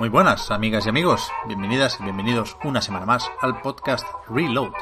[0.00, 1.30] Muy buenas, amigas y amigos.
[1.46, 4.72] Bienvenidas y bienvenidos una semana más al podcast Reload,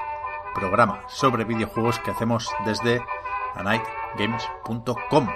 [0.54, 3.04] programa sobre videojuegos que hacemos desde
[3.56, 5.28] anightgames.com.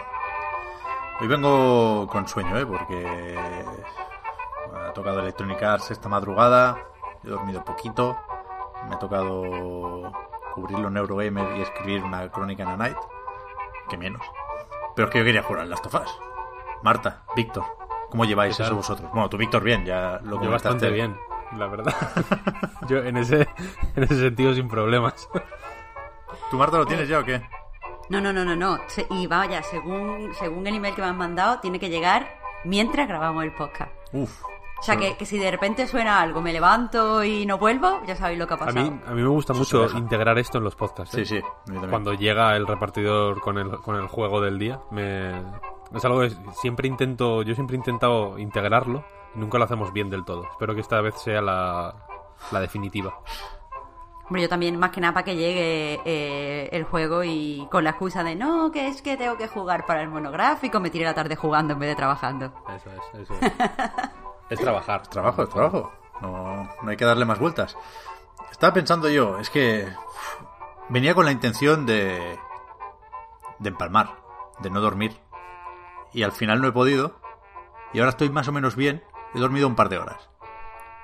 [1.21, 2.65] Hoy vengo con sueño, ¿eh?
[2.65, 3.37] porque
[4.73, 6.79] me ha tocado Electronic Arts esta madrugada,
[7.25, 8.17] he dormido poquito,
[8.89, 10.13] me ha tocado
[10.55, 12.99] cubrir los Neurogamer y escribir una crónica en A Night,
[13.89, 14.23] que menos.
[14.95, 16.21] Pero es que yo quería jugar of Us.
[16.85, 17.82] Marta, Víctor,
[18.13, 19.11] ¿cómo lleváis eso vosotros?
[19.11, 21.17] Bueno, tú Víctor bien, ya lo Yo bastante bien,
[21.57, 21.95] la verdad.
[22.89, 23.49] Yo en ese,
[23.97, 25.27] en ese sentido sin problemas.
[26.51, 27.41] ¿Tú Marta lo tienes ya o qué?
[28.11, 28.79] No, no, no, no, no.
[29.09, 32.29] Y vaya, según, según el email que me han mandado, tiene que llegar
[32.65, 33.91] mientras grabamos el podcast.
[34.13, 34.43] Uf.
[34.83, 38.17] O sea, que, que si de repente suena algo, me levanto y no vuelvo, ya
[38.17, 38.91] sabéis lo que ha A pasado.
[38.91, 41.15] mí, a mí me gusta mucho integrar esto en los podcasts.
[41.15, 41.25] Sí, ¿eh?
[41.25, 41.39] sí.
[41.39, 41.89] a también.
[41.89, 45.39] Cuando llega el repartidor con el, con el juego del día, me...
[45.95, 49.05] es algo que siempre intento, yo siempre he intentado integrarlo
[49.37, 50.49] y nunca lo hacemos bien del todo.
[50.51, 51.95] Espero que esta vez sea la,
[52.51, 53.15] la definitiva.
[54.27, 57.91] Hombre, yo también, más que nada para que llegue eh, el juego y con la
[57.91, 61.15] excusa de no, que es que tengo que jugar para el monográfico, me tiré la
[61.15, 62.53] tarde jugando en vez de trabajando.
[62.75, 63.53] Eso es, eso es.
[64.53, 65.07] es trabajar.
[65.09, 65.93] Trabajo, es trabajo.
[66.21, 67.77] No, no hay que darle más vueltas.
[68.51, 69.89] Estaba pensando yo, es que
[70.89, 72.39] venía con la intención de
[73.63, 74.17] de empalmar,
[74.61, 75.17] de no dormir.
[76.13, 77.21] Y al final no he podido.
[77.93, 79.03] Y ahora estoy más o menos bien.
[79.35, 80.29] He dormido un par de horas.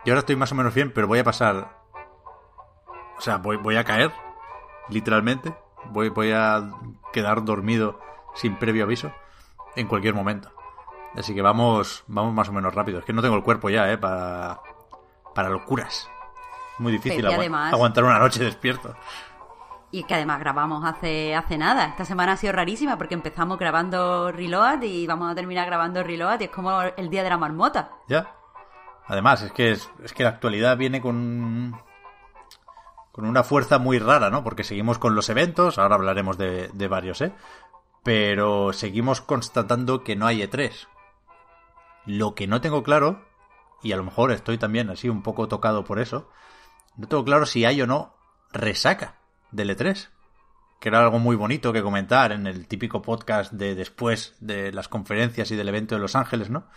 [0.05, 1.79] Y ahora estoy más o menos bien, pero voy a pasar...
[3.17, 4.13] O sea, voy, voy a caer,
[4.89, 5.55] literalmente.
[5.87, 6.71] Voy, voy a
[7.13, 7.99] quedar dormido
[8.35, 9.13] sin previo aviso
[9.77, 10.53] en cualquier momento.
[11.17, 12.99] Así que vamos, vamos más o menos rápido.
[13.01, 13.99] Es que no tengo el cuerpo ya, ¿eh?
[13.99, 14.61] Para,
[15.35, 16.09] para locuras.
[16.79, 18.95] Muy difícil además- aguantar una noche despierto.
[19.91, 21.87] Y que además grabamos hace, hace nada.
[21.87, 26.41] Esta semana ha sido rarísima porque empezamos grabando Reload y vamos a terminar grabando Reload
[26.41, 27.91] y es como el día de la marmota.
[28.07, 28.35] ¿Ya?
[29.07, 31.81] Además, es que, es, es que la actualidad viene con,
[33.13, 34.45] con una fuerza muy rara, ¿no?
[34.45, 37.33] Porque seguimos con los eventos, ahora hablaremos de, de varios, ¿eh?
[38.05, 40.87] Pero seguimos constatando que no hay E3.
[42.09, 43.25] Lo que no tengo claro,
[43.83, 46.31] y a lo mejor estoy también así un poco tocado por eso,
[46.97, 48.17] no tengo claro si hay o no
[48.53, 49.19] resaca
[49.53, 50.09] del E3.
[50.81, 54.89] Que era algo muy bonito que comentar en el típico podcast de después de las
[54.89, 56.69] conferencias y del evento de Los Ángeles, ¿no?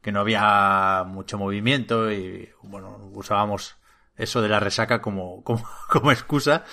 [0.00, 3.76] que no había mucho movimiento y bueno, usábamos
[4.16, 6.64] eso de la resaca como, como, como excusa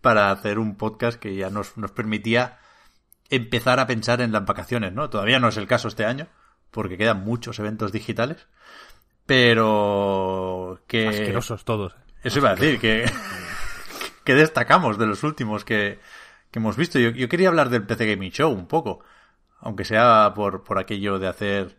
[0.00, 2.58] para hacer un podcast que ya nos, nos permitía
[3.28, 5.08] empezar a pensar en las vacaciones, ¿no?
[5.10, 6.26] Todavía no es el caso este año,
[6.70, 8.46] porque quedan muchos eventos digitales,
[9.26, 11.08] pero que...
[11.08, 11.92] Asquerosos todos.
[11.92, 11.96] ¿eh?
[12.24, 13.10] Eso iba a decir, que,
[14.24, 15.98] que destacamos de los últimos que,
[16.50, 16.98] que hemos visto.
[16.98, 19.00] Yo, yo quería hablar del PC Gaming Show un poco,
[19.60, 21.78] aunque sea por, por aquello de hacer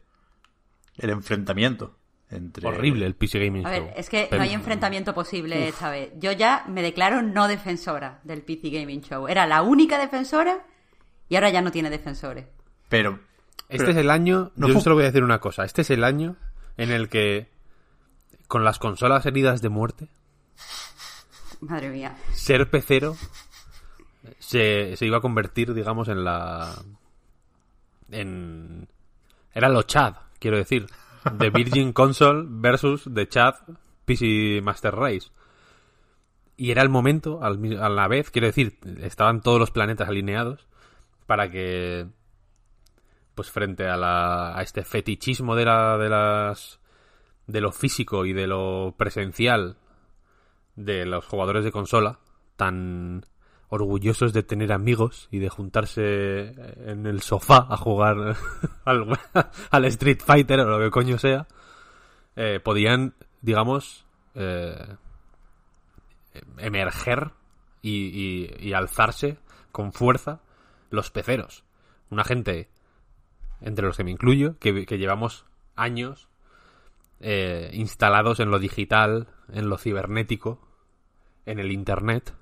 [0.97, 1.97] el enfrentamiento
[2.29, 2.65] entre...
[2.67, 3.85] Horrible el PC Gaming A Show.
[3.87, 6.11] ver, es que Pero- no hay enfrentamiento posible esta vez.
[6.17, 9.27] Yo ya me declaro no defensora del PC Gaming Show.
[9.27, 10.65] Era la única defensora
[11.27, 12.45] y ahora ya no tiene defensores.
[12.89, 13.19] Pero...
[13.71, 15.81] Este pero- es el año, no yo fu- solo voy a decir una cosa, este
[15.81, 16.35] es el año
[16.77, 17.49] en el que
[18.47, 20.07] con las consolas heridas de muerte,
[21.61, 22.15] Madre mía.
[22.33, 23.15] ser pecero
[24.39, 26.73] se, se iba a convertir, digamos, en la...
[28.11, 28.87] en...
[29.53, 30.87] era lo Chad, quiero decir,
[31.33, 33.55] de Virgin Console versus The Chad
[34.05, 35.29] PC Master Race.
[36.57, 37.49] Y era el momento, a
[37.89, 40.67] la vez, quiero decir, estaban todos los planetas alineados
[41.25, 42.05] para que
[43.35, 46.79] pues frente a, la, a este fetichismo de, la, de las
[47.47, 49.77] de lo físico y de lo presencial
[50.75, 52.19] de los jugadores de consola
[52.55, 53.25] tan
[53.69, 56.53] orgullosos de tener amigos y de juntarse
[56.89, 58.35] en el sofá a jugar
[58.85, 59.17] al,
[59.69, 61.47] al Street Fighter o lo que coño sea
[62.35, 64.05] eh, podían digamos
[64.35, 64.95] eh,
[66.57, 67.31] emerger
[67.81, 69.37] y, y- y alzarse
[69.71, 70.41] con fuerza
[70.89, 71.63] los peceros.
[72.09, 72.69] Una gente
[73.61, 76.29] entre los que me incluyo, que, que llevamos años
[77.19, 80.59] eh, instalados en lo digital, en lo cibernético,
[81.45, 82.33] en el Internet.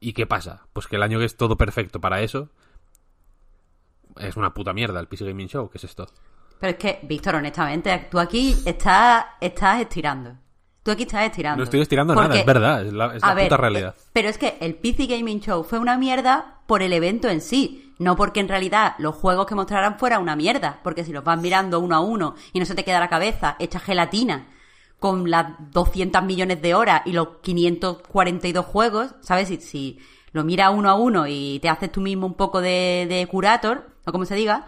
[0.00, 0.66] ¿Y qué pasa?
[0.72, 2.50] Pues que el año que es todo perfecto para eso
[4.18, 5.70] es una puta mierda el PC Gaming Show.
[5.70, 6.06] ¿Qué es esto?
[6.60, 10.36] Pero es que, Víctor, honestamente, tú aquí estás, estás estirando.
[10.82, 11.58] Tú aquí estás estirando.
[11.58, 13.94] No estoy estirando nada, es verdad, es la, es la A ver, puta realidad.
[14.12, 17.83] Pero es que el PC Gaming Show fue una mierda por el evento en sí,
[17.98, 21.40] no porque en realidad los juegos que mostraran fueran una mierda, porque si los vas
[21.40, 24.48] mirando uno a uno y no se te queda la cabeza hecha gelatina
[24.98, 29.48] con las 200 millones de horas y los 542 juegos, ¿sabes?
[29.48, 29.98] Si, si
[30.32, 33.90] lo miras uno a uno y te haces tú mismo un poco de, de curator,
[34.06, 34.66] o como se diga,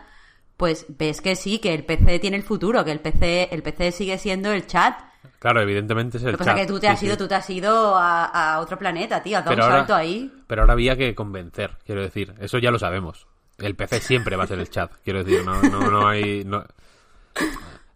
[0.57, 3.93] pues ves que sí, que el PC tiene el futuro, que el PC, el PC
[3.93, 4.99] sigue siendo el chat.
[5.39, 7.13] Claro, evidentemente es el Lo que pasa chat, es que tú te sí, has ido,
[7.13, 7.19] sí.
[7.19, 8.25] tú te has ido a,
[8.55, 9.39] a otro planeta, tío.
[9.39, 10.33] Has dado Pero un ahora, salto ahí.
[10.47, 12.35] pero ahora había que convencer, quiero decir.
[12.41, 13.27] Eso ya lo sabemos.
[13.59, 15.45] El PC siempre va a ser el chat, quiero decir.
[15.45, 16.45] No, no, no hay...
[16.45, 16.65] no-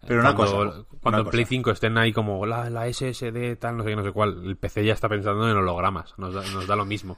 [0.07, 0.83] Pero una cuando, cosa.
[1.01, 1.49] Cuando una en Play cosa.
[1.49, 4.57] 5 estén ahí como la, la SSD, tal, no sé qué, no sé cuál, el
[4.57, 7.17] PC ya está pensando en hologramas, nos da, nos da lo mismo.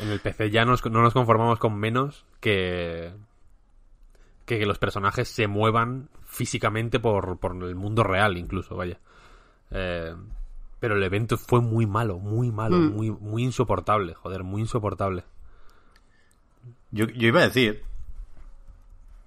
[0.00, 3.12] En el PC ya nos- no nos conformamos con menos que,
[4.44, 8.98] que que los personajes se muevan físicamente por, por el mundo real, incluso, vaya.
[9.70, 10.14] Eh,
[10.80, 12.92] pero el evento fue muy malo, muy malo, Mm.
[12.94, 15.24] muy, muy insoportable, joder, muy insoportable.
[16.90, 17.84] Yo, yo iba a decir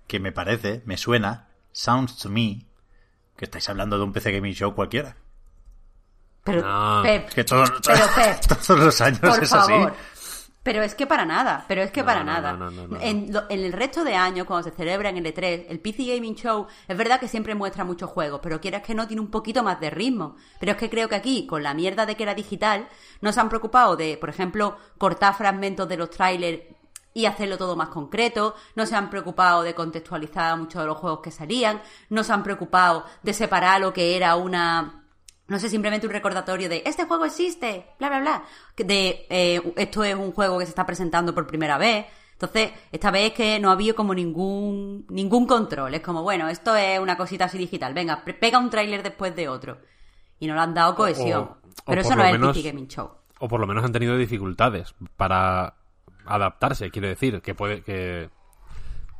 [0.08, 2.66] que me parece, me suena, sounds to me,
[3.38, 5.16] que estáis hablando de un PC Gaming Show cualquiera.
[6.44, 7.02] Pero, No.
[7.04, 9.90] Pep, Que todos, Pero, Pep, todos los años por es favor.
[9.92, 9.98] así.
[10.66, 12.54] Pero es que para nada, pero es que No, para no, nada.
[12.54, 13.00] no.
[13.00, 16.06] En, lo- en el resto de años, cuando se celebra en el E3, el PC
[16.16, 19.30] Gaming Show, es verdad que siempre muestra muchos juegos, pero quieras que no, tiene un
[19.30, 20.38] poquito más de ritmo.
[20.60, 22.88] Pero es que creo que aquí, con la mierda de que era digital,
[23.22, 26.64] no se han preocupado de, por ejemplo, cortar fragmentos de los trailers
[27.14, 31.20] y hacerlo todo más concreto, no se han preocupado de contextualizar muchos de los juegos
[31.22, 31.80] que salían,
[32.10, 35.05] no se han preocupado de separar lo que era una
[35.48, 38.44] no sé, simplemente un recordatorio de este juego existe, bla, bla, bla.
[38.78, 42.06] De eh, esto es un juego que se está presentando por primera vez.
[42.34, 45.94] Entonces, esta vez que no ha habido como ningún ningún control.
[45.94, 47.94] Es como, bueno, esto es una cosita así digital.
[47.94, 49.78] Venga, pega un tráiler después de otro.
[50.40, 51.42] Y no le han dado cohesión.
[51.44, 53.10] o Pero por eso no es el PC Gaming Show.
[53.40, 55.76] o por lo menos han tenido dificultades para
[56.26, 58.30] adaptarse, quiero decir, que puede que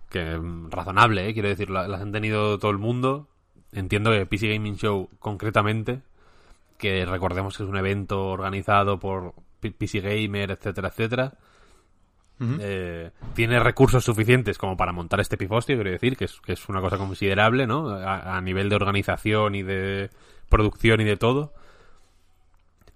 [0.10, 0.40] que
[0.70, 1.34] razonable, ¿eh?
[1.34, 3.28] quiero decir, la- las han tenido todo el mundo.
[3.72, 6.02] Entiendo que PC Gaming Show concretamente,
[6.78, 11.34] que recordemos que es un evento organizado por PC Gamer, etcétera, etcétera.
[12.60, 16.70] eh, tiene recursos suficientes como para montar este pifostio, quiero decir, que es, que es
[16.70, 17.90] una cosa considerable, ¿no?
[17.90, 20.10] A, a nivel de organización y de
[20.50, 21.54] producción y de todo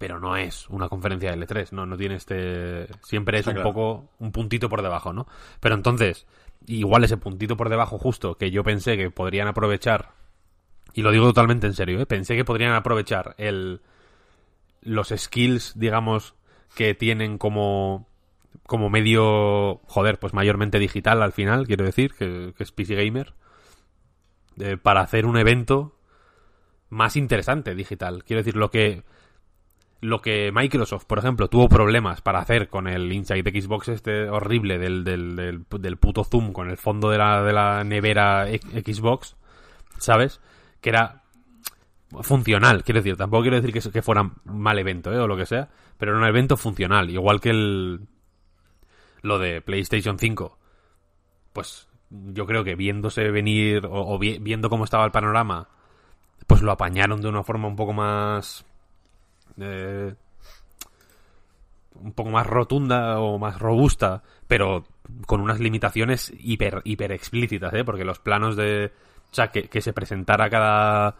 [0.00, 2.86] pero no es una conferencia de L3, no, no tiene este...
[3.02, 3.68] Siempre es Está un claro.
[3.70, 5.26] poco un puntito por debajo, ¿no?
[5.60, 6.26] Pero entonces,
[6.66, 10.12] igual ese puntito por debajo justo que yo pensé que podrían aprovechar,
[10.94, 12.06] y lo digo totalmente en serio, ¿eh?
[12.06, 13.80] pensé que podrían aprovechar el
[14.82, 16.34] los skills, digamos,
[16.74, 18.06] que tienen como
[18.66, 23.34] como medio, joder, pues mayormente digital al final, quiero decir, que, es PC Gamer,
[24.58, 25.96] eh, para hacer un evento
[26.88, 28.24] más interesante digital.
[28.24, 29.02] Quiero decir, lo que
[30.00, 34.78] lo que Microsoft, por ejemplo, tuvo problemas para hacer con el Inside Xbox este horrible
[34.78, 39.36] del, del, del, del puto zoom con el fondo de la, de la nevera Xbox,
[39.98, 40.40] ¿sabes?
[40.80, 41.22] Que era
[42.22, 45.18] funcional, quiero decir, tampoco quiero decir que, que fuera mal evento, ¿eh?
[45.18, 45.68] O lo que sea,
[45.98, 48.00] pero era un evento funcional, igual que el
[49.22, 50.58] lo de PlayStation 5.
[51.52, 55.68] Pues yo creo que viéndose venir o, o vi- viendo cómo estaba el panorama,
[56.46, 58.64] pues lo apañaron de una forma un poco más
[59.58, 60.14] eh,
[61.94, 64.84] un poco más rotunda o más robusta, pero
[65.26, 67.84] con unas limitaciones hiper, hiper explícitas, ¿eh?
[67.84, 68.92] Porque los planos de...
[69.30, 71.16] O sea, que, se presentara cada...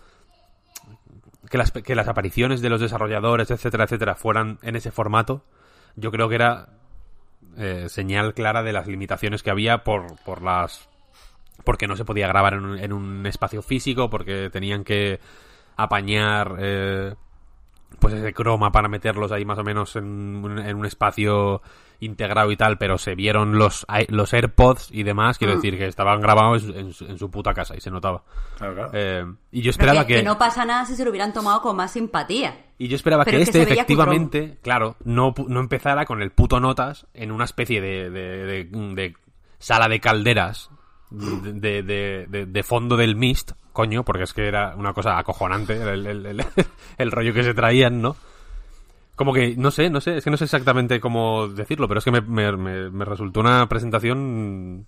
[1.49, 5.45] Que las, que las apariciones de los desarrolladores, etcétera, etcétera, fueran en ese formato,
[5.97, 6.69] yo creo que era
[7.57, 10.89] eh, señal clara de las limitaciones que había por, por las...
[11.65, 15.21] Porque no se podía grabar en un, en un espacio físico, porque tenían que
[15.77, 16.57] apañar...
[16.59, 17.15] eh,
[17.99, 21.61] pues ese croma para meterlos ahí más o menos en, en un espacio
[22.01, 26.21] integrado y tal, pero se vieron los, los AirPods y demás, quiero decir que estaban
[26.21, 28.23] grabados en, su- en su puta casa y se notaba.
[28.59, 28.91] Claro, claro.
[28.95, 31.61] Eh, y yo esperaba que, que, que no pasa nada si se lo hubieran tomado
[31.63, 32.57] con más simpatía.
[32.79, 35.61] y yo esperaba pero que es que este se veía efectivamente, claro, no, pu- no
[35.61, 39.15] empezara con el puto notas en una especie de, de, de- de
[39.59, 40.71] sala de calderas
[41.11, 45.75] de, de, de- de fondo del Mist, coño, porque es que era una cosa acojonante
[45.83, 46.45] el, el- el-
[46.99, 48.17] el rollo que se traían, ¿no?
[49.21, 52.05] Como que, no sé, no sé, es que no sé exactamente cómo decirlo, pero es
[52.07, 54.87] que me, me- me- me resultó una presentación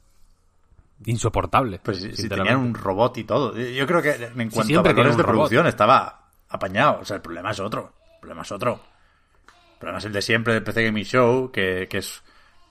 [1.04, 1.80] insoportable.
[1.82, 3.54] Pues si, tenían un robot y todo.
[3.58, 5.34] Yo creo que en cuanto a siempre valores de robot.
[5.34, 7.00] producción estaba apañado.
[7.02, 7.92] O sea, el problema es otro.
[8.14, 8.80] El problema es otro.
[9.74, 12.22] El problema es el de siempre del PC Gaming Show, que, que es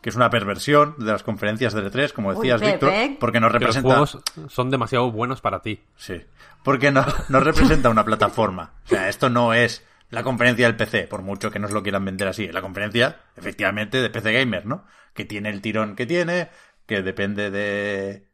[0.02, 2.60] que es una perversión de las conferencias de E3, como decías.
[2.60, 3.88] Víctor, porque no Que los representa...
[3.90, 5.80] juegos son demasiado buenos para ti.
[5.96, 6.20] Sí,
[6.64, 8.72] porque no, no representa una plataforma.
[8.86, 12.06] O sea, esto no es la conferencia del PC, por mucho que nos lo quieran
[12.06, 12.48] vender así.
[12.50, 14.86] La conferencia, efectivamente, de PC Gamer, ¿no?
[15.14, 16.50] Que tiene el tirón que tiene,
[16.86, 18.28] que depende de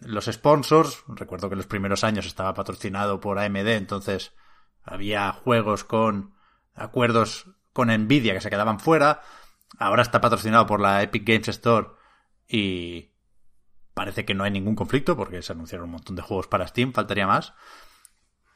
[0.00, 1.02] los sponsors.
[1.08, 4.32] Recuerdo que en los primeros años estaba patrocinado por AMD, entonces
[4.84, 6.34] había juegos con
[6.74, 9.20] acuerdos con Nvidia que se quedaban fuera.
[9.76, 11.88] Ahora está patrocinado por la Epic Games Store
[12.46, 13.10] y
[13.92, 16.92] parece que no hay ningún conflicto porque se anunciaron un montón de juegos para Steam,
[16.92, 17.54] faltaría más.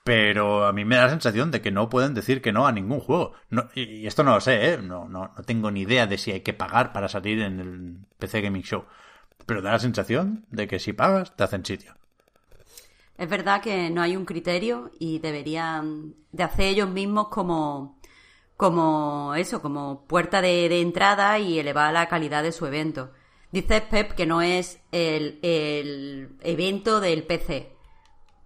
[0.04, 2.72] Pero a mí me da la sensación de que no pueden decir que no a
[2.72, 3.34] ningún juego.
[3.50, 4.78] No- y, esto no lo sé, ¿eh?
[4.78, 7.96] No, no, no tengo ni idea de si hay que pagar para salir en el
[8.18, 8.84] PC Gaming Show.
[9.46, 11.94] Pero da la sensación de que si pagas, te hacen sitio.
[13.16, 17.98] Es verdad que no hay un criterio y deberían de hacer ellos mismos como,
[18.56, 23.12] como eso, como puerta de, de entrada y elevar la calidad de su evento.
[23.52, 27.72] Dice Pep que no es el, el evento del PC.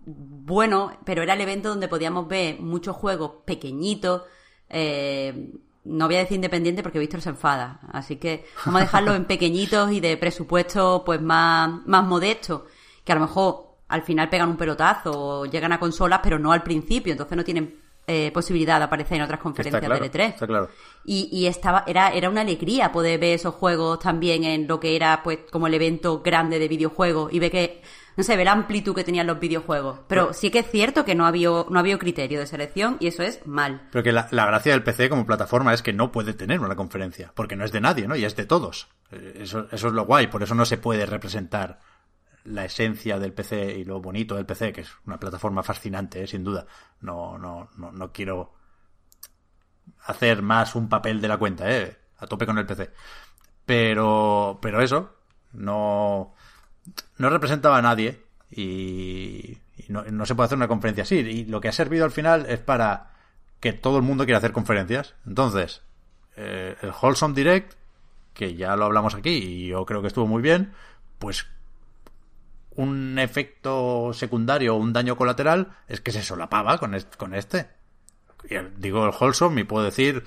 [0.06, 4.22] Bueno, pero era el evento donde podíamos ver muchos juegos pequeñitos.
[4.68, 5.50] eh,
[5.86, 7.80] no voy a decir independiente porque Víctor se enfada.
[7.92, 12.66] Así que vamos a dejarlo en pequeñitos y de presupuesto pues más, más modesto.
[13.04, 16.52] Que a lo mejor al final pegan un pelotazo o llegan a consolas, pero no
[16.52, 17.12] al principio.
[17.12, 20.28] Entonces no tienen eh, posibilidad de aparecer en otras conferencias claro, de E3.
[20.28, 20.68] está claro.
[21.04, 24.96] Y, y estaba, era, era una alegría poder ver esos juegos también en lo que
[24.96, 27.82] era pues como el evento grande de videojuegos y ver que,
[28.16, 30.00] no sé, ver la amplitud que tenían los videojuegos.
[30.08, 33.22] Pero sí que es cierto que no había, no había criterio de selección y eso
[33.22, 33.88] es mal.
[33.92, 36.76] Pero que la, la gracia del PC como plataforma es que no puede tener una
[36.76, 38.16] conferencia, porque no es de nadie, ¿no?
[38.16, 38.88] Y es de todos.
[39.10, 41.80] Eh, Eso, eso es lo guay, por eso no se puede representar
[42.44, 46.26] la esencia del PC y lo bonito del PC, que es una plataforma fascinante, ¿eh?
[46.26, 46.64] sin duda.
[47.00, 48.54] No, no, no, no quiero
[50.04, 51.96] hacer más un papel de la cuenta, ¿eh?
[52.18, 52.90] A tope con el PC.
[53.64, 55.16] Pero, pero eso,
[55.52, 56.34] no,
[57.18, 59.58] no representaba a nadie y,
[59.88, 61.16] no, no se puede hacer una conferencia así.
[61.16, 63.10] Y lo que ha servido al final es para
[63.60, 65.14] que todo el mundo quiera hacer conferencias.
[65.26, 65.82] Entonces,
[66.36, 67.74] eh, el Wholesome Direct,
[68.34, 70.72] que ya lo hablamos aquí y yo creo que estuvo muy bien,
[71.18, 71.46] pues
[72.74, 76.94] un efecto secundario o un daño colateral es que se solapaba con
[77.34, 77.68] este.
[78.50, 80.22] Y digo el Wholesome y puedo decir,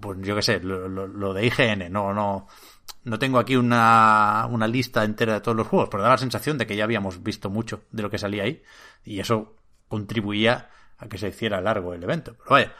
[0.00, 2.46] pues yo qué sé, lo, lo- lo de IGN, no, no,
[3.04, 6.58] no tengo aquí una, una lista entera de todos los juegos, pero da la sensación
[6.58, 8.62] de que ya habíamos visto mucho de lo que salía ahí
[9.04, 9.56] y eso
[9.88, 12.34] contribuía a que se hiciera largo el evento.
[12.38, 12.72] Pero vaya,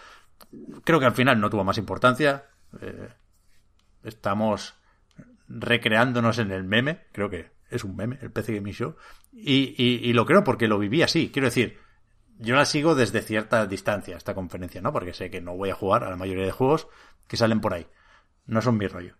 [0.84, 2.46] creo que al final no tuvo más importancia.
[2.80, 3.08] eh,
[4.04, 4.74] estamos
[5.48, 8.96] recreándonos en el meme, creo que es un meme, el PC Gaming Show,
[9.32, 11.30] y, y- y lo creo porque lo viví así.
[11.30, 11.78] Quiero decir,
[12.38, 14.92] yo la sigo desde cierta distancia, esta conferencia, ¿no?
[14.92, 16.88] Porque sé que no voy a jugar a la mayoría de juegos
[17.26, 17.86] que salen por ahí.
[18.46, 19.14] No son mi rollo.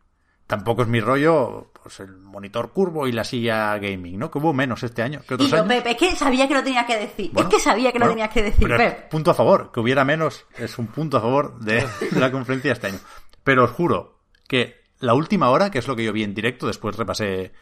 [0.49, 4.31] Tampoco es mi rollo, pues el monitor curvo y la silla gaming, ¿no?
[4.31, 5.69] Que hubo menos este año que otros Y yo, años.
[5.69, 7.31] Pepe, es que sabía que lo tenías que decir.
[7.33, 9.09] Bueno, es que sabía que lo bueno, tenías que decir, Pep.
[9.11, 12.73] punto a favor, que hubiera menos es un punto a favor de, de la conferencia
[12.73, 12.99] este año.
[13.45, 16.67] Pero os juro que la última hora, que es lo que yo vi en directo,
[16.67, 17.53] después repasé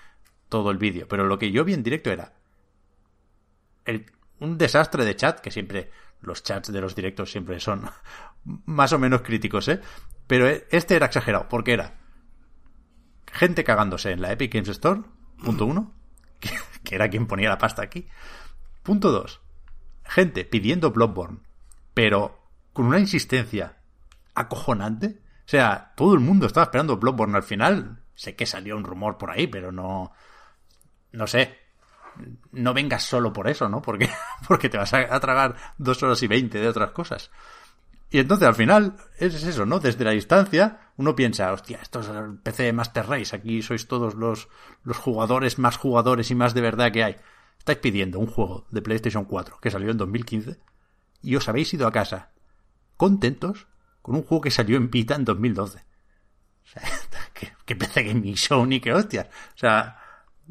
[0.49, 2.35] todo el vídeo, pero lo que yo vi en directo era
[3.85, 4.07] el-
[4.39, 5.91] un desastre de chat, que siempre
[6.21, 7.83] los chats de los directos siempre son
[8.45, 9.81] más o menos críticos, ¿eh?
[10.29, 11.95] Pero este era exagerado, porque era
[13.37, 15.03] gente cagándose en la Epic Games Store,
[15.45, 15.95] punto uno,
[16.85, 18.09] que, era quien ponía la pasta aquí.
[18.83, 19.41] Punto dos,
[20.05, 21.41] gente pidiendo Bloodborne,
[21.95, 22.41] pero
[22.73, 23.77] con una insistencia
[24.35, 25.21] acojonante.
[25.47, 28.03] O sea, todo el mundo estaba esperando Bloodborne al final.
[28.15, 30.13] Sé que salió un rumor por ahí, pero no.
[31.13, 31.59] No sé.
[32.53, 33.83] No vengas solo por eso, ¿no?
[33.83, 34.09] Porque,
[34.49, 37.31] porque te vas a, a tragar dos horas y veinte de otras cosas.
[38.11, 39.81] Y entonces al final es eso, ¿no?
[39.81, 44.15] Desde la distancia uno piensa, hostia, esto es el PC Master Race, aquí sois todos
[44.15, 44.49] los,
[44.85, 47.17] los jugadores más jugadores y más de verdad que hay.
[47.59, 50.59] Estáis pidiendo un juego de PlayStation 4 que salió en 2015
[51.23, 52.31] y os habéis ido a casa
[52.97, 53.67] contentos
[54.03, 55.79] con un juego que salió en Vita en 2012.
[55.79, 56.83] O sea,
[57.35, 59.27] que, que PC Gaming Show ni que hostias.
[59.55, 59.99] O sea,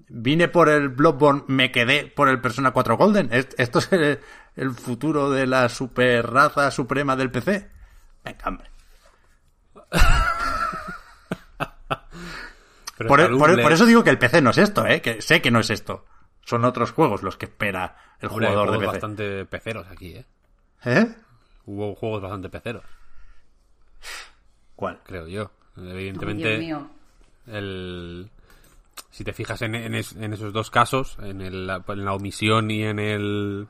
[0.10, 3.30] vine por el Bloodborne, me quedé por el Persona 4 Golden.
[3.32, 4.20] ¿Est- ¿Esto es
[4.56, 7.70] el futuro de la super raza suprema del PC?
[8.24, 8.70] Venga, hombre.
[13.08, 15.02] Por, le- por eso digo que el PC no es esto, ¿eh?
[15.02, 16.06] Que sé que no es esto.
[16.46, 19.02] Son otros juegos los que espera el Hombre, jugador de juegos PC.
[19.06, 20.26] bastante peceros aquí, ¿eh?
[20.86, 21.16] ¿Eh?
[21.66, 22.84] Hubo juegos bastante peceros,
[24.76, 25.02] ¿Cuál?
[25.04, 25.52] creo yo.
[25.76, 26.90] Dios Evidentemente, mío.
[27.48, 28.30] el...
[29.10, 32.72] si te fijas en, en es- en esos dos casos, en, el- en la omisión
[32.72, 33.68] y en el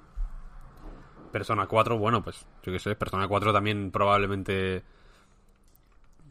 [1.36, 4.84] Persona 4, bueno, pues yo qué sé, Persona 4 también probablemente,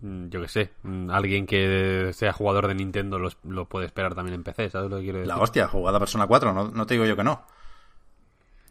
[0.01, 4.15] mm, yo qué sé, mm, alguien que sea jugador de Nintendo los- lo puede esperar
[4.15, 5.29] también en PC, ¿sabes lo que quiero decir?
[5.29, 7.43] La hostia, jugada Persona 4, no, no te digo yo que no.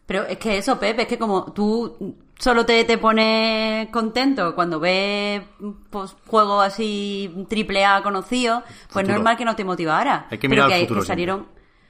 [0.06, 4.80] Pero es que eso, Pepe, es que como tú solo te, te pones contento cuando
[4.80, 5.40] ves
[5.88, 9.14] pues, juegos así triple A conocidos, pues Futuro.
[9.14, 10.26] normal que no te motivara.
[10.30, 11.46] Hay que mirar Pero al que, futuro que salieron,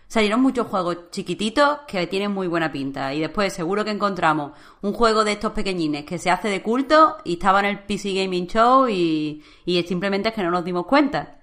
[0.09, 3.13] salieron muchos juegos chiquititos que tienen muy buena pinta.
[3.15, 7.17] Y después seguro que encontramos un juego de estos pequeñines que se hace de culto
[7.25, 10.87] y estaba en el PC Gaming Show y, y simplemente es que no nos dimos
[10.87, 11.41] cuenta.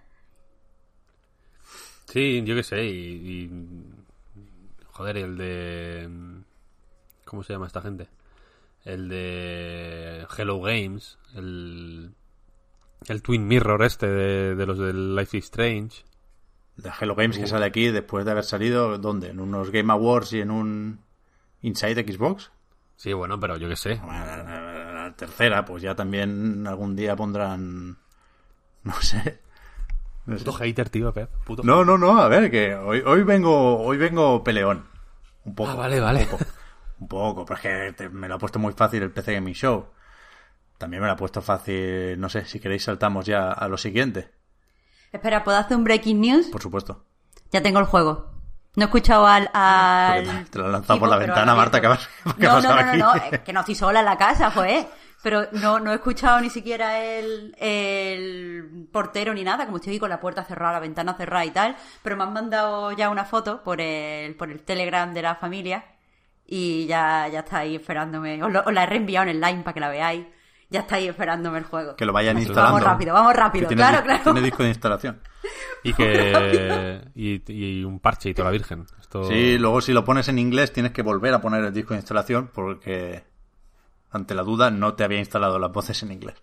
[2.12, 3.50] Sí, yo qué sé, y,
[4.91, 6.10] Joder, el de...
[7.25, 8.10] ¿Cómo se llama esta gente?
[8.84, 12.12] El de Hello Games, el...
[13.08, 16.03] El Twin Mirror este de, de los del Life is Strange.
[16.81, 19.29] De Hello Games que sale aquí después de haber salido, ¿dónde?
[19.29, 21.00] ¿En unos Game Awards y en un
[21.61, 22.51] Inside Xbox?
[22.95, 23.95] Sí, bueno, pero yo qué sé.
[24.03, 27.97] Bueno, la, la- la tercera, pues ya también algún día pondrán...
[28.83, 29.39] No sé.
[30.25, 30.45] No sé.
[30.45, 31.29] Puto hater, tío, Pep.
[31.45, 34.85] Puto No, no, no, a ver, que hoy, hoy vengo hoy vengo peleón.
[35.45, 35.71] Un poco.
[35.71, 36.21] Ah, vale, vale.
[36.23, 36.45] Un poco,
[37.00, 39.53] un poco, pero es que te- me lo ha puesto muy fácil el PC Gaming
[39.55, 39.88] Show.
[40.77, 44.31] También me lo ha puesto fácil, no sé, si queréis saltamos ya a lo siguiente,
[45.12, 46.48] Espera, ¿puedo hacer un breaking news?
[46.48, 47.06] por supuesto.
[47.51, 48.32] Ya tengo el juego.
[48.75, 49.50] No he escuchado al...
[49.53, 50.24] al...
[50.46, 51.82] Te- te lo han lanzado por la ventana, Marta.
[51.82, 52.08] ¿qué vas-
[52.39, 52.98] qué no, no, no, no, aquí?
[52.98, 54.88] no, es que no estoy sola en la casa, joder.
[55.24, 60.10] Pero no, no he escuchado ni siquiera el, el portero ni nada, como estoy con
[60.10, 61.75] la puerta cerrada, la ventana cerrada y tal.
[62.01, 65.84] Pero me han mandado ya una foto por el, por el Telegram de la familia
[66.46, 68.41] y ya, ya está ahí esperándome.
[68.44, 70.25] Os, lo- os la he reenviado en el line para que la veáis.
[70.71, 71.95] Ya está ahí esperándome el juego.
[71.95, 72.75] Que lo vayan instalando.
[72.75, 73.67] Vamos rápido, vamos rápido.
[73.67, 74.23] Tiene Claro, claro.
[74.23, 75.21] Tiene disco de instalación.
[75.83, 77.01] Y que...
[77.15, 78.85] y, y un parche y toda la virgen.
[78.99, 79.23] Esto...
[79.23, 81.99] Sí, luego si lo pones en inglés tienes que volver a poner el disco de
[81.99, 83.23] instalación porque
[84.12, 86.36] ante la duda no te había instalado las voces en inglés.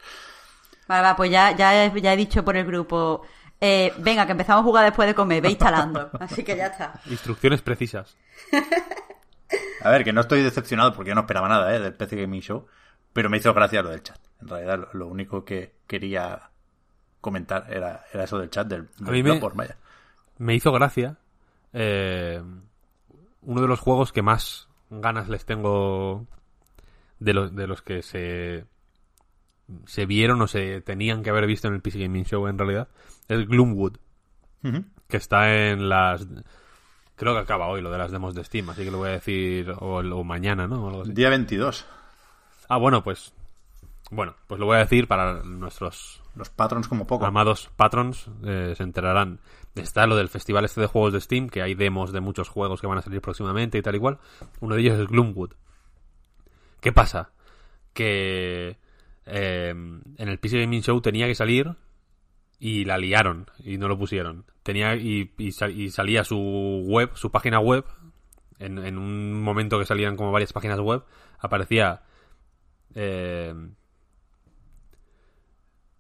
[0.88, 3.22] Vale, va, pues ya, ya, he, ya he dicho por el grupo.
[3.60, 6.10] eh, venga, que empezamos a jugar después de comer, ve instalando.
[6.20, 7.00] Así que ya está.
[7.06, 8.16] Instrucciones precisas.
[9.82, 11.78] A ver, que no estoy decepcionado porque yo no esperaba nada ¿eh?
[11.78, 12.66] del PC Gaming Show,
[13.18, 14.16] pero me hizo gracia lo del chat.
[14.40, 16.50] En realidad, lo, lo único que quería
[17.20, 19.76] comentar era, era eso del chat del, del A mí me- Bloodborne, vaya.
[20.38, 21.16] me hizo gracia
[21.72, 22.40] eh,
[23.42, 26.26] uno de los juegos que más ganas les tengo
[27.18, 28.66] de, los de los que se
[29.86, 32.86] se vieron o se tenían que haber visto en el PC Gaming Show en realidad
[33.26, 33.96] es Gloomwood
[35.08, 36.24] que está en las
[37.16, 39.12] creo que acaba hoy lo de las demos de Steam así que lo voy a
[39.12, 41.12] decir o, o mañana no O algo así.
[41.12, 41.84] Día 22.
[42.68, 43.32] Ah bueno pues
[44.10, 47.26] bueno pues lo voy a decir para nuestros Los patrons como poco.
[47.26, 49.40] amados patrons eh, se enterarán.
[49.74, 52.80] Está lo del festival este de juegos de Steam, que hay demos de muchos juegos
[52.80, 54.18] que van a salir próximamente y tal y cual.
[54.60, 55.52] Uno de ellos es Gloomwood.
[56.80, 57.30] ¿Qué pasa?
[57.92, 58.76] Que
[59.26, 61.76] eh, en el PC Gaming Show tenía que salir
[62.58, 64.46] y la liaron y no lo pusieron.
[64.64, 66.38] Tenía y, y sal- y salía su
[66.86, 67.84] web, su página web.
[68.58, 71.04] En, en un momento que salían como varias páginas web,
[71.38, 72.02] aparecía
[73.00, 73.54] eh,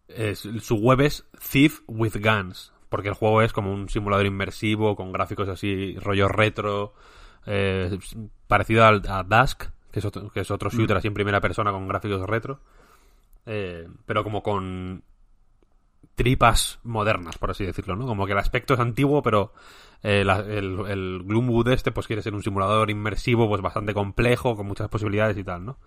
[0.08, 4.96] es- su web es Thief with Guns, porque el juego es como un simulador inmersivo
[4.96, 6.94] con gráficos así, rollo retro,
[7.46, 7.98] eh,
[8.46, 11.70] parecido al, a Dusk, que es otro, que es otro shooter así en primera persona
[11.72, 12.60] con gráficos retro,
[13.46, 15.02] eh, pero como con
[16.14, 18.06] tripas modernas, por así decirlo, ¿no?
[18.06, 19.52] Como que el aspecto es antiguo, pero
[20.02, 24.56] eh, la- el, el Gloomwood este pues quiere ser un simulador inmersivo pues bastante complejo,
[24.56, 25.78] con muchas posibilidades y tal, ¿no?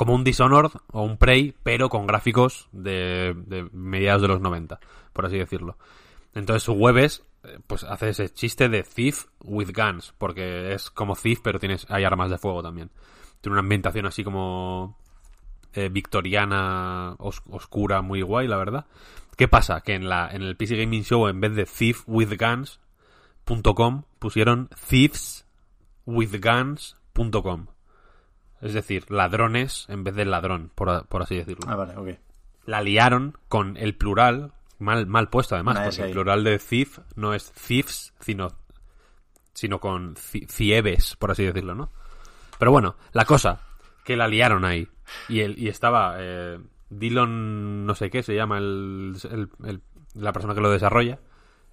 [0.00, 4.80] Como un Dishonored o un Prey, pero con gráficos de, de mediados de los 90,
[5.12, 5.76] por así decirlo.
[6.34, 10.88] Entonces su web es, eh, pues hace ese chiste de Thief with Guns, porque es
[10.90, 12.88] como Thief, pero tienes hay armas de fuego también.
[13.42, 14.96] Tiene una ambientación así como
[15.74, 18.86] eh, victoriana, os- oscura, muy guay, la verdad.
[19.36, 19.82] ¿Qué pasa?
[19.82, 27.66] Que en, la, en el PC Gaming Show, en vez de thiefwithguns.com, pusieron thieveswithguns.com.
[28.60, 31.66] Es decir, ladrones en vez de ladrón, por, por así decirlo.
[31.70, 32.18] Ah, vale, ok.
[32.66, 37.32] La liaron con el plural, mal, mal puesto además, porque el plural de thief no
[37.34, 38.48] es thieves, sino,
[39.54, 41.90] sino con ci- cieves, por así decirlo, ¿no?
[42.58, 43.60] Pero bueno, la cosa,
[44.04, 44.86] que la liaron ahí.
[45.28, 46.58] Y, el, y estaba eh,
[46.90, 49.82] Dylan, no sé qué, se llama el, el- el-
[50.14, 51.18] la persona que lo desarrolla.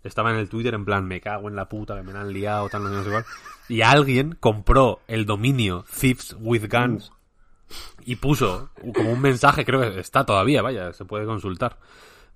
[0.04, 2.32] Estaba en el Twitter en plan, me cago en la puta, que me la han
[2.32, 3.26] liado, tal, no sé, cuál.
[3.68, 7.12] Y alguien compró el dominio Thieves with Guns
[8.06, 11.78] y puso como un mensaje, creo que está todavía, vaya, se puede consultar.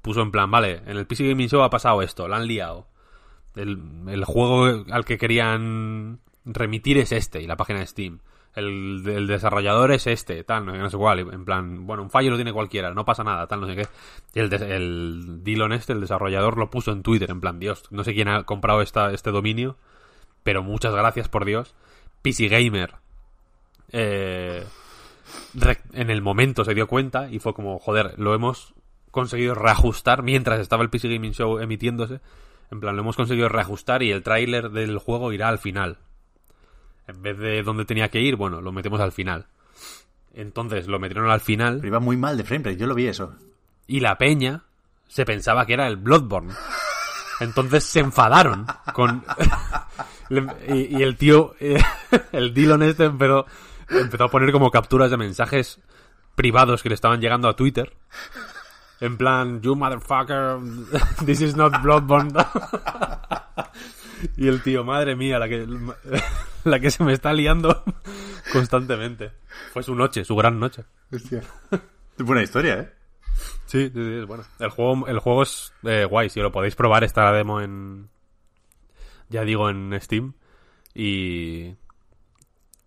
[0.01, 2.87] Puso en plan, vale, en el PC Gaming Show ha pasado esto, la han liado.
[3.55, 8.19] el, el juego al que querían remitir es este, y la página de Steam.
[8.53, 11.19] El, el desarrollador es este, tal, no, sé cuál.
[11.19, 13.87] En plan, bueno, un fallo lo tiene cualquiera, no pasa nada, tal, no sé qué.
[14.33, 18.13] Y el, el este, el desarrollador, lo puso en Twitter, en plan, Dios, no sé
[18.13, 19.77] quién ha comprado esta, este dominio,
[20.43, 21.75] pero muchas gracias por Dios.
[22.21, 22.95] PC Gamer
[23.91, 24.65] eh,
[25.93, 28.73] en el momento se dio cuenta y fue como, joder, lo hemos
[29.11, 32.21] conseguido reajustar mientras estaba el PC Gaming Show emitiéndose.
[32.71, 35.97] En plan, lo hemos conseguido reajustar y el tráiler del juego irá al final.
[37.11, 39.45] En vez de donde tenía que ir, bueno, lo metemos al final.
[40.33, 43.35] Entonces lo metieron al final Pero iba muy mal de framerate, yo lo vi eso.
[43.85, 44.63] y la peña
[45.09, 46.53] se pensaba que era el Bloodborne.
[47.41, 49.23] Entonces se enfadaron con...
[50.69, 51.77] Y, y el tío, eh,
[52.31, 53.45] el Dillon este empezó,
[53.89, 55.81] empezó a poner como capturas de mensajes
[56.35, 57.91] privados que le estaban llegando a Twitter.
[59.01, 60.57] En plan, you motherfucker,
[61.25, 62.31] this is not Bloodborne.
[64.37, 65.67] y el tío, madre mía, la que,
[66.65, 67.83] la que se me está liando
[68.53, 69.31] constantemente.
[69.73, 70.85] Fue su noche, su gran noche.
[71.11, 71.41] Hostia.
[72.17, 72.93] Es buena historia, ¿eh?
[73.65, 74.43] Sí, sí, sí, es bueno.
[74.59, 78.09] El juego, el juego es eh, guay, si lo podéis probar, está la demo en.
[79.29, 80.33] Ya digo, en Steam.
[80.93, 81.75] Y.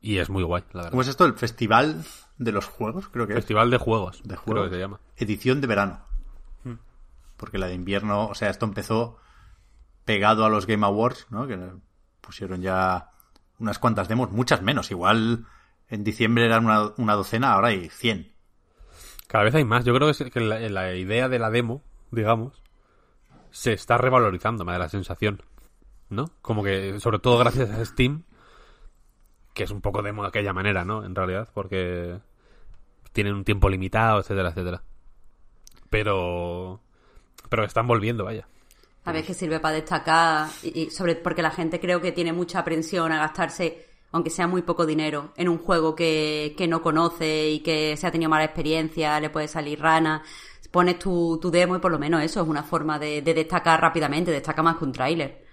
[0.00, 0.90] Y es muy guay, la verdad.
[0.90, 1.24] ¿Cómo es esto?
[1.24, 2.04] El Festival
[2.36, 3.38] de los Juegos, creo que es.
[3.38, 4.68] Festival de juegos, de creo juegos.
[4.68, 5.00] que se llama.
[5.16, 6.04] Edición de verano.
[7.36, 9.18] Porque la de invierno, o sea, esto empezó
[10.04, 11.48] pegado a los Game Awards, ¿no?
[11.48, 11.58] Que
[12.20, 13.10] pusieron ya
[13.58, 14.90] unas cuantas demos, muchas menos.
[14.90, 15.46] Igual
[15.88, 18.32] en diciembre eran una, una docena, ahora hay 100.
[19.26, 19.84] Cada vez hay más.
[19.84, 22.62] Yo creo que, la, la idea de la demo, digamos,
[23.50, 25.42] se está revalorizando, me da la sensación.
[26.10, 26.30] ¿No?
[26.42, 28.24] Como que, sobre todo gracias a Steam,
[29.54, 31.04] que es un poco demo de aquella manera, ¿no?
[31.04, 32.18] En realidad, porque
[33.12, 34.82] tienen un tiempo limitado, etcétera, etcétera.
[35.88, 36.80] Pero.
[37.48, 38.46] Pero están volviendo, vaya.
[39.06, 42.32] A ver que sirve para destacar, y, y sobre porque la gente creo que tiene
[42.32, 46.80] mucha aprensión a gastarse, aunque sea muy poco dinero, en un juego que, que no
[46.82, 50.22] conoce y que se ha tenido mala experiencia, le puede salir rana.
[50.70, 53.80] Pones tu, tu demo y por lo menos eso es una forma de, de destacar
[53.80, 55.44] rápidamente, destaca más que un tráiler.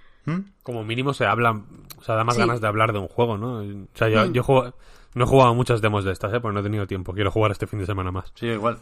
[0.64, 1.52] Como mínimo se habla,
[1.98, 2.42] o sea, da más Sí.
[2.42, 3.58] ganas de hablar de un juego, ¿no?
[3.60, 4.32] O sea, yo, Mm.
[4.34, 4.74] yo juego-
[5.14, 6.40] no he jugado a muchas demos de estas, ¿eh?
[6.40, 7.14] Porque no he tenido tiempo.
[7.14, 8.32] Quiero jugar este fin de semana más.
[8.36, 8.80] Sí, igual.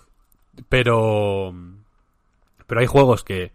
[0.68, 1.54] Pero.
[2.68, 3.52] Pero hay juegos que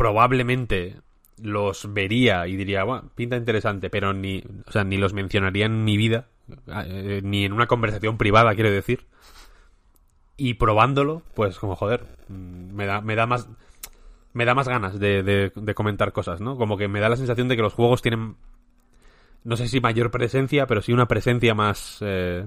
[0.00, 0.96] probablemente
[1.42, 5.84] los vería y diría, bueno, pinta interesante, pero ni, o sea, ni los mencionaría en
[5.84, 6.28] mi vida,
[6.86, 9.04] eh, ni en una conversación privada, quiero decir.
[10.38, 13.46] Y probándolo, pues como joder, mm, me da, me da más.
[14.32, 16.56] Me da más ganas de, de- de comentar cosas, ¿no?
[16.56, 18.36] Como que me da la sensación de que los juegos tienen.
[19.44, 21.98] No sé si mayor presencia, pero sí una presencia más.
[22.00, 22.46] eh,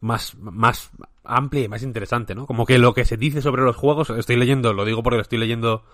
[0.00, 0.90] más, más
[1.24, 2.46] amplia y más interesante, ¿no?
[2.46, 5.22] Como que lo que se dice sobre los juegos, estoy leyendo, lo digo porque lo
[5.22, 5.84] estoy leyendo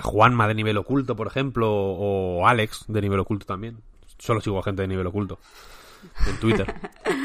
[0.00, 3.78] Juanma de nivel oculto, por ejemplo, o Alex de nivel oculto también.
[4.18, 5.38] Solo sigo a gente de nivel oculto
[6.28, 6.72] en Twitter.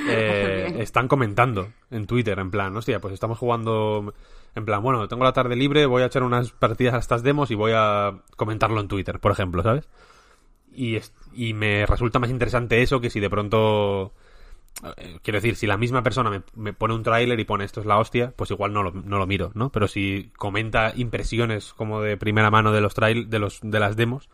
[0.09, 4.13] Eh, están comentando en Twitter, en plan, hostia, pues estamos jugando,
[4.55, 7.51] en plan, bueno, tengo la tarde libre, voy a echar unas partidas a estas demos
[7.51, 9.89] y voy a comentarlo en Twitter, por ejemplo, ¿sabes?
[10.71, 14.13] Y, es- y me resulta más interesante eso que si de pronto...
[14.97, 17.79] eh, Quiero decir, si la misma persona me, me pone un tráiler y pone esto
[17.79, 19.71] es la hostia, pues igual no lo, no lo miro, ¿no?
[19.71, 23.95] Pero si comenta impresiones como de primera mano de los trail, de los de las
[23.95, 24.29] demos,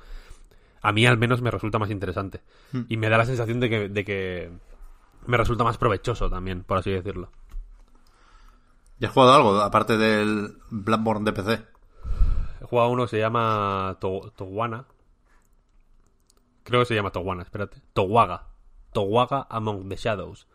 [0.82, 2.42] a mí al menos me resulta más interesante.
[2.90, 4.52] Y me da la sensación de que, de que
[5.26, 7.30] me resulta más provechoso también, por así decirlo.
[9.00, 11.62] ¿Ya has jugado algo aparte del Bloodborne de PC?
[12.62, 14.86] He jugado uno que se llama To- Towana.
[16.64, 17.78] Creo que se llama Towana, espérate.
[17.94, 18.48] Towaga.
[18.94, 20.48] Towaga Among the Shadows.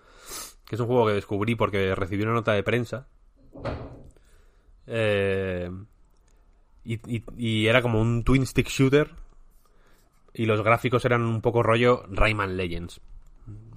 [0.66, 3.08] Que es un juego que descubrí porque recibí una nota de prensa.
[4.86, 5.70] Eh,
[6.84, 9.10] y, y- y era como un twin stick shooter.
[10.34, 13.00] Y los gráficos eran un poco rollo Rayman Legends.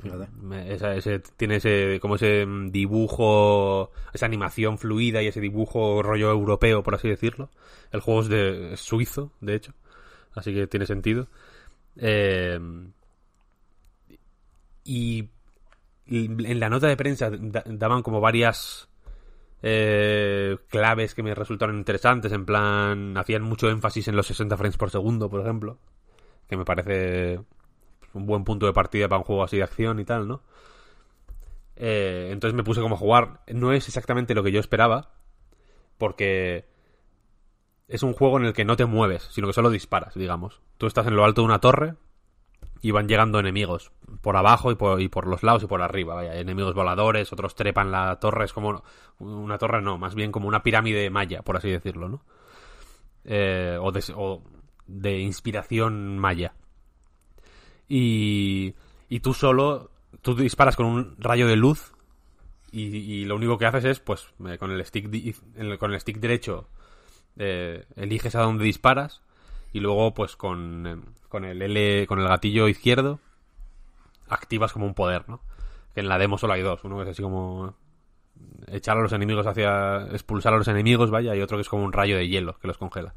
[0.02, 0.28] Fíjate.
[0.41, 6.30] Me- esa- ese, tiene ese como ese dibujo, esa animación fluida y ese dibujo rollo
[6.30, 7.50] europeo, por así decirlo.
[7.91, 9.74] El juego es de es suizo, de hecho,
[10.36, 11.28] así que tiene sentido.
[11.95, 12.60] Eh,
[14.83, 15.29] y
[16.07, 18.89] en la nota de prensa da- daban como varias
[19.63, 24.77] eh, claves que me resultaron interesantes, en plan, hacían mucho énfasis en los 60 frames
[24.77, 25.79] por segundo, por ejemplo,
[26.49, 27.41] que me parece
[28.13, 30.41] un buen punto de partida para un juego así de acción y tal, ¿no?
[31.75, 33.41] Eh, entonces me puse como a jugar.
[33.47, 35.11] No es exactamente lo que yo esperaba,
[35.97, 36.65] porque
[37.87, 40.61] es un juego en el que no te mueves, sino que solo disparas, digamos.
[40.77, 41.95] Tú estás en lo alto de una torre
[42.81, 43.91] y van llegando enemigos
[44.21, 46.15] por abajo y por, y por los lados y por arriba.
[46.15, 48.83] Vaya, hay enemigos voladores, otros trepan la torre, es como
[49.19, 52.21] una torre, no, más bien como una pirámide maya, por así decirlo, ¿no?
[53.23, 54.43] Eh, o, o
[54.87, 56.53] de inspiración maya.
[57.87, 58.73] Y,
[59.09, 59.91] y tú solo,
[60.21, 61.93] tú disparas con un rayo de luz
[62.71, 65.35] y, y lo único que haces es, pues, eh, con el stick, di-
[65.77, 66.67] con el stick derecho
[67.37, 69.21] eh, eliges a dónde disparas
[69.73, 70.97] y luego, pues, con, eh,
[71.31, 73.19] con el L, con el gatillo izquierdo
[74.29, 75.41] activas como un poder, ¿no?
[75.93, 77.75] Que en la demo solo hay dos, uno que es así como
[78.67, 81.83] echar a los enemigos hacia expulsar a los enemigos, vaya, y otro que es como
[81.83, 83.13] un rayo de hielo que los congela.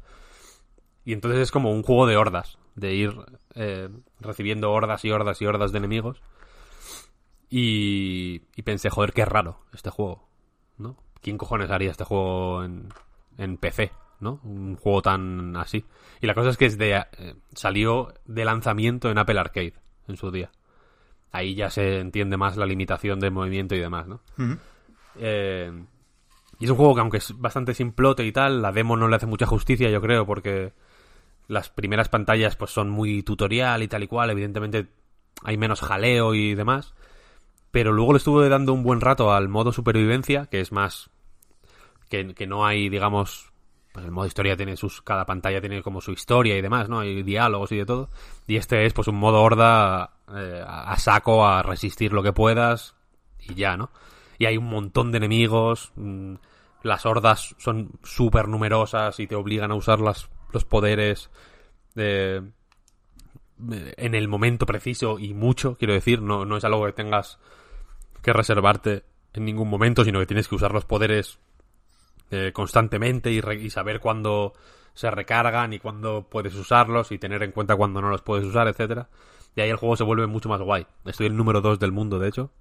[1.03, 3.15] Y entonces es como un juego de hordas, de ir
[3.53, 6.21] eh, recibiendo hordas y hordas y hordas de enemigos.
[7.49, 10.27] Y, y pensé, joder, qué raro este juego,
[10.77, 10.97] ¿no?
[11.21, 12.89] ¿Quién cojones haría este juego en,
[13.37, 13.91] en PC,
[14.25, 14.41] ¿no?
[14.43, 15.85] Un juego tan así.
[16.19, 19.75] Y la cosa es que es de, eh, salió de lanzamiento en Apple Arcade
[20.09, 20.51] en su día.
[21.31, 24.19] Ahí ya se entiende más la limitación de movimiento y demás, ¿no?
[25.17, 25.71] Eh,
[26.59, 29.15] y es un juego que aunque es bastante simplote y tal, la demo no le
[29.15, 30.73] hace mucha justicia, yo creo, porque
[31.47, 34.87] las primeras pantallas pues son muy tutorial y tal y cual, evidentemente
[35.43, 36.95] hay menos jaleo y demás.
[37.71, 41.09] Pero luego le estuve dando un buen rato al modo supervivencia, que es más
[42.09, 43.51] que, que no hay, digamos,
[43.95, 46.99] pues el modo historia tiene sus, cada pantalla tiene como su historia y demás, ¿no?
[46.99, 48.09] Hay diálogos y de todo.
[48.45, 52.93] Y este es pues un modo horda eh, a saco, a resistir lo que puedas
[53.39, 53.91] y ya, ¿no?
[54.37, 56.33] Y hay un montón de enemigos, mm,
[56.83, 60.27] las hordas son súper numerosas y te obligan a usar los
[60.67, 61.29] poderes
[61.93, 62.43] de,
[63.57, 67.39] en el momento preciso y mucho, quiero decir, no, no es algo que tengas
[68.21, 71.39] que reservarte en ningún momento, sino que tienes que usar los poderes
[72.31, 74.53] eh, constantemente y, re- y saber cuándo
[74.93, 78.67] se recargan y cuándo puedes usarlos y tener en cuenta cuándo no los puedes usar,
[78.67, 79.09] etcétera.
[79.55, 80.85] Y ahí el juego se vuelve mucho más guay.
[81.05, 82.51] Estoy el número 2 del mundo, de hecho,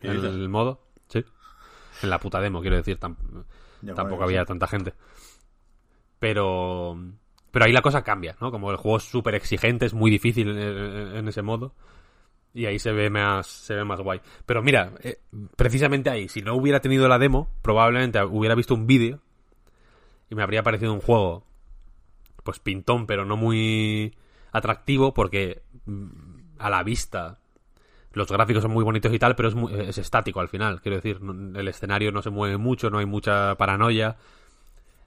[0.00, 0.80] ¿Qué en el modo.
[1.08, 1.24] Sí.
[2.02, 2.98] En la puta demo, quiero decir.
[3.82, 4.46] Ya, tampoco había sí.
[4.46, 4.94] tanta gente.
[6.18, 6.96] Pero.
[7.50, 8.50] Pero ahí la cosa cambia, ¿no?
[8.50, 11.74] Como el juego es súper exigente, es muy difícil en, en- en ese modo.
[12.54, 14.20] Y ahí se ve más, se ve más guay.
[14.46, 15.18] Pero mira, eh,
[15.56, 19.20] precisamente ahí, si no hubiera tenido la demo, probablemente hubiera visto un vídeo
[20.30, 21.44] y me habría parecido un juego,
[22.44, 24.14] pues pintón, pero no muy
[24.52, 26.06] atractivo, porque mm,
[26.58, 27.38] a la vista
[28.12, 30.80] los gráficos son muy bonitos y tal, pero es, muy- es estático al final.
[30.80, 31.18] Quiero decir,
[31.56, 34.16] el escenario no se mueve mucho, no hay mucha paranoia.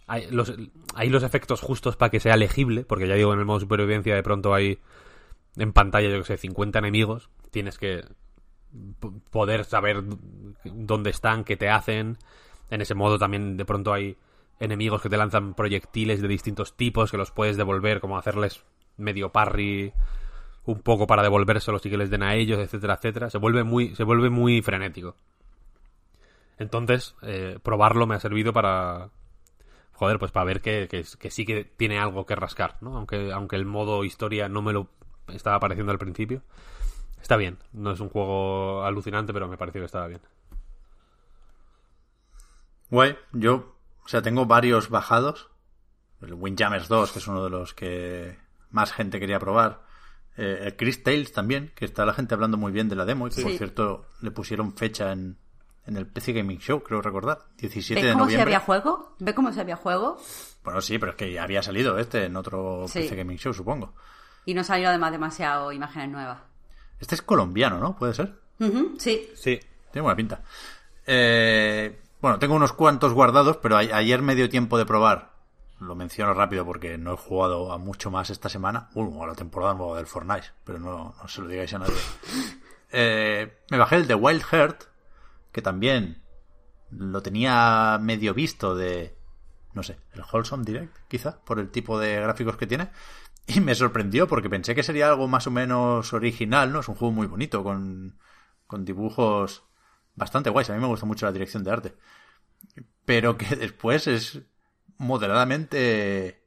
[0.08, 0.54] Hay los,
[0.96, 4.16] hay los efectos justos para que sea legible, porque ya digo, en el modo supervivencia
[4.16, 4.80] de pronto hay
[5.58, 7.30] en pantalla, yo que sé, 50 enemigos.
[7.52, 8.04] Tienes que
[9.32, 10.04] poder saber
[10.64, 12.18] dónde están, qué te hacen.
[12.70, 14.18] En ese modo también de pronto hay
[14.60, 18.64] enemigos que te lanzan proyectiles de distintos tipos que los puedes devolver, como hacerles
[18.98, 19.94] medio parry
[20.66, 23.30] un poco para devolvérselos y que les den a ellos, etcétera, etcétera.
[23.30, 25.16] Se vuelve muy, se vuelve muy frenético.
[26.60, 29.12] Entonces, eh, probarlo me ha servido para,
[29.94, 32.98] joder, pues para ver que, que, que sí que tiene algo que rascar, ¿no?
[32.98, 34.90] Aunque, aunque el modo historia no me lo
[35.28, 36.42] estaba pareciendo al principio.
[37.22, 40.22] Está bien, no es un juego alucinante, pero me pareció que estaba bien.
[42.90, 45.50] Guay, yo, o sea, tengo varios bajados.
[46.22, 48.38] El Windjammers 2, que es uno de los que
[48.72, 49.82] más gente quería probar.
[50.38, 53.28] Eh, el Chris Tales también, que está la gente hablando muy bien de la demo
[53.28, 55.38] y que, por cierto, le pusieron fecha en,
[55.86, 57.40] en el PC Gaming Show, creo recordar.
[57.58, 58.56] 17 ¿Ves de cómo se noviembre.
[58.56, 59.16] había juego?
[59.20, 60.18] ¿Ves cómo se había juego?
[60.64, 63.02] Bueno, sí, pero es que ya había salido este en otro Sí.
[63.02, 63.94] PC Gaming Show, supongo.
[64.48, 66.40] Y no salió además demasiado imágenes nuevas.
[67.02, 67.98] Este es colombiano, ¿no?
[67.98, 68.40] ¿Puede ser?
[68.98, 69.30] Sí.
[69.36, 69.60] Sí.
[69.92, 70.42] Tiene buena pinta.
[71.06, 75.34] Eh, bueno, tengo unos cuantos guardados, pero a- ayer me dio tiempo de probar.
[75.80, 78.90] Lo menciono rápido porque no he jugado a mucho más esta semana.
[78.96, 81.94] Uh, a la temporada nueva del Fortnite, pero no, no se lo digáis a nadie.
[82.90, 84.84] Eh, me bajé el de Wild Heart,
[85.52, 86.24] que también
[86.90, 89.14] lo tenía medio visto de,
[89.74, 92.90] no sé, el Wholesome Direct, quizá, por el tipo de gráficos que tiene.
[93.56, 96.82] Y me sorprendió porque pensé que sería algo más o menos original, ¿no?
[96.82, 98.20] Es un juego muy bonito, con,
[98.68, 99.64] con dibujos
[100.16, 100.70] bastante guays.
[100.70, 101.98] A mí me gusta mucho la dirección de arte.
[103.06, 104.42] Pero que después es
[104.98, 106.44] moderadamente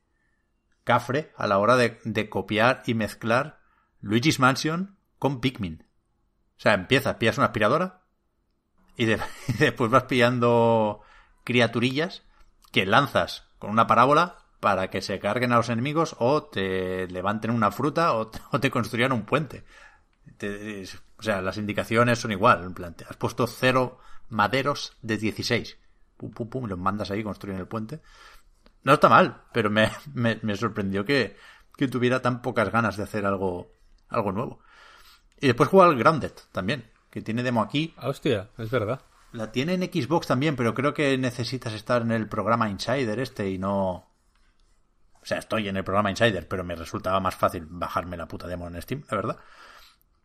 [0.85, 3.61] cafre a la hora de, de copiar y mezclar
[4.01, 5.87] Luigi's Mansion con Pikmin.
[6.59, 8.03] O sea, empiezas, pillas una aspiradora
[8.97, 9.19] y, y
[9.59, 11.01] después vas pillando
[11.45, 12.25] criaturillas
[12.73, 17.51] que lanzas con una parábola para que se carguen a los enemigos o te levanten
[17.51, 19.65] una fruta o te, o te construyan un puente.
[20.37, 20.85] Te-
[21.19, 22.65] o sea, las indicaciones son igual.
[22.65, 25.79] En plan, te has puesto cero maderos de 16.
[26.17, 28.01] Pum, pum, pum, y los mandas ahí, construyen el puente.
[28.83, 31.37] No está mal, pero me, me, me sorprendió que,
[31.77, 33.73] que tuviera tan pocas ganas de hacer algo,
[34.09, 34.61] algo nuevo.
[35.41, 37.95] Y después juega al Grounded también, que tiene demo aquí.
[37.97, 39.01] Ah, hostia, es verdad.
[39.33, 43.49] La tiene en Xbox también, pero creo que necesitas estar en el programa Insider este
[43.51, 44.10] y no.
[45.23, 48.47] O sea, estoy en el programa Insider, pero me resultaba más fácil bajarme la puta
[48.47, 49.39] demo en Steam, la verdad.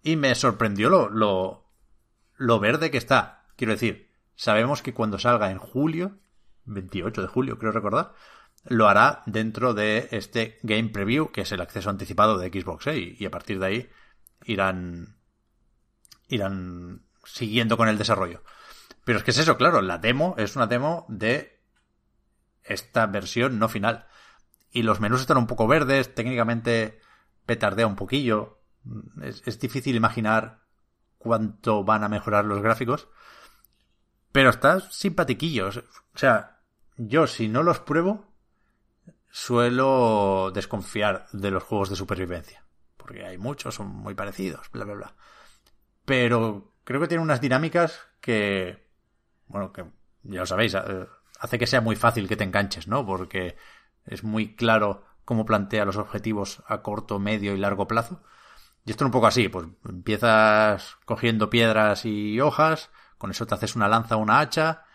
[0.01, 1.69] Y me sorprendió lo, lo,
[2.37, 3.45] lo verde que está.
[3.55, 6.19] Quiero decir, sabemos que cuando salga en julio,
[6.65, 8.13] 28 de julio creo recordar,
[8.63, 13.15] lo hará dentro de este Game Preview, que es el acceso anticipado de Xbox, ¿eh?
[13.17, 13.89] y, a partir de ahí
[14.43, 15.17] irán
[16.27, 18.43] irán siguiendo con el desarrollo.
[19.03, 21.61] Pero es que es eso, claro, la demo es una demo de
[22.63, 24.07] esta versión no final.
[24.75, 26.99] Y los menús están un poco verdes, técnicamente
[27.45, 28.59] petardea un poquillo.
[29.23, 30.65] Es, difícil imaginar
[31.17, 33.07] cuánto van a mejorar los gráficos.
[34.33, 35.69] Pero está simpatiquillo.
[35.69, 36.59] O sea,
[36.97, 38.25] yo si no los pruebo,
[39.31, 42.65] suelo desconfiar de los juegos de supervivencia.
[42.97, 45.15] Porque hay muchos, son muy parecidos, bla, bla, bla.
[46.03, 48.89] Pero creo que tiene unas dinámicas que,
[49.47, 49.85] bueno, que
[50.23, 51.07] ya lo sabéis, eh,
[51.39, 53.05] hace que sea muy fácil que te enganches, ¿no?
[53.05, 53.55] Porque
[54.05, 58.21] es muy claro cómo plantea los objetivos a corto, medio y largo plazo.
[58.85, 63.55] Y esto es un poco así, pues empiezas cogiendo piedras y hojas, con eso te
[63.55, 64.85] haces una lanza o una hacha,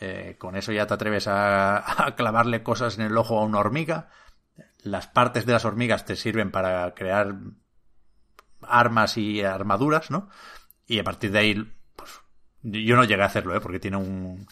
[0.00, 4.08] eh, con eso ya te atreves a, clavarle cosas en el ojo a una hormiga.
[4.82, 7.34] Las partes de las hormigas te sirven para crear
[8.62, 10.28] armas y armaduras, ¿no?
[10.86, 12.20] Y a partir de ahí, pues
[12.62, 13.60] yo no llegué a hacerlo, ¿eh?
[13.60, 14.46] Porque tiene un,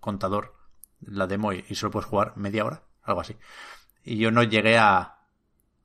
[0.00, 0.56] contador,
[1.00, 3.36] la demo, y, solo puedes jugar media hora, algo así.
[4.04, 5.16] Y yo no llegué a,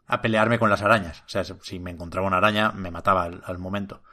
[0.07, 1.23] a pelearme con las arañas.
[1.25, 4.03] O sea, si me encontraba una araña, me mataba al momento.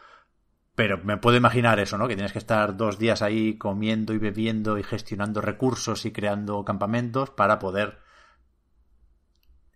[0.75, 2.07] Pero me puedo imaginar eso, ¿no?
[2.07, 6.65] Que tienes que estar dos días ahí comiendo y bebiendo y gestionando recursos y creando
[6.65, 7.99] campamentos para poder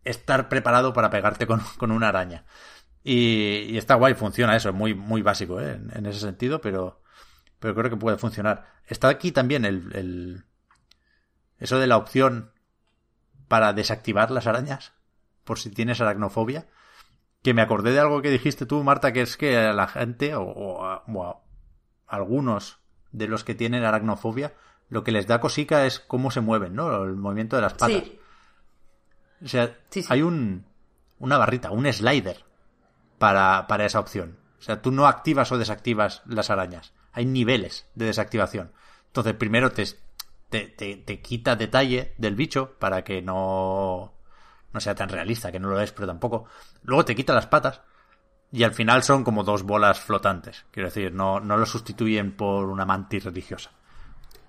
[0.05, 2.45] estar preparado para pegarte con, una araña.
[3.03, 5.81] Y, está guay, funciona eso, es muy, muy básico ¿eh?
[5.93, 7.03] en, ese sentido, pero,
[7.59, 8.67] pero creo que puede funcionar.
[8.87, 10.45] Está aquí también el, el,
[11.59, 12.52] eso de la opción
[13.53, 14.95] para desactivar las arañas,
[15.45, 16.69] por si tienes aracnofobia
[17.43, 20.35] que me acordé de algo que dijiste tú, Marta, que es que a la gente,
[20.35, 21.05] o, a,
[22.07, 22.79] algunos
[23.11, 24.55] de los que tienen aracnofobia,
[24.89, 27.05] lo que les da cosica es cómo se mueven, ¿no?
[27.05, 28.05] El movimiento de las patas.
[28.05, 28.21] Sí.
[29.45, 29.77] O sea,
[30.09, 30.65] hay un,
[31.19, 32.47] una barrita, un slider
[33.19, 34.39] para, para esa opción.
[34.61, 36.95] O sea, tú no activas o desactivas las arañas.
[37.13, 38.73] Hay niveles de desactivación.
[39.09, 39.85] Entonces, primero te,
[40.61, 44.13] te, te quita detalle del bicho para que no
[44.73, 46.47] no sea tan realista, que no lo es, pero tampoco.
[46.83, 47.83] Luego te quita las patas
[48.51, 50.65] y al final son como dos bolas flotantes.
[50.71, 53.71] Quiero decir, no, no lo sustituyen por una mantis religiosa.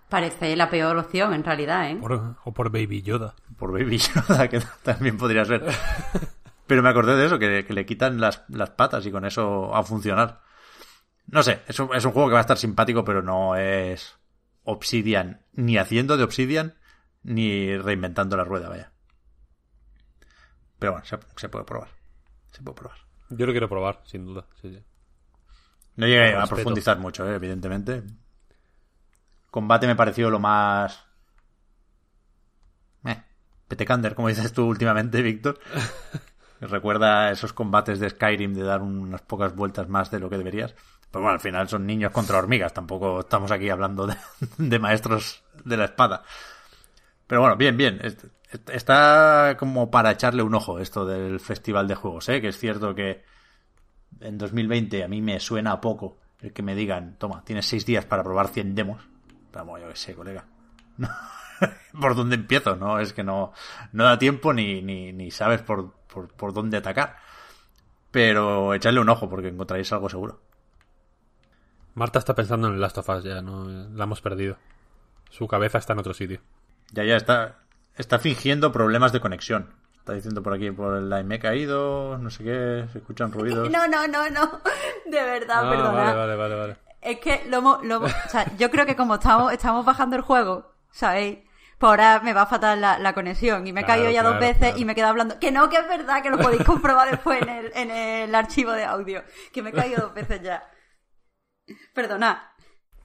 [0.10, 2.00] Parece la peor opción, en realidad, ¿eh?
[2.44, 3.34] o por Baby Yoda.
[3.58, 5.64] Por Baby Yoda, que también podría ser.
[6.68, 9.84] Pero me acordé de eso, que, le quitan las, las, patas y con eso a
[9.84, 10.42] funcionar.
[11.28, 14.16] No sé, es un, es un juego que va a estar simpático, pero no es
[14.64, 16.76] Obsidian, ni haciendo de Obsidian,
[17.24, 18.92] ni reinventando la rueda, vaya.
[20.80, 21.90] Pero bueno, se, puede probar.
[22.52, 22.98] Se puede probar.
[23.30, 24.46] Yo lo quiero probar, sin duda.
[25.96, 28.04] No llegué a profundizar mucho, eh, evidentemente.
[29.50, 31.06] Combate me pareció lo más.
[33.06, 33.22] Eh,
[33.68, 35.60] petecander, como dices tú últimamente, Víctor.
[36.60, 40.76] Recuerda esos combates de Skyrim de dar unas pocas vueltas más de lo que deberías.
[41.14, 42.74] Pues bueno, al final son niños contra hormigas.
[42.74, 44.08] Tampoco estamos aquí hablando
[44.58, 46.24] de, maestros de la espada.
[47.28, 48.02] Pero bueno, bien, bien.
[48.72, 52.42] Está como para echarle un ojo esto del Festival de Juegos, ¿eh?
[52.42, 53.24] que es cierto que
[54.22, 58.06] en 2020 a mí me suena poco el que me digan, toma, tienes seis días
[58.06, 59.08] para probar 100 demos.
[59.54, 60.46] Vamos, yo qué sé, colega.
[62.02, 62.76] ¿Por dónde empiezo?
[62.76, 63.54] No, es que no,
[63.92, 67.18] no da tiempo ni, ni, ni sabes por, por, por dónde atacar.
[68.10, 70.42] Pero echarle un ojo porque encontraréis algo seguro.
[71.96, 73.66] Marta está pensando en el Last of Us ya, ¿no?
[73.66, 74.58] La hemos perdido.
[75.30, 76.42] Su cabeza está en otro sitio.
[76.92, 77.60] Ya, ya está.
[77.96, 79.74] Está fingiendo problemas de conexión.
[79.98, 83.32] Está diciendo por aquí, por el line, me he caído, no sé qué, se escuchan
[83.32, 83.70] ruidos.
[83.70, 84.62] No, no, no, no.
[85.06, 85.92] De verdad, ah, perdona.
[85.92, 86.78] Vale, vale, vale, vale.
[87.02, 90.74] Es que lo, lo, o sea, yo creo que como estamos, estamos bajando el juego,
[90.92, 91.40] ¿sabéis?
[91.78, 94.78] Pues ahora me va a faltar la, conexión y me he caído ya dos veces
[94.78, 95.38] y me he quedado hablando.
[95.40, 98.72] Que no, que es verdad, que lo podéis comprobar después en el, en el archivo
[98.72, 99.24] de audio.
[99.52, 100.64] Que me he caído dos veces ya.
[101.94, 102.54] Perdona.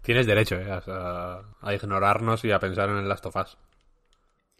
[0.02, 3.58] Tienes derecho eh, a, a, ignorarnos y a pensar en el Last of Us.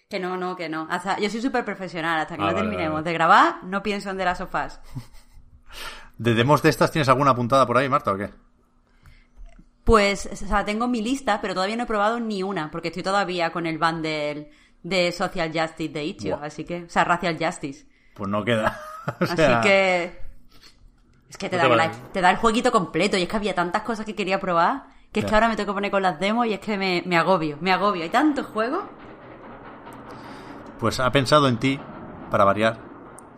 [0.08, 0.86] Que no, no, que no.
[0.90, 2.20] Hasta, yo soy súper profesional.
[2.20, 4.80] Hasta que ah, no terminemos de grabar, no pienso en de las sofás.
[6.18, 8.30] ¿De demos de estas tienes alguna apuntada por ahí, Marta, o qué?
[9.84, 13.02] Pues, o sea, tengo mi lista, pero todavía no he probado ni una, porque estoy
[13.02, 14.50] todavía con el bundle
[14.82, 17.86] de Social Justice de Itch.io, así que, o sea, Racial Justice.
[18.14, 18.80] Pues no queda.
[19.20, 20.27] Así que...
[21.28, 24.06] Es que te, da, te da el jueguito completo y es que había tantas cosas
[24.06, 26.52] que quería probar que es que ahora me tengo que poner con las demos y
[26.52, 28.02] es que me, me agobio, me agobio.
[28.02, 28.84] Hay tantos juegos
[30.78, 31.80] pues ha pensado en ti
[32.30, 32.78] para variar,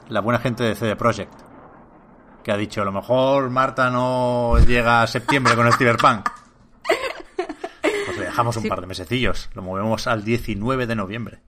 [0.08, 1.32] la buena gente de CD Projekt,
[2.42, 6.28] que ha dicho, a lo mejor Marta no llega a septiembre con el Cyberpunk.
[7.82, 11.42] Pues le dejamos un par de mesecillos, lo movemos al 19 de noviembre.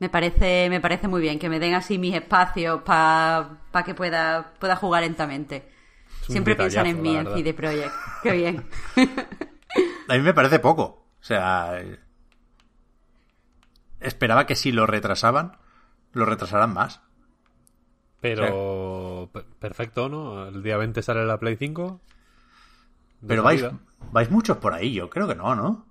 [0.00, 4.54] Me parece, me parece muy bien que me den así mis espacios para que pueda,
[4.58, 5.68] pueda jugar lentamente.
[6.22, 7.26] Siempre piensan en mí en.
[7.34, 7.94] CD Projekt.
[8.22, 8.66] Qué bien.
[10.08, 10.82] A mí me parece poco.
[10.82, 11.80] O sea,
[14.00, 15.58] esperaba que si lo retrasaban,
[16.12, 17.02] lo retrasaran más.
[18.20, 20.48] Pero pe- perfecto, ¿no?
[20.48, 22.00] El día 20 sale la Play 5.
[23.20, 23.64] de Pero vais,
[24.12, 25.86] vais muchos por ahí, yo creo que no, ¿no?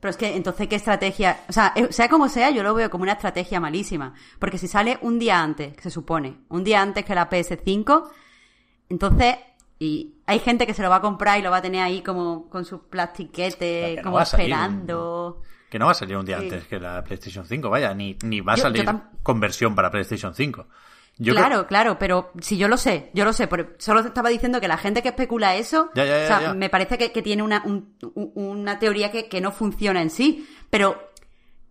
[0.00, 1.40] Pero es que entonces, ¿qué estrategia?
[1.48, 4.14] O sea, eh, sea como sea, yo lo veo como una estrategia malísima.
[4.38, 8.08] Porque si sale un día antes, que se supone, un día antes que la PS5,
[8.88, 9.36] entonces,
[9.78, 12.02] y hay gente que se lo va a comprar y lo va a tener ahí
[12.02, 15.42] como con sus plastiquetes, no como salir esperando.
[15.70, 16.44] Que no va a salir un día Sí.
[16.44, 19.74] antes que la PlayStation 5, vaya, ni, ni va a Yo- yo salir tam- conversión
[19.74, 20.66] para PlayStation 5.
[21.18, 24.08] Yo claro, creo- claro, pero si yo lo sé, yo lo sé, pero solo te
[24.08, 26.98] estaba diciendo que la gente que especula eso, Ya, ya, ya, o sea, me parece
[26.98, 31.10] que, que tiene una, un- un- una teoría que, que no funciona en sí, pero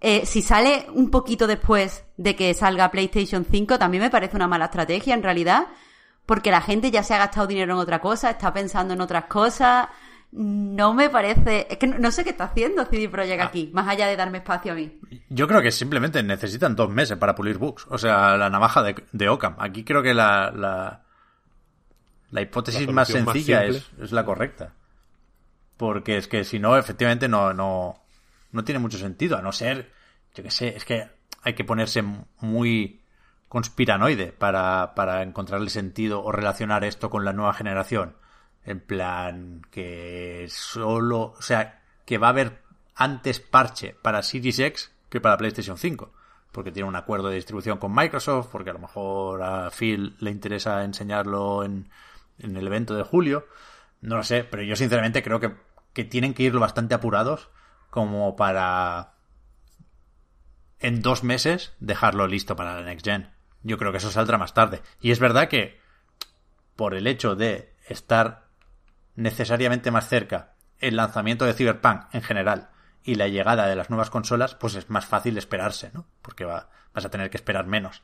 [0.01, 4.47] eh, si sale un poquito después de que salga PlayStation 5, también me parece una
[4.47, 5.67] mala estrategia en realidad,
[6.25, 9.25] porque la gente ya se ha gastado dinero en otra cosa, está pensando en otras
[9.25, 9.87] cosas,
[10.37, 13.45] no me parece, es que no, no sé qué está haciendo CD Projekt Ah.
[13.45, 14.99] aquí, más allá de darme espacio a mí.
[15.29, 17.87] Yo creo que simplemente necesitan dos meses para pulir bugs.
[17.89, 19.55] O sea, la navaja de, de Occam.
[19.59, 21.03] Aquí creo que la, la,
[22.31, 24.73] la hipótesis La más sencilla es, es la correcta.
[25.77, 28.03] Porque es que si no, efectivamente no, no,
[28.51, 29.37] no tiene mucho sentido.
[29.37, 29.91] A no ser,
[30.35, 31.07] yo qué sé, es que
[31.43, 32.03] hay que ponerse
[32.41, 33.01] muy
[33.47, 38.17] conspiranoide para, para encontrarle sentido o relacionar esto con la nueva generación.
[38.65, 42.61] En plan, que solo, o sea, que va a haber
[42.95, 46.11] antes parche para Series X que para PlayStation 5.
[46.51, 50.31] Porque tiene un acuerdo de distribución con Microsoft, porque a lo mejor a Phil le
[50.31, 51.89] interesa enseñarlo en,
[52.39, 53.47] en el evento de julio.
[54.01, 55.53] No lo sé, pero yo sinceramente creo que,
[55.93, 57.49] que tienen que irlo bastante apurados
[57.89, 59.13] como para
[60.79, 63.31] en dos meses dejarlo listo para la Next Gen.
[63.63, 64.81] Yo creo que eso saldrá más tarde.
[65.01, 65.79] Y es verdad que
[66.75, 68.44] por el hecho de estar
[69.15, 72.69] necesariamente más cerca el lanzamiento de Cyberpunk en general
[73.03, 76.07] y la llegada de las nuevas consolas, pues es más fácil esperarse, ¿no?
[76.21, 78.03] Porque va, vas a tener que esperar menos.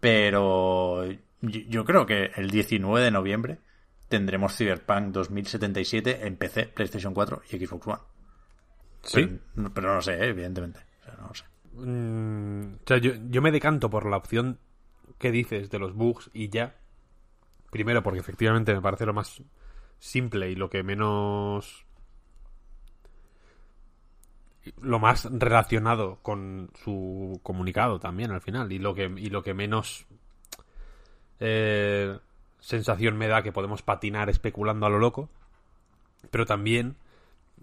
[0.00, 3.60] Pero yo, yo creo que el 19 de noviembre
[4.08, 8.02] tendremos Cyberpunk 2077 en PC, PlayStation 4 y Xbox One.
[9.02, 9.40] Sí.
[9.54, 10.28] Pero, pero no sé, ¿eh?
[10.28, 10.80] evidentemente.
[11.00, 11.44] O sea, no lo sé.
[11.72, 14.58] Mm, o sea, yo, yo me decanto por la opción
[15.18, 16.76] que dices de los bugs y ya.
[17.70, 19.42] Primero, porque efectivamente me parece lo más
[19.98, 21.84] simple y lo que menos.
[24.80, 28.72] Lo más relacionado con su comunicado también al final.
[28.72, 30.06] Y lo que, y lo que menos.
[31.38, 32.18] eh,
[32.58, 35.28] sensación me da que podemos patinar especulando a lo loco.
[36.30, 36.96] Pero también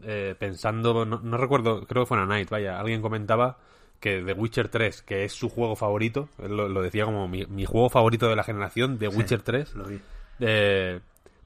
[0.04, 3.58] eh, pensando, no, no recuerdo, creo que fue en A Night, vaya, alguien comentaba
[4.00, 7.66] que The Witcher 3, que es su juego favorito, lo, lo decía como mi, mi
[7.66, 10.00] juego favorito de la generación, The Witcher 3, Lo vi.
[10.40, 11.00] eh,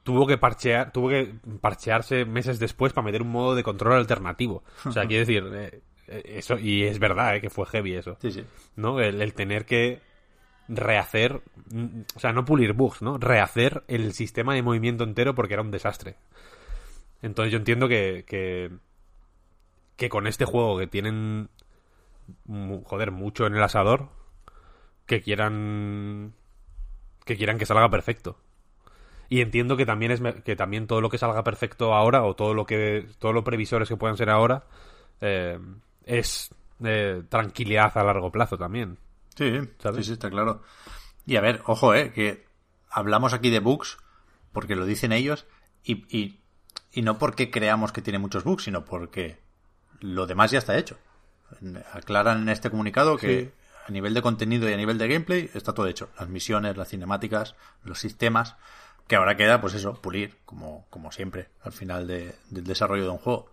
[0.07, 4.63] tuvo que parchear, tuvo que parchearse meses después para meter un modo de control alternativo.
[4.85, 5.81] O sea, quiero decir, eh,
[6.37, 8.15] eso, y es verdad, eh, que fue heavy eso.
[8.21, 8.45] Sí, sí.
[8.77, 9.01] ¿no?
[9.01, 9.99] El, el tener que
[10.69, 11.41] rehacer,
[12.15, 13.17] o sea, no pulir bugs, ¿no?
[13.17, 16.15] Rehacer el sistema de movimiento entero porque era un desastre.
[17.21, 18.71] Entonces yo entiendo que, que,
[19.97, 21.49] que con este juego que tienen,
[22.85, 24.07] joder, mucho en el asador,
[25.05, 26.33] que quieran
[27.25, 28.37] que quieran que salga perfecto.
[29.29, 32.53] Y entiendo que también es que también todo lo que salga perfecto ahora o todo
[32.53, 34.63] lo que todos los previsores que puedan ser ahora
[35.21, 35.59] eh,
[36.05, 36.49] es
[36.83, 38.97] eh, tranquilidad a largo plazo también.
[39.35, 39.97] Sí, ¿Sabes?
[39.97, 40.61] sí, sí, está claro.
[41.25, 42.45] Y a ver, ojo, eh, que
[42.89, 43.97] hablamos aquí de bugs
[44.53, 45.45] porque lo dicen ellos
[45.83, 46.39] y, y,
[46.93, 49.39] y no porque creamos que tiene muchos bugs, sino porque
[49.99, 50.97] lo demás ya está hecho.
[51.93, 53.51] Aclaran en este comunicado que Sí.
[53.87, 56.09] a nivel de contenido y a nivel de gameplay está todo hecho.
[56.19, 58.55] Las misiones, las cinemáticas, los sistemas,
[59.07, 63.09] que ahora queda, pues eso, pulir, como, como siempre, al final de- del desarrollo de
[63.09, 63.49] un juego.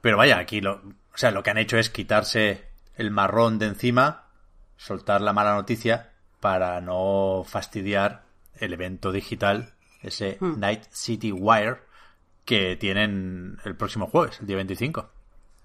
[0.00, 3.66] Pero vaya, aquí lo, o sea, lo que han hecho es quitarse el marrón de
[3.66, 4.24] encima,
[4.76, 8.24] soltar la mala noticia para no fastidiar
[8.56, 9.72] el evento digital,
[10.02, 11.78] ese Night City Wire
[12.44, 15.08] que tienen el próximo jueves, el día 25.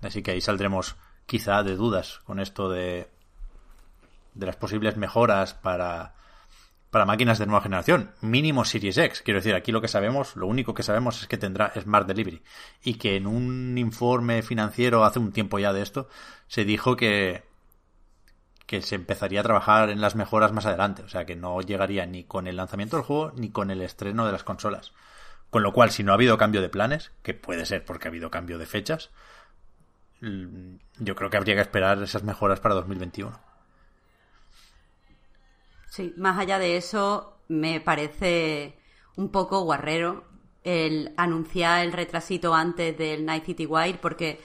[0.01, 3.09] Así que ahí saldremos quizá de dudas con esto de
[4.33, 6.13] de las posibles mejoras para
[6.89, 9.21] para máquinas de nueva generación, mínimo Series X.
[9.21, 12.41] Quiero decir, aquí lo que sabemos, lo único que sabemos es que tendrá Smart Delivery.
[12.83, 16.09] Y que en un informe financiero hace un tiempo ya de esto,
[16.47, 17.43] se dijo que,
[18.65, 21.03] que se empezaría a trabajar en las mejoras más adelante.
[21.03, 24.25] O sea, que no llegaría ni con el lanzamiento del juego ni con el estreno
[24.25, 24.93] de las consolas.
[25.51, 28.11] Con lo cual, si no ha habido cambio de planes, que puede ser porque ha
[28.11, 29.11] habido cambio de fechas,
[30.21, 33.48] yo creo que habría que esperar esas mejoras para 2021.
[35.99, 38.79] Sí, más allá de eso, me parece
[39.17, 40.23] un poco guarrero
[40.63, 44.39] el anunciar el retrasito antes del Night City Wire, porque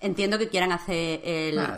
[0.00, 1.76] entiendo que quieran hacer el, Ah,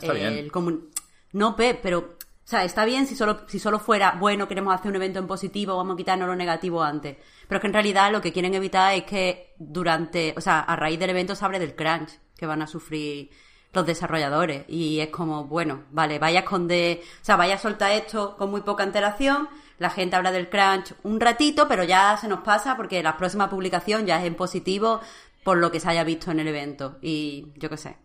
[0.52, 0.90] comun-
[1.32, 4.90] No, Pep, pero o sea, está bien si solo, si solo fuera, bueno, queremos hacer
[4.90, 7.16] un evento en positivo, vamos a quitarnos lo negativo antes.
[7.48, 10.76] Pero es que en realidad lo que quieren evitar es que durante, o sea, a
[10.76, 13.30] raíz del evento se hable del crunch que van a sufrir
[13.76, 14.64] los desarrolladores.
[14.68, 18.50] Y es como, bueno, vale, vaya a esconder, o sea, vaya a soltar esto con
[18.50, 19.48] muy poca antelación,
[19.78, 23.48] la gente habla del crunch un ratito, pero ya se nos pasa porque la próxima
[23.48, 25.00] publicación ya es en positivo
[25.44, 26.96] por lo que se haya visto en el evento.
[27.02, 27.96] Y yo qué sé.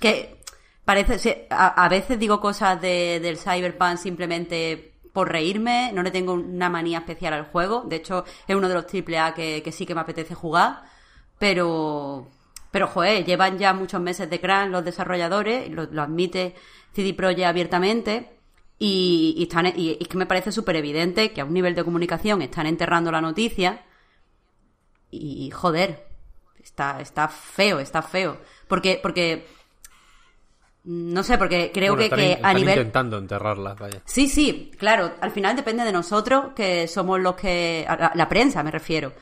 [0.00, 0.42] Que
[0.84, 6.34] parece, a, a veces digo cosas de, del Cyberpunk simplemente por reírme, no le tengo
[6.34, 9.86] una manía especial al juego, de hecho es uno de los AAA que, que sí
[9.86, 10.82] que me apetece jugar,
[11.38, 12.28] pero,
[12.70, 16.54] pero joder, llevan ya muchos meses de crunch los desarrolladores, lo, lo admite
[16.92, 18.30] CD Projekt abiertamente,
[18.78, 21.84] y, y están, y es que me parece súper evidente que a un nivel de
[21.84, 23.84] comunicación están enterrando la noticia,
[25.10, 26.06] y joder,
[26.62, 28.38] está, está feo, está feo,
[28.68, 29.46] porque, porque
[30.84, 32.78] no sé, porque creo Bueno, que, están que a están nivel...
[32.78, 34.02] intentando enterrarla, vaya.
[34.04, 37.84] Sí, sí, claro, al final depende de nosotros, que somos los que...
[38.14, 39.12] la prensa me refiero,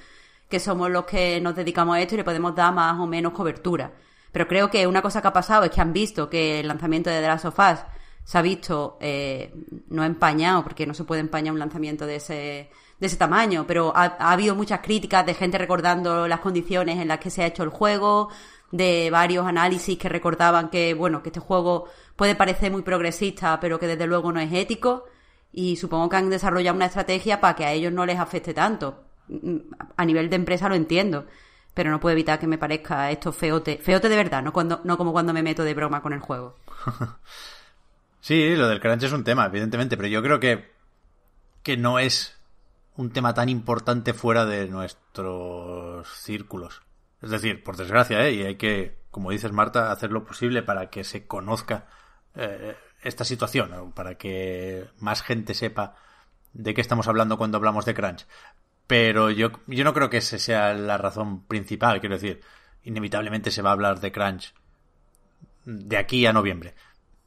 [0.55, 3.33] que somos los que nos dedicamos a esto y le podemos dar más o menos
[3.33, 3.91] cobertura.
[4.31, 7.11] Pero creo que una cosa que ha pasado es que han visto que el lanzamiento
[7.11, 7.81] de The Last of Us
[8.23, 9.53] se ha visto eh,
[9.89, 13.93] no empañado, porque no se puede empañar un lanzamiento de ese, de ese tamaño, pero
[13.97, 17.47] ha, ha habido muchas críticas de gente recordando las condiciones en las que se ha
[17.47, 18.29] hecho el juego,
[18.71, 23.81] de varios análisis que recordaban que, bueno, que este juego puede parecer muy progresista, pero
[23.81, 25.07] que desde luego no es ético.
[25.51, 29.03] Y supongo que han desarrollado una estrategia para que a ellos no les afecte tanto.
[29.97, 31.27] A nivel de empresa lo entiendo,
[31.72, 33.79] pero no puedo evitar que me parezca esto feote.
[33.79, 36.57] Feote de verdad, no, cuando, no como cuando me meto de broma con el juego.
[38.25, 40.72] Sí, lo del crunch es un tema, evidentemente, pero yo creo que,
[41.62, 42.41] que no es
[42.97, 46.81] un tema tan importante fuera de nuestros círculos.
[47.20, 48.33] Es decir, por desgracia, ¿eh?
[48.33, 51.87] y hay que, como dices Marta, hacer lo posible para que se conozca
[52.35, 55.97] eh, esta situación, para que más gente sepa
[56.55, 58.27] de qué estamos hablando cuando hablamos de crunch.
[58.87, 62.41] Pero yo, yo no creo que esa sea la razón principal, quiero decir,
[62.82, 64.55] inevitablemente se va a hablar de crunch
[65.64, 66.74] de aquí a noviembre.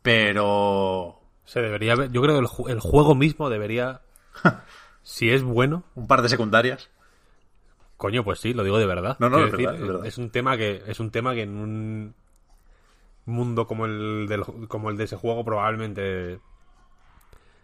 [0.02, 4.02] Pero Se debería ver- yo creo que el, ju- el juego mismo debería,
[5.04, 6.90] si es bueno, un par de secundarias.
[7.98, 9.18] coño, pues sí, lo digo de verdad.
[9.20, 10.06] No, no, verdad, es verdad.
[10.06, 12.16] es un tema que es un tema que en un
[13.26, 16.40] mundo como el del, como el de ese juego probablemente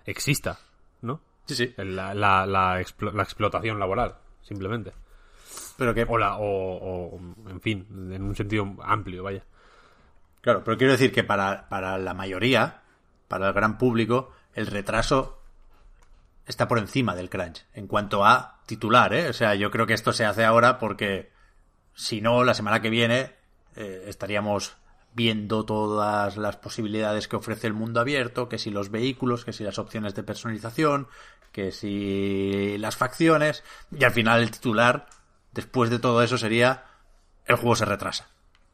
[0.06, 0.60] exista,
[1.02, 1.22] ¿no?
[1.46, 1.74] Sí, sí.
[1.78, 4.94] La, la, la, explo- la explotación laboral, simplemente.
[5.78, 6.46] Pero que, O, la, o,
[7.16, 7.20] o,
[7.50, 9.44] en fin, en un sentido amplio, vaya.
[10.42, 12.82] claro, pero quiero decir que para, para la mayoría,
[13.28, 15.42] para el gran público, el retraso
[16.46, 17.66] está por encima del crunch.
[17.74, 19.30] En cuanto a titular, ¿eh?
[19.30, 21.32] O sea, yo creo que esto se hace ahora porque
[21.96, 23.32] si no, la semana que viene
[23.76, 24.76] eh, estaríamos
[25.16, 29.64] viendo todas las posibilidades que ofrece el mundo abierto, que si los vehículos, que si
[29.64, 31.08] las opciones de personalización,
[31.52, 35.08] que si las facciones, y al final el titular,
[35.52, 36.86] después de todo eso, sería
[37.46, 38.28] el juego se retrasa.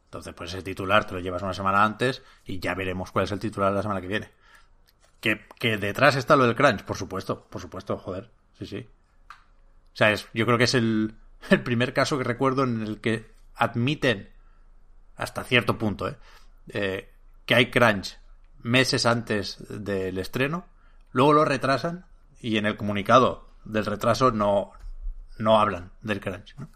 [0.05, 3.31] Entonces, pues ese titular te lo llevas una semana antes y ya veremos cuál es
[3.31, 4.31] el titular la semana que viene.
[5.19, 8.87] Que, detrás está lo del crunch, por supuesto, por supuesto, joder, sí, sí.
[9.29, 11.15] O sea, es, yo creo que es el
[11.63, 14.29] primer caso que recuerdo en el que admiten,
[15.19, 16.15] hasta cierto punto, ¿eh?
[16.69, 17.09] Eh,
[17.45, 18.17] que hay crunch
[18.63, 20.65] meses antes del estreno,
[21.11, 22.05] luego lo retrasan
[22.39, 24.71] y en el comunicado del retraso no,
[25.37, 26.55] no hablan del crunch.
[26.57, 26.69] ¿no?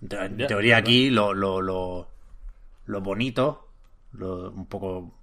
[0.00, 2.10] En teoría aquí lo, lo, lo,
[2.86, 3.68] lo bonito,
[4.12, 5.14] lo, un poco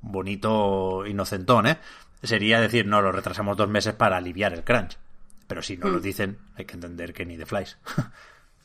[0.00, 1.78] bonito inocentón, ¿eh?
[2.22, 4.98] Sería decir, no, lo retrasamos dos meses para aliviar el crunch.
[5.46, 7.78] Pero si no lo dicen, hay que entender que ni de flies.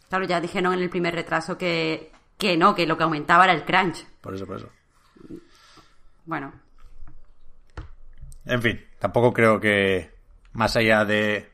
[0.09, 2.11] Claro, ya dijeron en el primer retraso que,
[2.41, 4.03] que no, que lo que aumentaba era el crunch.
[4.19, 4.69] por eso, por eso.
[6.25, 6.51] Bueno,
[8.45, 10.09] En fin, tampoco creo que
[10.53, 11.51] más allá de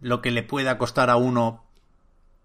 [0.00, 1.64] lo que le pueda costar a uno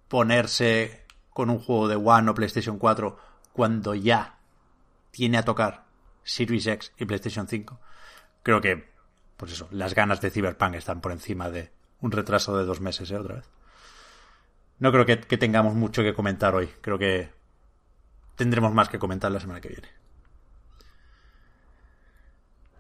[0.08, 3.18] ponerse con un juego de One o PlayStation 4
[3.54, 4.38] cuando ya
[5.10, 5.86] tiene a tocar
[6.22, 7.80] Series X y PlayStation 5,
[8.44, 8.88] creo que,
[9.36, 11.72] pues eso, las ganas de Cyberpunk están por encima de
[12.02, 13.18] un retraso de dos meses, ¿eh?
[13.18, 13.50] Otra vez.
[14.78, 16.70] No creo que, que tengamos mucho que comentar hoy.
[16.82, 17.39] Creo que
[18.40, 19.90] tendremos más que comentar la semana que viene.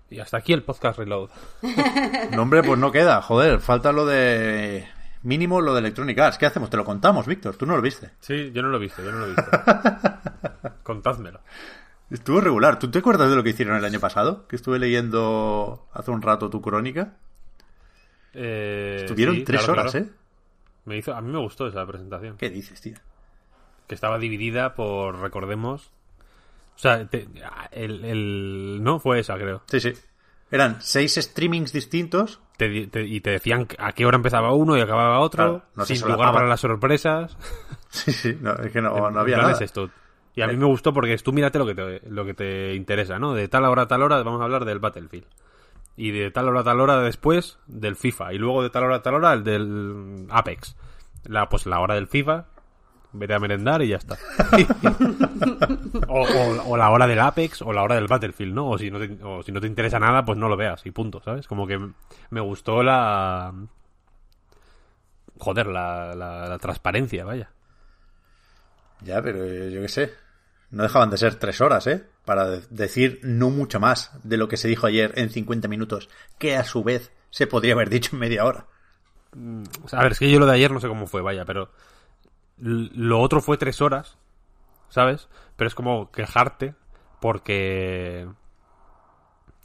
[0.09, 1.29] Y hasta aquí el podcast Reload.
[2.31, 3.21] No, hombre, pues no queda.
[3.21, 4.87] Joder, falta lo de...
[5.21, 6.37] Mínimo lo de Electronic Arts.
[6.37, 6.69] ¿Qué hacemos?
[6.69, 7.57] Te lo contamos, Víctor.
[7.57, 8.11] Tú no lo viste.
[8.21, 9.51] Sí, yo no lo he visto, yo no lo he visto.
[10.83, 11.41] Contádmelo.
[12.09, 12.79] Estuvo regular.
[12.79, 14.47] ¿Tú te acuerdas de lo que hicieron el año pasado?
[14.47, 17.17] Que estuve leyendo hace un rato tu crónica.
[18.33, 20.05] Eh, Estuvieron sí, tres claro, horas, claro.
[20.05, 20.09] ¿eh?
[20.85, 22.37] Me hizo, a mí me gustó esa presentación.
[22.37, 22.95] ¿Qué dices, tío?
[23.89, 25.91] Que estaba dividida por, recordemos...
[26.75, 27.27] O sea, te-
[27.71, 29.63] el, el- No, fue esa, creo.
[29.65, 29.91] Sí, sí.
[30.51, 32.39] Eran seis streamings distintos.
[32.55, 35.85] Te te- y te decían a qué hora empezaba uno y acababa otro, Claro, no
[35.85, 37.35] sin lugar para las sorpresas.
[37.89, 38.37] Sí, sí.
[38.39, 39.51] No, es que no, no había nada.
[39.53, 39.89] es esto.
[40.35, 40.57] Y a mí Eh.
[40.57, 43.33] me gustó porque es tú mírate lo que te, lo que te interesa, ¿no?
[43.33, 45.25] De tal hora a tal hora vamos a hablar del Battlefield.
[45.97, 48.33] Y de tal hora a tal hora después del FIFA.
[48.33, 50.75] Y luego de tal hora a tal hora el del Apex.
[51.25, 52.45] La, pues la hora del FIFA,
[53.13, 54.17] vete a merendar y ya está.
[56.07, 58.69] o, o- o la hora del Apex o la hora del Battlefield, ¿no?
[58.69, 60.91] O si no, te, o si no te interesa nada, pues no lo veas y
[60.91, 61.47] punto, ¿sabes?
[61.47, 61.79] Como que
[62.29, 63.53] me gustó la...
[65.37, 67.49] Joder, la, la, la transparencia, vaya.
[69.01, 70.13] Ya, pero eh, yo qué sé.
[70.71, 72.03] No dejaban de ser tres horas, ¿eh?
[72.25, 76.09] Para de- decir no mucho más de lo que se dijo ayer en 50 minutos,
[76.37, 78.65] que a su vez se podría haber dicho en media hora.
[79.87, 81.71] Sea, a ver, es que yo lo de ayer no sé cómo fue, vaya, pero
[82.61, 84.17] lo otro fue tres horas,
[84.89, 85.29] ¿sabes?
[85.55, 86.75] Pero es como quejarte
[87.19, 88.27] porque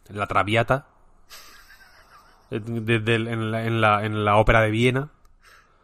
[0.09, 0.86] la Traviata
[2.51, 5.11] eh, en, la, ópera de Viena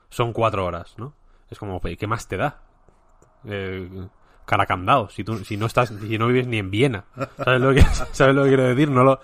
[0.09, 1.15] son cuatro horas, ¿no?
[1.51, 2.61] Es como, ¿qué más te da?
[3.45, 3.89] Eh,
[4.47, 7.05] caracandao, si tú si no estás si no vives ni en Viena
[7.39, 7.83] ¿sabes lo que,
[8.13, 8.91] ¿sabes lo que quiero decir?
[8.91, 9.21] no lo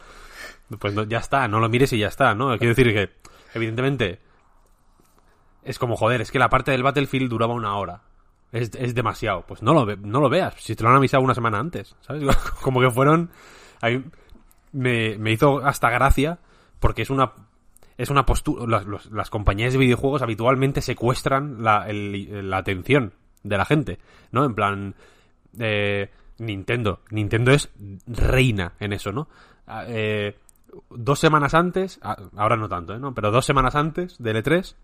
[0.78, 2.56] pues no- ya está, no lo mires y ya está, ¿no?
[2.58, 3.10] Quiero decir que
[3.54, 4.20] evidentemente
[5.66, 8.02] es como, joder, es que la parte del Battlefield duraba una hora.
[8.52, 9.44] Es, es demasiado.
[9.46, 10.54] Pues no lo, no lo veas.
[10.58, 12.24] Si te lo han avisado una semana antes, ¿sabes?
[12.62, 13.30] Como que fueron...
[14.72, 16.38] me, me hizo hasta gracia
[16.80, 17.32] porque es una...
[17.98, 18.82] Es una postura...
[19.10, 23.12] Las compañías de videojuegos habitualmente secuestran la, el- la atención
[23.42, 23.98] de la gente,
[24.32, 24.44] ¿no?
[24.44, 24.94] En plan...
[25.58, 27.00] eh, Nintendo.
[27.10, 27.70] Nintendo es
[28.06, 29.28] reina en eso, ¿no?
[29.66, 30.36] Ah, eh,
[30.90, 31.98] dos semanas antes...
[32.02, 32.98] ah, Ahora no tanto, ¿eh?
[32.98, 33.14] ¿no?
[33.14, 34.74] Pero dos semanas antes del E3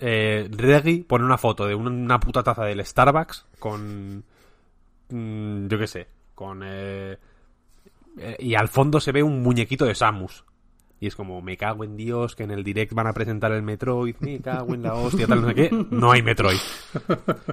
[0.00, 4.24] eh, Reggie pone una foto de una, puta taza del Starbucks con.
[5.08, 6.06] mm, yo qué sé.
[6.34, 6.62] Con.
[6.64, 7.18] eh,
[8.18, 10.44] eh, y al fondo se ve un muñequito de Samus.
[11.00, 13.62] Y es como, me cago en Dios, que en el direct van a presentar el
[13.62, 15.86] Metroid, me cago en la hostia, tal, no sé qué.
[15.90, 16.58] No hay Metroid.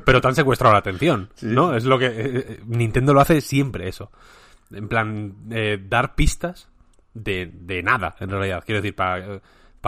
[0.04, 1.76] Pero te han secuestrado la atención, ¿no?
[1.76, 2.08] Es lo que.
[2.08, 4.12] eh, eh, Nintendo lo hace siempre, eso.
[4.72, 6.68] En plan, eh, dar pistas
[7.14, 8.64] de, de nada, en realidad.
[8.66, 9.42] Quiero decir, para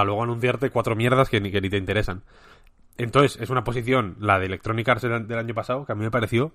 [0.06, 2.24] luego anunciarte cuatro mierdas que ni, que ni te interesan.
[2.98, 6.04] Entonces, es una posición, la de Electronic Arts del, del año pasado, que a mí
[6.04, 6.52] me pareció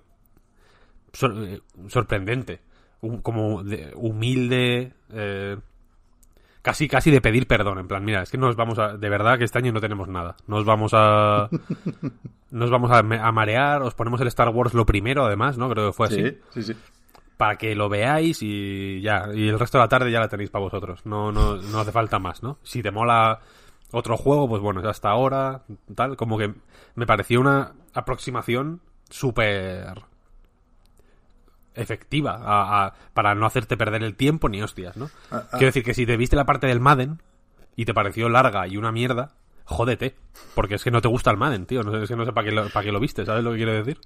[1.13, 2.61] sor- eh, sorprendente.
[3.01, 5.57] Un- como de- humilde, eh,
[6.61, 7.79] casi casi de pedir perdón.
[7.79, 8.97] En plan, mira, es que nos vamos a.
[8.97, 10.35] De verdad que este año no tenemos nada.
[10.47, 11.49] Nos vamos a.
[12.51, 15.69] Nos vamos a, a marear, os ponemos el Star Wars lo primero, además, ¿no?
[15.71, 16.79] Creo que fue así Sí, sí, sí.
[17.43, 19.27] Para que lo veáis y ya.
[19.33, 21.05] Y el resto de la tarde ya la tenéis para vosotros.
[21.05, 22.57] No, no, no hace falta más, ¿no?
[22.63, 23.39] Si te mola
[23.91, 25.63] otro juego, pues bueno, es hasta ahora,
[25.93, 26.15] tal.
[26.15, 26.53] Como que
[26.95, 28.79] me pareció una aproximación
[29.09, 29.93] súper
[31.75, 35.09] efectiva a- a- para no hacerte perder el tiempo ni hostias, ¿no?
[35.51, 37.21] Quiero decir que si te viste la parte del Madden
[37.75, 39.31] y te pareció larga y una mierda,
[39.65, 40.15] jódete.
[40.55, 41.83] Porque es que no te gusta el Madden, tío.
[41.83, 43.57] No es que no sé para qué, lo, para qué lo viste, ¿sabes lo que
[43.57, 43.99] quiero decir?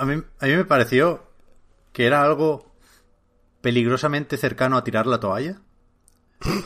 [0.00, 1.22] A mí, a mí me pareció
[1.96, 2.76] que era algo
[3.62, 5.62] peligrosamente cercano a tirar la toalla.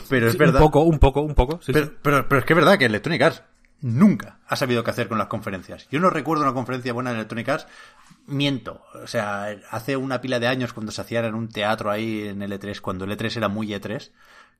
[0.09, 0.59] Pero es Sí, verdad.
[0.61, 1.61] Un poco, un poco, un poco.
[1.61, 1.93] sí, pero, sí.
[2.01, 3.43] pero, pero es que es verdad que Electronic Arts
[3.79, 5.87] nunca ha sabido qué hacer con las conferencias.
[5.89, 7.67] Yo no recuerdo una conferencia buena de Electronic Arts.
[8.27, 8.83] Miento.
[9.01, 12.41] O sea, hace una pila de años cuando se hacían en un teatro ahí en
[12.41, 14.11] el E3, cuando el E3 era muy E3,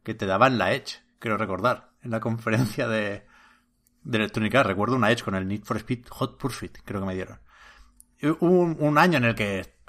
[0.03, 3.26] que te daban la Edge, creo recordar, en la conferencia de,
[4.03, 4.67] de Electronic Arts.
[4.69, 7.41] Recuerdo una Edge con el Need for Speed Hot Pursuit, creo que me dieron.
[8.24, 9.80] Hubo un, un año en el que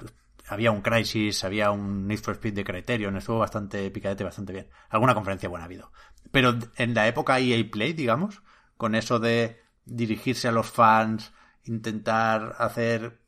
[0.47, 4.69] había un Crisis, había un Need for Speed de Criterion, estuvo bastante picadete, bastante bien.
[4.89, 5.91] Alguna conferencia buena ha habido.
[6.31, 8.41] Pero en la época EA Play, digamos,
[8.77, 11.33] con eso de dirigirse a los fans,
[11.63, 13.21] intentar hacer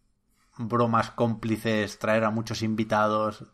[0.58, 3.46] bromas cómplices, traer a muchos invitados,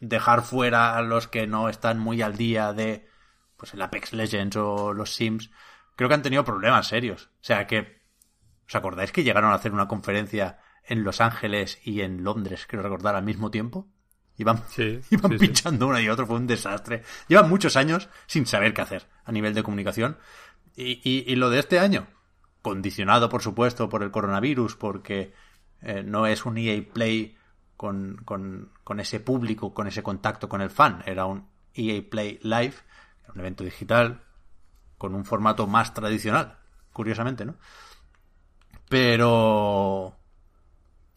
[0.00, 3.08] dejar fuera a los que no están muy al día de
[3.56, 5.50] pues el Apex Legends o los Sims,
[5.96, 7.30] creo que han tenido problemas serios.
[7.40, 8.00] O sea que,
[8.66, 10.58] ¿os acordáis que llegaron a hacer una conferencia
[10.88, 13.86] en Los Ángeles y en Londres, creo recordar, al mismo tiempo?
[14.36, 15.46] Iban, Sí, iban sí, sí.
[15.46, 17.02] pinchando uno y otro, fue un desastre.
[17.28, 20.18] Llevan muchos años sin saber qué hacer a nivel de comunicación.
[20.76, 22.06] Y, y- y lo de este año,
[22.62, 25.32] condicionado por supuesto por el coronavirus, porque
[25.82, 27.36] eh, no es un EA Play
[27.76, 32.38] con, con, con ese público, con ese contacto con el fan, era un EA Play
[32.42, 32.74] Live,
[33.34, 34.22] un evento digital
[34.98, 36.58] con un formato más tradicional,
[36.92, 37.54] curiosamente, ¿no?
[38.88, 40.16] Pero...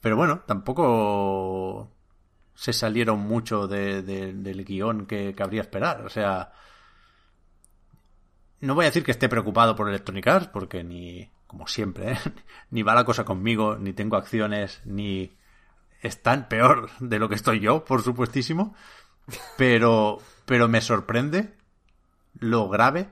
[0.02, 1.92] Pero bueno, tampoco
[2.56, 6.06] se salieron mucho de, de, del guion que cabría esperar.
[6.06, 6.52] O sea,
[8.60, 12.18] no voy a decir que esté preocupado por Electronic Arts, porque ni, como siempre, ¿eh?
[12.72, 15.38] ni va la cosa conmigo, ni tengo acciones, ni
[16.02, 18.76] están peor de lo que estoy yo, por supuestísimo.
[19.58, 21.56] Pero, pero me sorprende
[22.40, 23.10] lo grave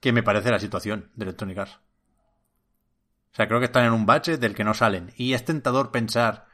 [0.00, 1.78] que me parece la situación de Electronic Arts.
[3.32, 5.12] O sea, creo que están en un bache del que no salen.
[5.16, 6.46] Y es tentador pensar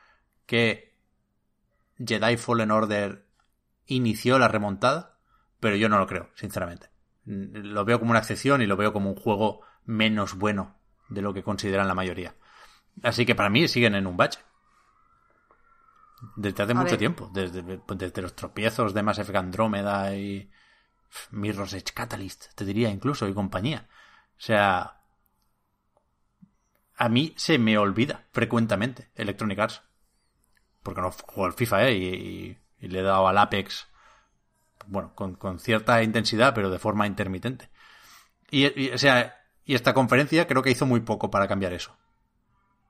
[0.47, 0.97] que
[1.99, 3.27] Jedi Fallen Order
[3.87, 5.17] inició la remontada,
[5.59, 6.89] pero yo no lo creo, sinceramente.
[7.25, 10.77] Lo veo como una excepción y lo veo como un juego menos bueno
[11.09, 12.35] de lo que consideran la mayoría.
[13.03, 14.41] Así que para mí siguen en un bache.
[16.37, 16.99] Desde hace A mucho ver.
[16.99, 17.31] tiempo.
[17.33, 20.51] Desde, desde los tropiezos de Mass Effect Andrómeda y
[21.31, 23.89] Mirror's Edge Catalyst, te diría incluso, y compañía.
[24.37, 24.98] O sea,
[26.99, 29.83] a mí se me olvida frecuentemente Electronic Arts.
[30.83, 31.95] Porque no juego al FIFA, ¿eh?
[31.95, 33.89] Y, le he dado al Apex,
[34.87, 37.71] bueno, con, cierta intensidad, pero de forma intermitente.
[38.51, 41.97] Y, o sea, y esta conferencia creo que hizo muy poco para cambiar eso.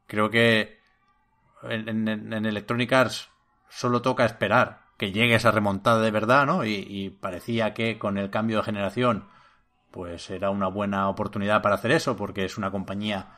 [0.06, 0.78] Creo que
[1.62, 3.30] en, en- en Electronic Arts
[3.68, 6.64] solo toca esperar que llegue esa remontada de verdad, ¿no?
[6.64, 9.28] Y, y parecía que con el cambio de generación,
[9.90, 13.37] pues era una buena oportunidad para hacer eso, porque es una compañía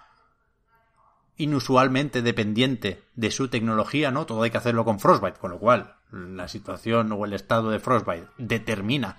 [1.41, 4.27] inusualmente dependiente de su tecnología, ¿no?
[4.27, 7.81] Todo hay que hacerlo con Frostbite, con lo cual la situación o el estado de
[7.81, 9.19] Frostbite determina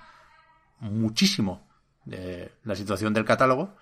[0.80, 1.68] muchísimo
[2.06, 3.76] de la situación del catálogo.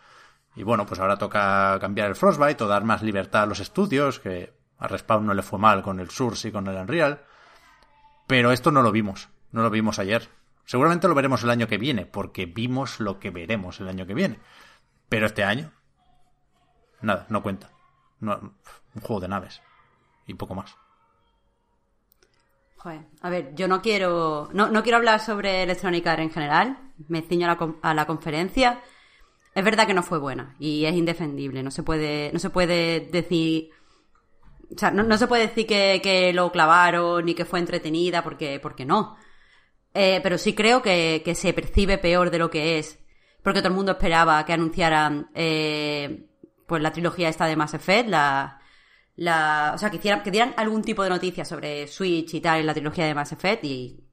[0.56, 4.20] Y bueno, pues ahora toca cambiar el Frostbite o dar más libertad a los estudios,
[4.20, 7.24] que a Respawn no le fue mal con el Source y con el Unreal.
[8.28, 10.30] Pero esto no lo vimos, no lo vimos ayer.
[10.66, 14.14] Seguramente lo veremos el año que viene, porque vimos lo que veremos el año que
[14.14, 14.40] viene.
[15.08, 15.72] Pero este año,
[17.02, 17.72] nada, no cuenta.
[18.20, 18.40] No,
[18.96, 19.62] un juego de naves.
[20.28, 20.76] Y poco más.
[22.78, 26.94] Joder, a ver, yo no quiero, no, no quiero hablar sobre Electronic Arts en general,
[27.10, 28.82] me ciño a la, a la conferencia.
[29.54, 33.02] Es verdad que no fue buena y es indefendible, no se puede, no se puede
[33.02, 33.72] decir,
[34.74, 38.24] o sea, no, no se puede decir que, que lo clavaron ni que fue entretenida
[38.24, 39.18] porque, porque no.
[39.94, 43.00] Eh, pero sí creo que, que se percibe peor de lo que es,
[43.44, 46.29] porque todo el mundo esperaba que anunciaran eh,
[46.70, 48.62] pues la trilogía esta de Mass Effect, la,
[49.18, 52.62] la, o sea, que, hicieran, que dieran algún tipo de noticia sobre Switch y tal
[52.62, 54.06] en la trilogía de Mass Effect y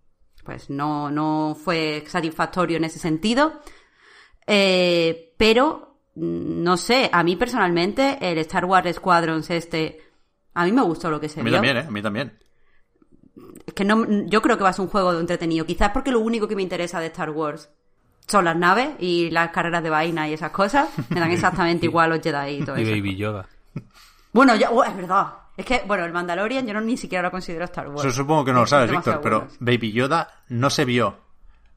[0.45, 3.61] pues no, no fue satisfactorio en ese sentido.
[4.47, 10.01] Eh, pero, mm, no sé, a mí personalmente el Star Wars Squadrons este,
[10.55, 11.59] a mí me gustó lo que se A mí vio.
[11.59, 11.85] también, ¿eh?
[11.87, 12.39] A mí también.
[13.67, 15.67] Es que no, yo creo que va a ser un juego entretenido.
[15.67, 17.69] Quizás porque lo único que me interesa de Star Wars
[18.27, 20.89] son las naves y las carreras de vaina y esas cosas.
[21.11, 22.91] Me dan exactamente igual los Jedi y todo Y eso.
[22.93, 23.47] Baby Yoda.
[24.33, 25.27] Bueno, ya, oh, es verdad.
[25.57, 28.01] Es que, bueno, el Mandalorian yo no ni siquiera lo considero Star Wars.
[28.05, 29.49] Eso supongo que no lo Es sabes, Víctor, pero.
[29.61, 31.19] Baby Yoda no se vio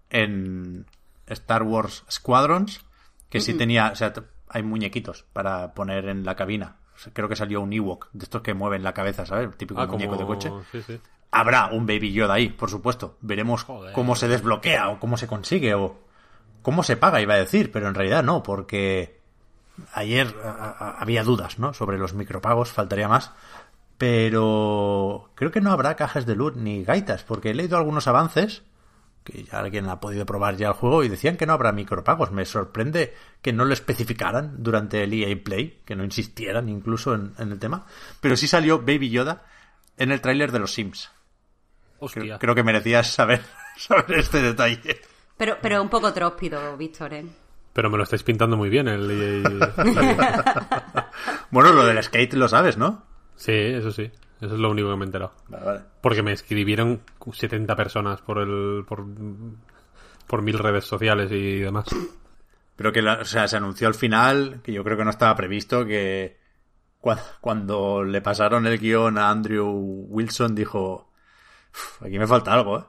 [0.10, 0.86] en
[1.28, 2.82] Star Wars Squadrons,
[3.30, 4.12] que sí tenía, o sea,
[4.50, 6.78] hay muñequitos para poner en la cabina.
[6.96, 9.46] O sea, creo que salió un Ewok, de estos que mueven la cabeza, ¿sabes?
[9.48, 10.22] El típico Ah, muñeco como...
[10.22, 10.52] de coche.
[10.72, 11.00] Sí, sí.
[11.32, 13.18] Habrá un Baby Yoda ahí, por supuesto.
[13.22, 13.94] Veremos Joder.
[13.94, 16.09] cómo se desbloquea o cómo se consigue o
[16.62, 19.20] cómo se paga, iba a decir, pero en realidad no, porque
[19.94, 21.74] ayer a- a- había dudas, ¿no?
[21.74, 23.32] Sobre los micropagos, faltaría más.
[23.98, 28.64] Pero creo que no habrá cajas de loot ni gaitas, porque he leído algunos avances
[29.26, 32.32] que ya alguien ha podido probar ya el juego y decían que no habrá micropagos.
[32.32, 37.34] Me sorprende que no lo especificaran durante el EA Play, que no insistieran incluso en,
[37.38, 37.86] en el tema.
[38.22, 39.44] Pero sí salió Baby Yoda
[39.98, 41.12] en el tráiler de los Sims.
[42.00, 42.22] Hostia.
[42.24, 43.42] Creo, creo que merecías saber,
[43.78, 45.02] saber este detalle.
[45.40, 47.26] Pero, pero un poco tróspido, Víctor, ¿eh?
[47.74, 48.88] Pero me lo estáis pintando muy bien.
[48.88, 49.44] El...
[51.52, 53.04] Bueno, lo del skate lo sabes, ¿no?
[53.36, 54.12] sí, eso sí.
[54.42, 55.34] Eso es lo único que me he enterado.
[55.50, 55.82] Vale, vale.
[56.02, 57.02] Porque me escribieron
[57.34, 59.06] 70 personas por el por,
[60.28, 61.86] por mil redes sociales y demás.
[62.78, 65.36] Pero que, la- o sea, se anunció al final, que yo creo que no estaba
[65.36, 66.38] previsto, que
[67.02, 69.68] cua- cuando le pasaron el guion a Andrew
[70.10, 71.12] Wilson dijo,
[71.74, 72.84] "Uf, aquí me falta algo, ¿eh?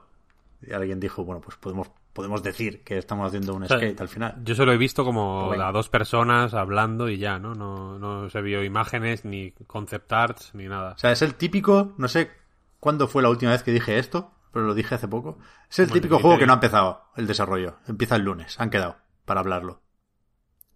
[0.69, 4.01] Y alguien dijo, bueno, pues podemos, podemos decir que estamos haciendo un O sea, skate
[4.01, 4.41] al final.
[4.43, 5.65] Yo solo he visto como Bueno.
[5.65, 7.55] a dos personas hablando y ya, ¿no?
[7.55, 10.93] No, no se vio imágenes, ni concept arts, ni nada.
[10.93, 12.31] O sea, es el típico, no sé
[12.79, 15.37] cuándo fue la última vez que dije esto, pero lo dije hace poco.
[15.69, 17.77] Es el típico juego que no ha empezado el desarrollo.
[17.87, 19.81] Empieza el lunes, han quedado para hablarlo.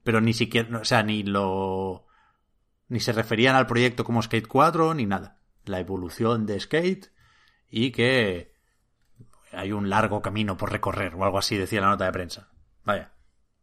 [0.04, 2.06] Pero ni siquiera, no, o sea, ni lo...
[2.88, 5.40] Ni se referían al proyecto como Skate 4, ni nada.
[5.66, 7.12] La evolución de Skate
[7.68, 8.54] y que
[9.56, 12.48] hay un largo camino por recorrer o algo así, decía la nota de prensa.
[12.84, 13.12] Vaya,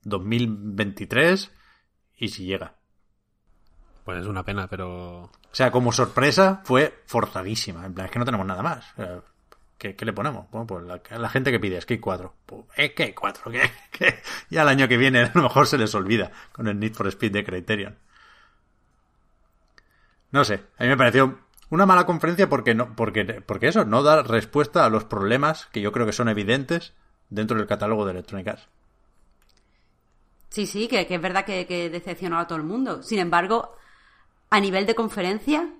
[0.03, 1.51] 2023
[2.17, 2.75] y si llega.
[4.05, 5.25] Pues es una pena, pero...
[5.25, 7.87] O sea, como sorpresa fue forzadísima.
[7.87, 8.85] En plan, es que no tenemos nada más.
[9.79, 10.51] ¿qué, qué le ponemos?
[10.51, 12.35] Bueno, pues la, la gente que pide Skate 4.
[12.47, 13.51] Pues, ¿eh, ¿Qué 4?
[13.51, 14.23] ¿Qué, qué?
[14.51, 17.07] Ya el año que viene a lo mejor se les olvida con el Need for
[17.09, 17.99] Speed de Criterion.
[20.31, 21.39] No sé, a mí me pareció
[21.73, 25.81] una mala conferencia porque no, porque, porque eso, no da respuesta a los problemas que
[25.81, 26.93] yo creo que son evidentes
[27.31, 28.69] dentro del catálogo de Electronic Arts.
[30.51, 33.03] Sí, sí, que, que es verdad que, que decepcionó a todo el mundo.
[33.03, 33.75] Sin embargo,
[34.51, 35.73] a nivel de conferencia,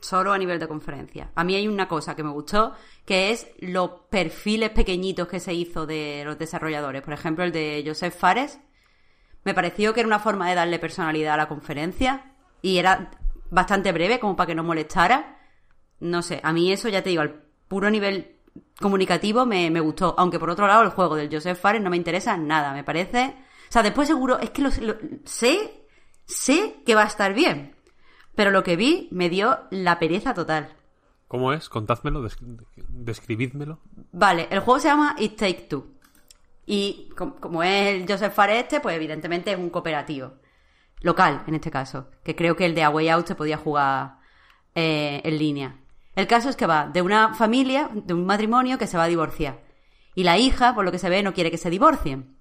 [0.00, 1.32] solo a nivel de conferencia.
[1.34, 2.74] A mí hay una cosa que me gustó,
[3.04, 7.02] que es los perfiles pequeñitos que se hizo de los desarrolladores.
[7.02, 8.60] Por ejemplo, el de Joseph Fares.
[9.42, 12.32] Me pareció que era una forma de darle personalidad a la conferencia
[12.62, 13.10] y era
[13.54, 15.38] bastante breve, como para que no molestara.
[16.00, 18.36] No sé, a mí eso ya te digo, al puro nivel
[18.80, 20.14] comunicativo me, me gustó.
[20.18, 22.72] Aunque por otro lado, el juego del Joseph Fares no me interesa nada.
[22.72, 23.34] Me parece.
[23.68, 25.86] O sea, después seguro, es que lo, lo- sé,
[26.26, 27.74] sé que va a estar bien.
[28.34, 30.74] Pero lo que vi me dio la pereza total.
[31.28, 31.68] ¿Cómo es?
[31.68, 32.36] Contádmelo, des-
[32.88, 33.80] describidmelo.
[34.12, 35.86] Vale, el juego se llama It Take Two.
[36.66, 40.34] Y com- como es el Joseph Fares este, pues evidentemente es un cooperativo.
[41.04, 42.08] Local, en este caso.
[42.24, 44.16] Que creo que el de A Way Out se podía jugar
[44.74, 45.76] eh, en línea.
[46.16, 49.08] El caso es que va de una familia, de un matrimonio que se va a
[49.08, 49.60] divorciar.
[50.14, 52.38] Y la hija, por lo que se ve, no quiere que se divorcien.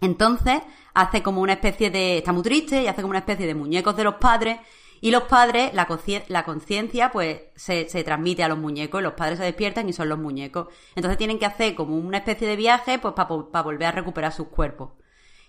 [0.00, 0.62] Entonces
[0.94, 2.18] hace como una especie de...
[2.18, 4.60] Está muy triste y hace como una especie de muñecos de los padres.
[5.00, 9.00] Y los padres, la conciencia, pues se, se transmite a los muñecos.
[9.00, 10.68] Y los padres se despiertan y son los muñecos.
[10.94, 14.46] Entonces tienen que hacer como una especie de viaje pues para volver a recuperar sus
[14.46, 14.92] cuerpos.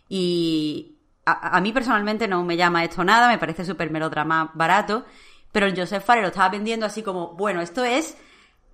[0.09, 0.94] Y
[1.25, 5.05] a, a mí personalmente no me llama esto nada, me parece súper melodrama barato.
[5.51, 8.17] Pero el Joseph Fares lo estaba vendiendo así como, bueno, esto es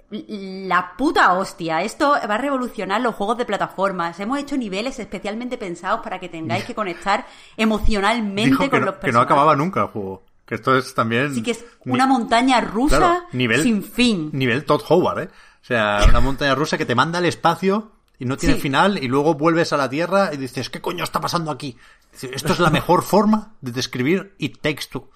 [0.09, 1.83] la puta hostia.
[1.83, 4.19] Esto va a revolucionar los juegos de plataformas.
[4.19, 7.25] Hemos hecho niveles especialmente pensados para que tengáis que conectar
[7.55, 9.13] emocionalmente Dijo con los no, que personajes.
[9.13, 10.23] no acababa nunca el juego.
[10.45, 11.27] Que esto es también...
[11.27, 14.29] Así que es una montaña rusa Claro, nivel, sin fin.
[14.33, 15.29] Nivel Todd Howard, ¿eh?
[15.61, 17.91] O sea, una montaña rusa que te manda al espacio
[18.21, 18.61] y no tiene Sí.
[18.61, 21.75] final y luego vuelves a la Tierra y dices, ¿qué coño está pasando aquí?
[22.21, 25.09] Esto es la mejor forma de describir It Takes Two.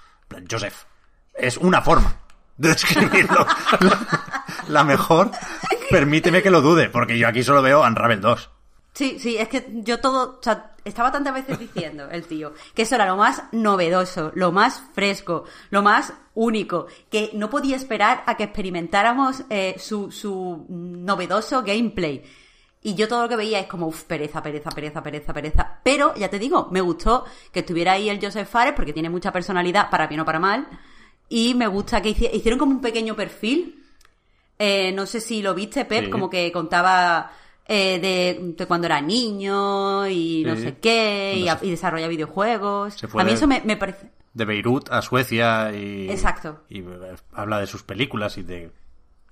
[0.49, 0.85] Joseph,
[1.35, 2.19] es una forma
[2.57, 3.45] de describirlo.
[4.69, 5.29] la mejor,
[5.91, 8.49] permíteme que lo dude, porque yo aquí solo veo Unravel 2.
[8.93, 12.83] Sí, sí, es que yo todo, o sea, estaba tantas veces diciendo el tío que
[12.83, 18.23] eso era lo más novedoso, lo más fresco, lo más único, que no podía esperar
[18.25, 22.23] a que experimentáramos eh, su, su novedoso gameplay.
[22.87, 25.79] Y yo todo lo que veía es como, uff, pereza, pereza, pereza, pereza, pereza.
[25.83, 29.31] Pero, ya te digo, me gustó que estuviera ahí el Joseph Fares porque tiene mucha
[29.31, 30.67] personalidad, para bien o para mal.
[31.27, 33.81] Y me gusta que hici- hicieron como un pequeño perfil
[34.57, 36.09] eh, no sé si lo viste, Pep, Sí.
[36.11, 37.29] como que contaba
[37.67, 42.95] eh, de, de cuando era niño y no sé qué, y, a- y desarrolla videojuegos.
[43.03, 44.11] A mí de- eso me, me parece...
[44.33, 46.61] de Beirut a Suecia y Exacto.
[46.69, 48.71] y eh, habla de sus películas y de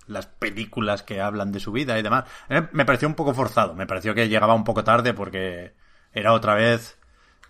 [0.07, 2.25] las películas que hablan de su vida y demás.
[2.49, 5.73] Eh, Me pareció un poco forzado, me pareció que llegaba un poco tarde porque
[6.13, 6.97] era otra vez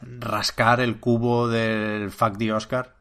[0.01, 2.95] rascar el cubo del fuck the Oscar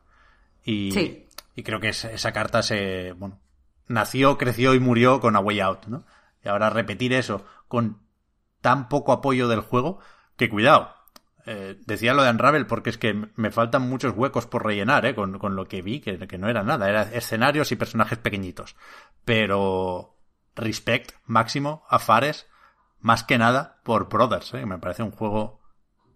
[0.65, 1.27] y, Sí.
[1.57, 3.41] y creo que esa, esa carta se bueno
[3.89, 6.05] nació, creció y murió con A Way Out, ¿no?
[6.45, 8.01] Y ahora repetir eso con
[8.61, 9.99] tan poco apoyo del juego
[10.37, 10.95] que cuidado.
[11.45, 15.15] Eh, decía lo de Unravel porque es que me faltan muchos huecos por rellenar, ¿eh?
[15.15, 18.77] Con, con lo que vi, que, no era nada, era escenarios y personajes pequeñitos.
[19.25, 20.17] Pero
[20.55, 22.47] respect máximo a Fares,
[23.01, 24.67] más que nada por Brothers, ¿eh?
[24.67, 25.61] Me parece un juego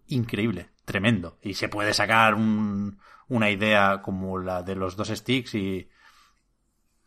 [0.07, 1.39] increíble, tremendo.
[1.43, 5.91] Y se puede sacar un- una idea como la de los dos sticks y,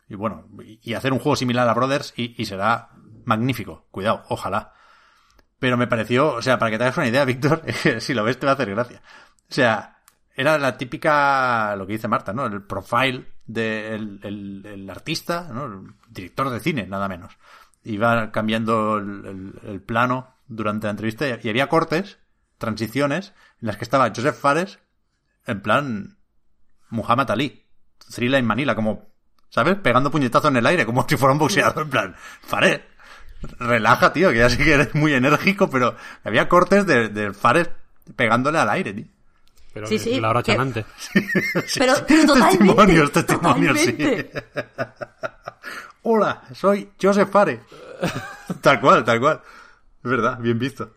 [0.08, 2.90] y bueno, y hacer un juego similar a Brothers y será
[3.24, 3.86] magnífico.
[3.90, 4.74] Cuidado, ojalá.
[5.60, 7.62] Pero me pareció, o sea, para que te hagas una idea, Víctor,
[8.00, 9.00] si lo ves te va a hacer gracia.
[9.48, 10.00] O sea,
[10.34, 12.46] era la típica, lo que dice Marta, ¿no?
[12.46, 15.66] El profile del el, el artista, ¿no?
[15.66, 17.36] El director de cine, nada menos.
[17.84, 22.18] Iba cambiando el, plano durante la entrevista y, había cortes,
[22.58, 24.78] transiciones, en las que estaba Joseph Fares
[25.46, 26.18] en plan
[26.90, 27.66] Muhammad Ali,
[28.14, 29.10] Thriller in Manila, como,
[29.48, 29.76] ¿sabes?
[29.76, 32.80] Pegando puñetazo en el aire, como si fuera un boxeador, en plan, Fares,
[33.58, 37.70] relaja, tío, que ya sé que eres muy enérgico, pero había cortes de, de Fares
[38.16, 39.06] pegándole al aire, tío.
[39.72, 40.84] Pero Sí, sí, la hora que- chanante.
[41.78, 42.58] Pero, pero totalmente.
[42.58, 43.96] testimonios, testimonios, sí.
[46.02, 47.60] Hola, soy Joseph Fares.
[48.60, 49.40] tal cual, tal cual.
[50.02, 50.94] Es verdad, bien visto.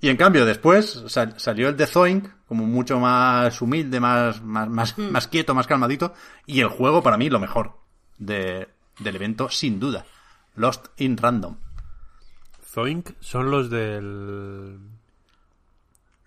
[0.00, 4.68] Y en cambio, después sal- salió el de Zoink, como mucho más humilde, más, más,
[4.68, 5.10] más, Hmm.
[5.10, 6.12] más quieto, más calmadito.
[6.46, 7.78] Y el juego, para mí, lo mejor
[8.18, 8.68] de,
[8.98, 10.04] del evento, sin duda.
[10.56, 11.56] Lost in Random.
[12.74, 14.78] Zoink son los del...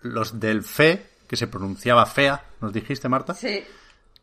[0.00, 3.34] Los del Fe, que se pronunciaba fea, nos dijiste, Marta.
[3.34, 3.62] Sí.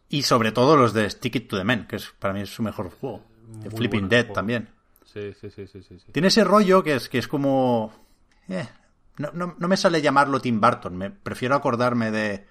[0.10, 2.50] Y sobre todo los de Stick It to the Man, que es, para mí es
[2.50, 3.24] su mejor juego.
[3.76, 4.34] Flipping Dead juego.
[4.34, 4.70] también.
[5.04, 6.00] Sí, sí, sí, sí, sí.
[6.00, 6.12] sí.
[6.12, 7.94] Tiene ese rollo que es, que es como...
[8.48, 8.68] eh,
[9.18, 12.46] no, no- no me sale llamarlo Tim Burton, me prefiero acordarme de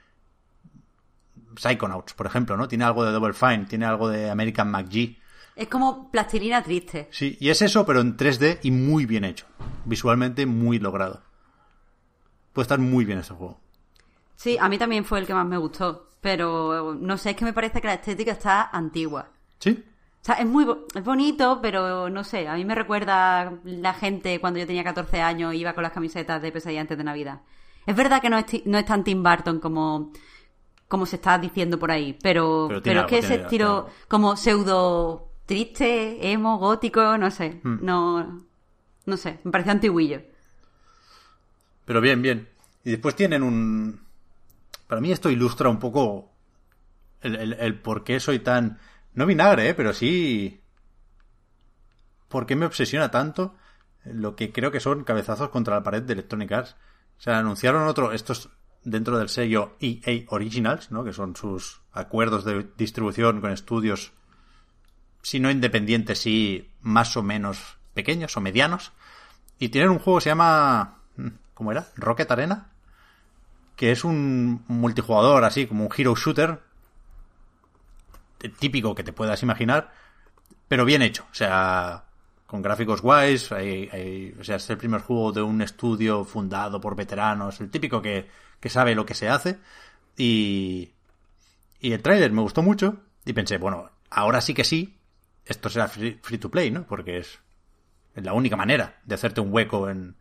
[1.56, 2.68] Psychonauts, por ejemplo, ¿no?
[2.68, 5.18] Tiene algo de Double Fine, tiene algo de American McGee.
[5.57, 7.09] Es como plastilina triste.
[7.11, 9.46] Sí, y es eso, pero en 3D y muy bien hecho.
[9.84, 11.22] Visualmente muy logrado.
[12.52, 13.61] Puede estar muy bien ese juego.
[14.36, 16.11] Sí, a mí también fue el que más me gustó.
[16.20, 19.28] Pero no sé, es que me parece que la estética está antigua.
[19.59, 19.84] ¿Sí?
[20.24, 24.40] O sea, es muy es bonito, pero no sé, a mí me recuerda la gente
[24.40, 27.42] cuando yo tenía 14 años iba con las camisetas de pesadilla antes de Navidad.
[27.84, 30.12] Es verdad que no es, no es tan Tim Burton como,
[30.88, 36.30] como se está diciendo por ahí, pero, Pero es que ese estilo como pseudo triste,
[36.32, 37.78] emo, gótico, no sé, Hmm.
[37.82, 38.45] no,
[39.07, 40.22] no sé, me pareció antiguillo.
[41.84, 42.49] Pero bien, bien.
[42.84, 44.01] Y después tienen un...
[44.86, 46.30] Para mí esto ilustra un poco
[47.20, 48.78] el, el- el por qué soy tan...
[49.14, 49.74] No vinagre, ¿eh?
[49.74, 50.61] pero sí...
[52.28, 53.55] ¿Por qué me obsesiona tanto
[54.05, 56.76] lo que creo que son cabezazos contra la pared de Electronic Arts?
[57.18, 58.12] O sea, anunciaron otro...
[58.12, 58.51] Estos
[58.82, 61.05] dentro del sello EA Originals, ¿no?
[61.05, 64.12] Que son sus acuerdos de distribución con estudios,
[65.24, 68.92] si no independientes, sí más o menos pequeños o medianos.
[69.58, 70.98] Y tienen un juego que se llama...
[71.54, 71.88] ¿Cómo era?
[71.96, 72.70] Rocket Arena.
[73.74, 76.60] Que es un multijugador así, como un hero shooter.
[78.58, 79.92] Típico que te puedas imaginar.
[80.68, 81.24] Pero bien hecho.
[81.32, 82.04] O sea,
[82.46, 83.50] con gráficos guays.
[83.50, 87.62] o sea, es el primer juego de un estudio fundado por veteranos.
[87.62, 88.28] El típico que,
[88.60, 89.58] que sabe lo que se hace.
[90.18, 90.90] Y,
[91.80, 92.98] y el tráiler me gustó mucho.
[93.24, 94.98] Y pensé, bueno, ahora sí que sí.
[95.45, 96.86] Esto será free, to play, ¿no?
[96.86, 97.40] Porque es,
[98.14, 100.16] la única manera de hacerte un hueco en,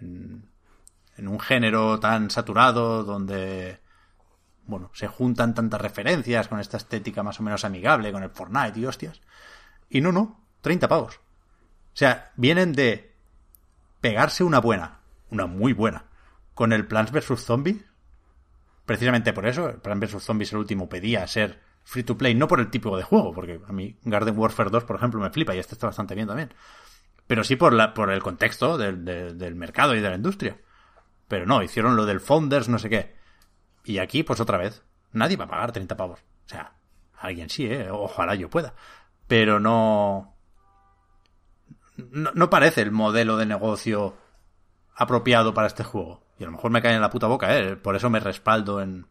[0.00, 0.48] en,
[1.16, 3.80] en un género tan saturado donde
[4.66, 8.78] bueno, se juntan tantas referencias con esta estética más o menos amigable con el Fortnite
[8.78, 9.20] y hostias.
[9.90, 11.16] Y no, no, 30 pavos.
[11.16, 13.14] O sea, vienen de
[14.00, 15.00] pegarse una buena,
[15.30, 16.06] una muy buena,
[16.54, 17.44] con el Plants vs.
[17.44, 17.84] Zombies.
[18.86, 20.22] Precisamente por eso, el Plants vs.
[20.22, 23.60] Zombies el último pedía ser free to play, no por el tipo de juego, porque
[23.66, 26.52] a mí Garden Warfare 2, por ejemplo, me flipa y este está bastante bien también.
[27.26, 30.58] Pero sí por, la, por el contexto del, del- mercado y de la industria.
[31.28, 33.14] Pero no, hicieron lo del Founders, no sé qué.
[33.84, 34.82] Y aquí, pues otra vez,
[35.12, 36.20] nadie va a pagar 30 pavos.
[36.20, 36.74] O sea,
[37.18, 37.88] alguien sí, ¿eh?
[37.90, 38.74] Ojalá yo pueda.
[39.26, 40.36] Pero no...
[41.96, 44.16] No, no parece el modelo de negocio
[44.96, 46.22] apropiado para este juego.
[46.38, 47.76] Y a lo mejor me cae en la puta boca, ¿eh?
[47.76, 49.06] Por eso me respaldo en,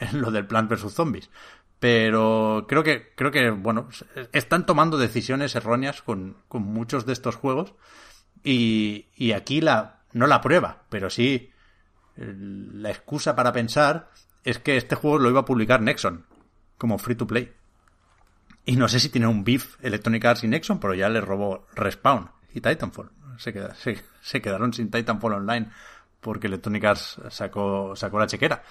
[0.00, 0.92] en lo del Plan vs.
[0.92, 1.30] Zombies.
[1.84, 3.90] Pero creo que, creo que, bueno,
[4.32, 7.74] están tomando decisiones erróneas con, con muchos de estos juegos.
[8.42, 11.50] Y, y aquí la, no la prueba, pero sí
[12.16, 14.08] la excusa para pensar
[14.44, 16.24] es que este juego lo iba a publicar Nexon
[16.78, 17.52] como free to play.
[18.64, 21.66] Y no sé si tiene un beef Electronic Arts y Nexon, pero ya le robó
[21.74, 23.10] Respawn y Titanfall.
[23.36, 25.68] Se, queda- se- se quedaron sin Titanfall Online
[26.22, 28.62] porque Electronic Arts sacó, sacó la chequera.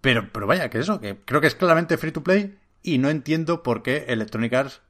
[0.00, 3.10] Pero, pero vaya, que eso, que creo que es claramente free to play y no
[3.10, 4.80] entiendo por qué Electronic Arts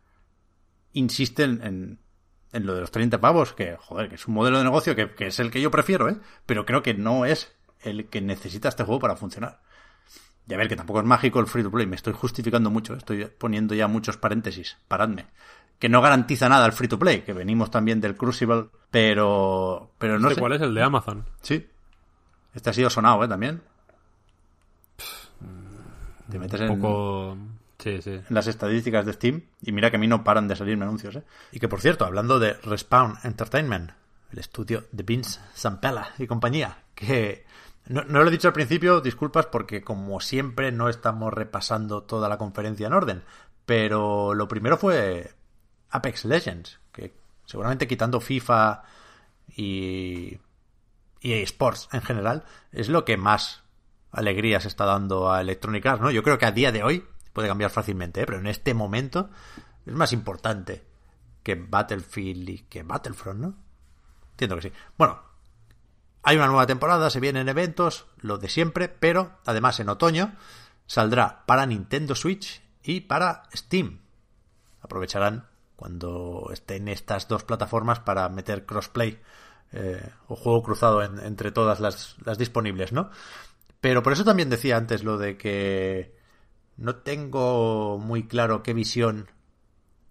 [0.93, 1.99] insiste en, en,
[2.53, 5.15] en lo de los 30 pavos, que, joder, que es un modelo de negocio que,
[5.15, 6.17] que es el que yo prefiero, ¿eh?
[6.47, 9.61] Pero creo que no es el que necesita este juego para funcionar.
[10.47, 12.95] Y a ver, que tampoco es mágico el free to play, me estoy justificando mucho,
[12.95, 15.27] estoy poniendo ya muchos paréntesis, paradme.
[15.79, 20.19] Que no garantiza nada el free to play, que venimos también del Crucible, pero, pero
[20.19, 20.41] no ¿Este sé.
[20.41, 20.61] cuál es?
[20.61, 21.25] El de Amazon.
[21.41, 21.67] Sí.
[22.53, 23.29] Este ha sido sonado, ¿eh?
[23.29, 23.63] También.
[26.31, 27.37] Te metes en, Un poco...
[27.79, 28.11] Sí, sí.
[28.11, 31.17] en las estadísticas de Steam y mira que a mí no paran de salirme anuncios,
[31.17, 31.23] ¿eh?
[31.51, 33.93] Y que, por cierto, hablando de Respawn Entertainment,
[34.31, 37.47] el estudio de Vince Zampella y compañía, que
[37.87, 42.29] no, no lo he dicho al principio, disculpas, porque como siempre no estamos repasando toda
[42.29, 43.23] la conferencia en orden,
[43.65, 45.33] pero lo primero fue
[45.91, 47.15] Apex Legends, que
[47.47, 48.83] seguramente quitando FIFA
[49.57, 50.39] y
[51.21, 53.63] y Sports en general es lo que más
[54.13, 56.11] alegría se está dando a Electronic Arts, ¿no?
[56.11, 58.27] Yo creo que a día de hoy puede cambiar fácilmente, ¿eh?
[58.27, 59.31] pero en este momento
[59.87, 60.85] es más importante
[61.43, 63.55] que Battlefield y que Battlefront, ¿no?
[64.33, 64.73] Entiendo que sí.
[64.99, 65.21] Bueno,
[66.23, 70.35] hay una nueva temporada, se vienen eventos, lo de siempre, pero además en otoño
[70.87, 74.01] saldrá para Nintendo Switch y para Steam.
[74.83, 75.47] Aprovecharán
[75.77, 79.19] cuando estén estas dos plataformas para meter crossplay
[79.73, 83.11] eh, o juego cruzado en- entre todas las disponibles, ¿no?
[83.81, 86.15] Pero por eso también decía antes lo de que
[86.77, 89.29] no tengo muy claro qué visión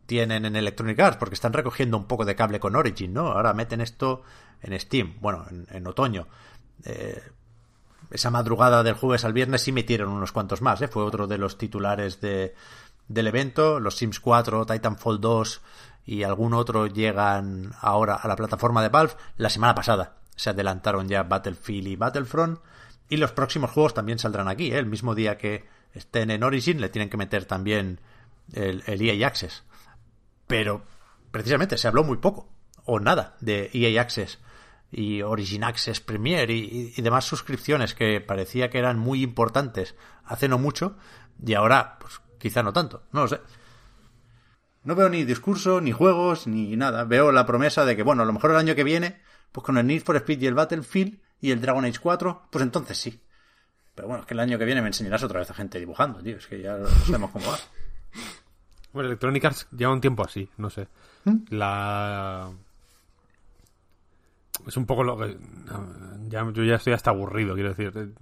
[0.05, 3.27] tienen en Electronic Arts, porque están recogiendo un poco de cable con Origin, ¿no?
[3.27, 4.23] Ahora meten esto
[4.61, 6.27] en Steam, bueno, en, otoño.
[6.83, 7.21] Eh,
[8.09, 10.87] esa madrugada del jueves al viernes sí metieron unos cuantos más, ¿eh?
[10.87, 12.55] Fue otro de los titulares de,
[13.07, 13.79] del evento.
[13.79, 15.61] Los Sims 4, Titanfall 2
[16.05, 19.13] y algún otro llegan ahora a la plataforma de Valve.
[19.37, 22.59] La semana pasada se adelantaron ya Battlefield y Battlefront.
[23.09, 24.77] Y los próximos juegos también saldrán aquí, ¿eh?
[24.77, 27.99] El mismo día que estén en Origin le tienen que meter también
[28.53, 29.63] el, EA Access.
[30.47, 30.83] Pero
[31.31, 32.49] precisamente se habló muy poco
[32.85, 34.39] o nada de EA Access
[34.91, 40.57] y Origin Access Premier y, demás suscripciones que parecía que eran muy importantes hace no
[40.57, 40.97] mucho
[41.43, 43.41] y ahora pues quizá no tanto, no lo sé.
[44.83, 47.03] No veo ni discurso, ni juegos, ni nada.
[47.03, 49.77] Veo la promesa de que, bueno, a lo mejor el año que viene, pues con
[49.77, 53.19] el Need for Speed y el Battlefield y el Dragon Age 4, pues entonces sí.
[53.95, 56.21] Pero bueno, es que el año que viene me enseñarás otra vez a gente dibujando,
[56.21, 56.37] tío.
[56.37, 57.57] Es que ya sabemos cómo va.
[58.93, 60.87] Bueno, Electronic Arts lleva un tiempo así, no sé.
[61.25, 61.35] ¿Mm?
[61.49, 62.49] La...
[64.65, 65.37] Es un poco lo que...
[66.27, 68.13] Ya, yo ya estoy hasta aburrido, quiero decir.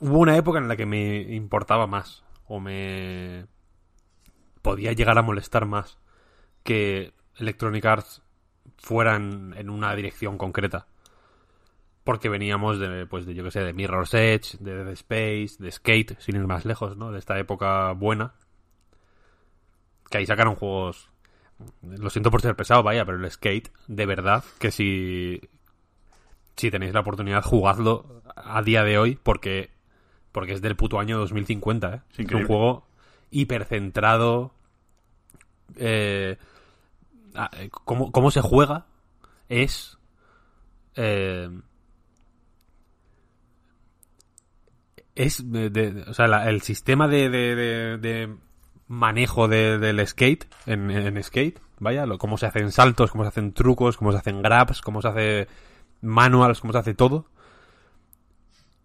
[0.00, 2.22] Hubo una época en la que me importaba más.
[2.46, 3.46] O me...
[4.62, 5.98] Podía llegar a molestar más
[6.62, 8.22] que Electronic Arts
[8.76, 10.86] fueran en una dirección concreta.
[12.04, 15.72] Porque veníamos de, pues, de, yo que sé, de Mirror's Edge, de Dead Space, de
[15.72, 17.10] Skate, sin ir más lejos, ¿no?
[17.10, 18.34] De esta época buena.
[20.10, 21.10] Que ahí sacaron juegos
[21.82, 25.40] lo siento por ser pesado, vaya, pero el skate, de verdad, que si,
[26.56, 29.70] si tenéis la oportunidad, jugadlo a día de hoy, porque,
[30.32, 32.00] porque es del puto año 2050, ¿eh?
[32.16, 32.86] Es, un juego
[33.30, 34.52] hipercentrado.
[35.76, 36.36] Eh,
[37.84, 38.86] cómo, cómo se juega
[39.48, 39.98] es.
[40.96, 41.50] Eh,
[45.14, 48.34] es de, de, o sea, la, el sistema de, de,
[48.88, 53.28] manejo de, del skate en, en, skate, vaya, lo, cómo se hacen saltos, cómo se
[53.28, 55.48] hacen trucos, cómo se hacen grabs, cómo se hace
[56.00, 57.26] manuals, cómo se hace todo,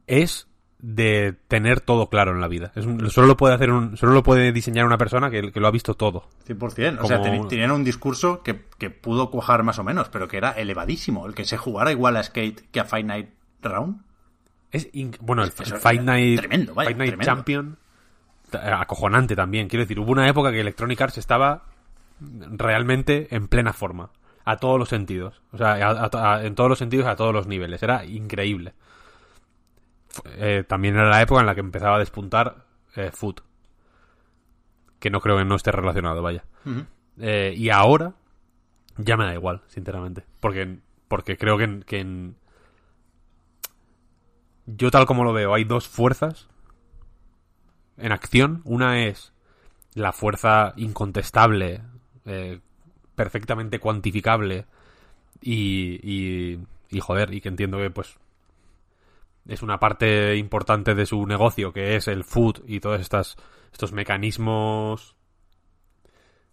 [0.07, 0.47] es
[0.79, 2.71] de tener todo claro en la vida.
[2.75, 5.59] Es un, solo lo puede hacer un, solo lo puede diseñar una persona que, que
[5.59, 6.29] lo ha visto todo.
[6.47, 6.95] 100%.
[6.95, 7.03] Como...
[7.03, 10.37] O sea, ten, tenían un discurso que, que, pudo cuajar más o menos, pero que
[10.37, 11.25] era elevadísimo.
[11.25, 13.29] El que se jugara igual a Skate que a Fight Night
[13.61, 14.08] Round.
[14.71, 14.89] Es
[15.19, 17.25] bueno, el, Fight Night, tremendo, vaya, Fight Night tremendo.
[17.25, 17.77] Champion
[18.51, 19.67] acojonante también.
[19.67, 21.63] Quiero decir, hubo una época que Electronic Arts estaba
[22.19, 24.11] realmente en plena forma.
[24.45, 25.41] A todos los sentidos.
[25.51, 27.83] O sea, a, a, a, en todos los sentidos, a todos los niveles.
[27.83, 28.73] Era increíble.
[30.37, 32.65] Eh, también era la época en la que empezaba a despuntar
[32.95, 33.41] eh, Foot.
[34.97, 36.45] Que no creo que no esté relacionado, vaya.
[36.65, 36.85] Uh -huh.
[37.19, 38.13] eh, y ahora
[38.97, 40.25] ya me da igual, sinceramente.
[40.39, 42.35] Porque, porque creo que, que en...
[44.77, 46.47] yo tal como lo veo, hay dos fuerzas
[47.97, 48.61] en acción.
[48.65, 49.33] Una es
[49.93, 51.81] la fuerza incontestable,
[52.25, 52.59] eh,
[53.15, 54.65] perfectamente cuantificable
[55.41, 56.59] y, y,
[56.89, 58.17] y, joder, y que entiendo que pues
[59.47, 63.35] es una parte importante de su negocio, que es el food y todos estas,
[63.71, 65.15] estos mecanismos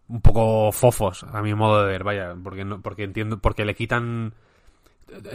[0.09, 3.75] un poco fofos, a mi modo de ver, vaya, porque no, porque entiendo, porque le
[3.75, 4.35] quitan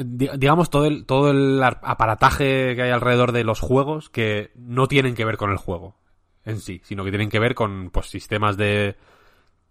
[0.04, 5.16] digamos todo el todo el aparataje que hay alrededor de los juegos que no tienen
[5.16, 5.96] que ver con el juego
[6.43, 8.98] en sí, sino que tienen que ver con pues sistemas de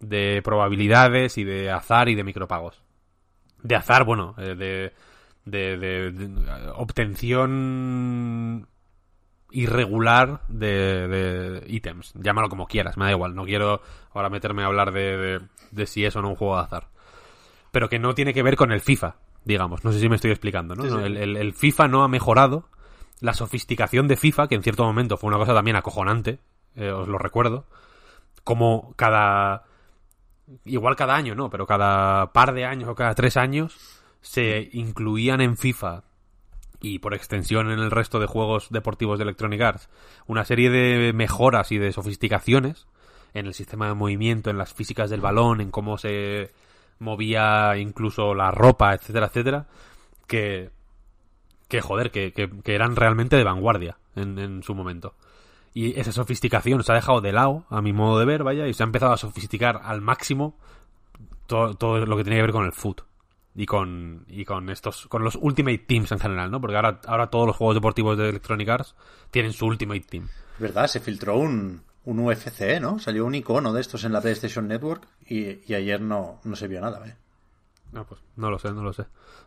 [0.01, 2.81] de probabilidades y de azar y de micropagos.
[3.61, 4.91] De azar, bueno, eh, de,
[5.45, 8.67] de, obtención
[9.51, 12.13] irregular de, de ítems.
[12.15, 13.35] Llámalo como quieras, me da igual.
[13.35, 13.81] No quiero
[14.13, 15.39] ahora meterme a hablar de,
[15.71, 16.87] de, si es o no un juego de azar.
[17.71, 19.83] Pero que no tiene que ver con el FIFA, digamos.
[19.83, 20.83] No sé si me estoy explicando, ¿no?
[20.83, 20.95] Sí, sí.
[20.95, 22.69] El, el, el, FIFA no ha mejorado.
[23.19, 26.39] La sofisticación de FIFA, que en cierto momento fue una cosa también acojonante,
[26.75, 27.65] eh, os lo recuerdo.
[28.43, 29.65] Como cada.
[30.65, 31.49] Igual cada año, ¿no?
[31.49, 36.03] Pero cada par de años o cada tres años se incluían en FIFA
[36.81, 39.89] y por extensión en el resto de juegos deportivos de Electronic Arts
[40.25, 42.87] una serie de mejoras y de sofisticaciones
[43.33, 46.51] en el sistema de movimiento, en las físicas del balón, en cómo se
[47.01, 49.65] movía incluso la ropa, etcétera, etcétera,
[50.27, 50.69] que,
[51.67, 55.15] que joder, que, que, que eran realmente de vanguardia en, en, su momento.
[55.73, 58.73] Y esa sofisticación se ha dejado de lado, a mi modo de ver, vaya, y
[58.73, 60.55] se ha empezado a sofisticar al máximo
[61.47, 63.01] todo, todo lo que tiene que ver con el foot
[63.55, 66.61] y con y con estos con los Ultimate Teams en general, ¿no?
[66.61, 68.95] Porque ahora ahora todos los juegos deportivos de Electronic Arts
[69.31, 70.29] tienen su Ultimate Team.
[70.59, 70.87] ¿Verdad?
[70.87, 72.99] Se filtró un un UFC, ¿no?
[72.99, 76.67] Salió un icono de estos en la PlayStation Network y, y ayer no, no se
[76.67, 77.15] vio nada, ¿eh?
[77.91, 79.05] No, pues no lo sé, no lo sé.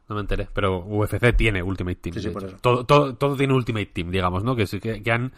[0.08, 0.48] No me enteré.
[0.52, 2.14] Pero UFC tiene Ultimate Team.
[2.14, 2.56] Sí, sí, por eso.
[2.60, 4.54] Todo, todo, todo, tiene Ultimate Team, digamos, ¿no?
[4.54, 5.32] Que, que, que, han,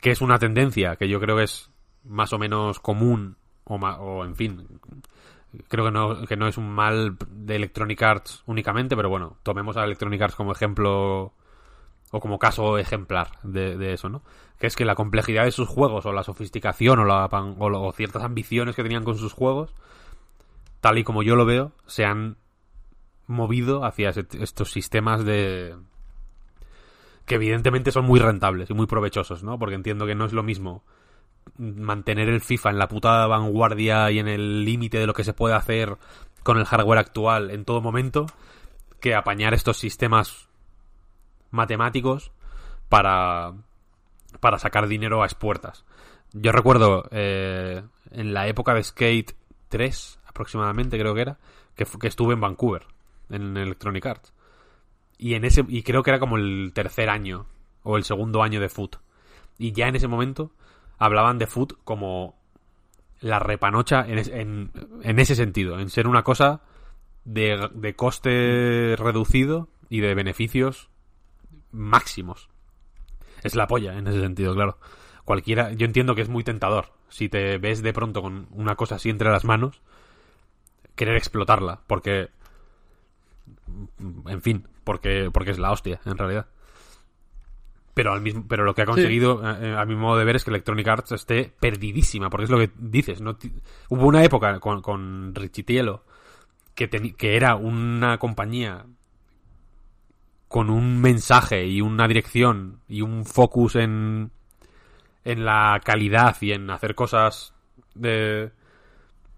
[0.00, 1.70] que es una tendencia que yo creo que es
[2.04, 4.66] más o menos común o, ma- o en fin,
[5.68, 9.76] creo que no, que no es un mal de Electronic Arts únicamente, pero bueno, tomemos
[9.78, 11.32] a Electronic Arts como ejemplo
[12.10, 14.22] o como caso ejemplar de, eso, ¿no?
[14.58, 17.92] Que es que la complejidad de sus juegos o la sofisticación o, la, o, o
[17.92, 19.74] ciertas ambiciones que tenían con sus juegos,
[20.80, 22.36] tal y como yo lo veo, se han
[23.26, 25.76] movido hacia estos sistemas de
[27.26, 29.58] que evidentemente son muy rentables y muy provechosos, ¿no?
[29.58, 30.82] Porque entiendo que no es lo mismo
[31.56, 35.34] mantener el FIFA en la puta vanguardia y en el límite de lo que se
[35.34, 35.96] puede hacer
[36.42, 38.26] con el hardware actual en todo momento
[39.00, 40.47] que apañar estos sistemas
[41.50, 42.32] matemáticos
[42.88, 43.54] para
[44.40, 45.84] para sacar dinero a expuertas.
[46.32, 49.32] Yo recuerdo eh, en la época de Skate
[49.68, 51.38] 3 aproximadamente creo que era
[51.74, 52.82] que, estuve en Vancouver
[53.30, 54.32] en Electronic Arts
[55.16, 57.46] y en ese y creo que era como el tercer año
[57.82, 58.96] o el segundo año de Foot
[59.58, 60.52] y ya en ese momento
[60.98, 62.36] hablaban de Foot como
[63.20, 64.70] la repanocha en, en,
[65.02, 66.62] en ese sentido, en ser una cosa
[67.24, 70.88] de, de coste reducido y de beneficios
[71.72, 72.48] máximos.
[73.42, 74.78] Es la polla en ese sentido, claro.
[75.24, 78.96] Cualquiera, yo entiendo que es muy tentador si te ves de pronto con una cosa
[78.96, 79.80] así entre las manos,
[80.94, 82.30] querer explotarla, porque
[84.26, 86.46] en fin, porque porque es la hostia en realidad.
[87.94, 90.44] Pero al mismo, pero lo que ha conseguido, eh, a mi modo de ver, es
[90.44, 93.20] que Electronic Arts esté perdidísima, porque es lo que dices.
[93.20, 93.36] ¿no?
[93.88, 96.04] Hubo una época con, con Richitielo
[96.76, 98.86] que, que era una compañía
[100.48, 104.30] con un mensaje y una dirección y un focus en,
[105.24, 107.52] en la calidad y en hacer cosas
[107.94, 108.50] de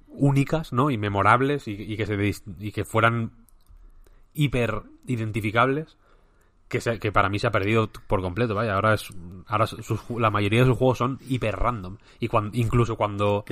[0.09, 0.91] únicas, ¿no?
[0.91, 3.33] Y memorables y, y que se dis- y que fueran
[4.35, 5.97] hiper identificables
[6.69, 9.09] que, se- que para mí se ha perdido por completo, vaya, ahora es
[9.49, 13.45] ahora sus la mayoría de sus juegos son hiper random y cuan- incluso cuando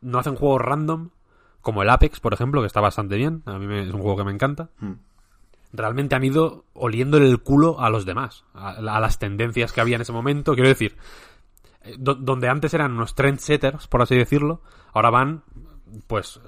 [0.00, 1.10] no hacen juegos random
[1.60, 4.16] como el Apex, por ejemplo, que está bastante bien, a mí me- es un juego
[4.16, 4.70] que me encanta.
[4.80, 4.92] Mm.
[5.72, 9.96] Realmente han ido oliéndole el culo a los demás, a, a las tendencias que había
[9.96, 10.54] en ese momento.
[10.54, 10.96] Quiero decir,
[11.82, 14.62] eh, do- donde antes eran unos trendsetters, por así decirlo,
[14.94, 15.42] ahora van,
[16.06, 16.40] pues,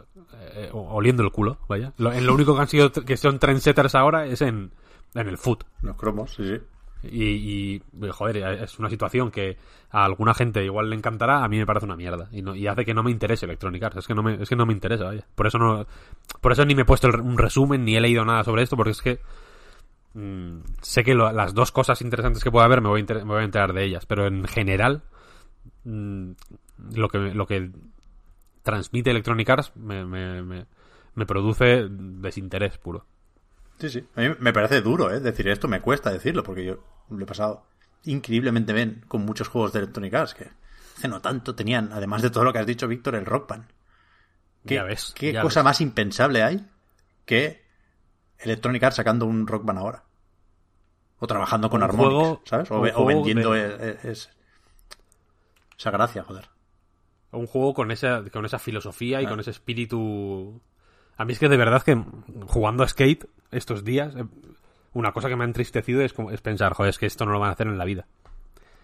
[0.54, 1.92] eh, oliendo el culo, vaya.
[1.98, 4.72] Lo, en lo único que han sido, que son trendsetters ahora es en,
[5.14, 5.64] en el foot.
[5.82, 6.58] Los cromos, sí, sí.
[7.02, 9.56] Y, y, joder, es una situación que
[9.90, 12.28] a alguna gente igual le encantará, a mí me parece una mierda.
[12.32, 13.96] Y, no, y hace que no me interese Electronic Arts.
[13.98, 15.26] Es que no me, es que no me interesa, vaya.
[15.34, 15.86] Por eso no,
[16.40, 18.76] por eso ni me he puesto el- un resumen, ni he leído nada sobre esto,
[18.76, 19.18] porque es que
[20.14, 23.72] mm, sé que las dos cosas interesantes que pueda haber me voy, a inter- enterar
[23.72, 24.06] de ellas.
[24.06, 25.02] Pero en general,
[25.84, 26.30] mm,
[26.94, 27.70] lo que, lo que
[28.62, 30.66] transmite Electronic Arts me, me,
[31.14, 33.06] me produce desinterés puro.
[33.80, 34.06] Sí, sí.
[34.16, 35.20] A mí me parece duro, ¿eh?
[35.20, 37.64] Decir esto, me cuesta decirlo, porque yo lo he pasado
[38.04, 40.50] increíblemente bien con muchos juegos de Electronic Arts, que
[40.96, 43.64] hace no tanto tenían, además de todo lo que has dicho, Víctor, el Rock Band.
[44.66, 45.64] ¿Qué, Ya ves, ¿qué ya cosa ves.
[45.64, 46.66] más impensable hay
[47.24, 47.62] que
[48.38, 50.04] Electronic Arts sacando un Rock Band ahora?
[51.18, 52.70] O trabajando con Harmonix, ¿sabes?
[52.70, 54.30] O, vendiendo de- e- e- es-
[55.78, 56.48] esa gracia, joder.
[57.32, 59.28] un juego con esa, con esa filosofía y Ah.
[59.28, 60.60] con ese espíritu.
[61.16, 62.02] A mí es que de verdad que
[62.48, 64.24] jugando a skate estos días, eh,
[64.92, 67.40] una cosa que me ha entristecido es, es pensar, joder, es que esto no lo
[67.40, 68.06] van a hacer en la vida.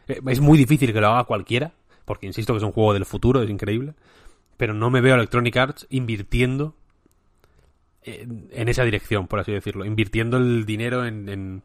[0.09, 1.73] Eh, Es muy difícil que lo haga cualquiera,
[2.05, 3.95] porque insisto que es un juego del futuro, es increíble,
[4.57, 6.75] pero no me veo a Electronic Arts invirtiendo
[8.03, 11.63] en, en esa dirección, por así decirlo, invirtiendo el dinero en, en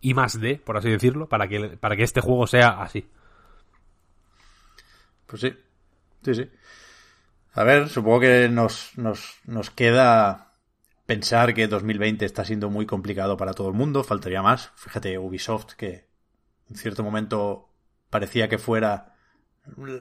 [0.00, 3.06] I más D, por así decirlo, para que, para que este juego sea así.
[5.26, 5.52] Pues sí,
[6.22, 6.50] sí, sí.
[7.54, 10.45] A ver, supongo que nos, nos, nos queda
[11.06, 14.72] pensar que 2020 está siendo muy complicado para todo el mundo, faltaría más.
[14.74, 16.08] Fíjate, Ubisoft, que
[16.68, 17.70] en cierto momento
[18.10, 19.14] parecía que fuera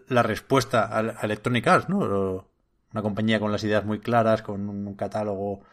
[0.07, 2.49] la respuesta a, Electronic Arts, ¿no?
[2.91, 5.63] Una compañía con las ideas muy claras, con un catálogo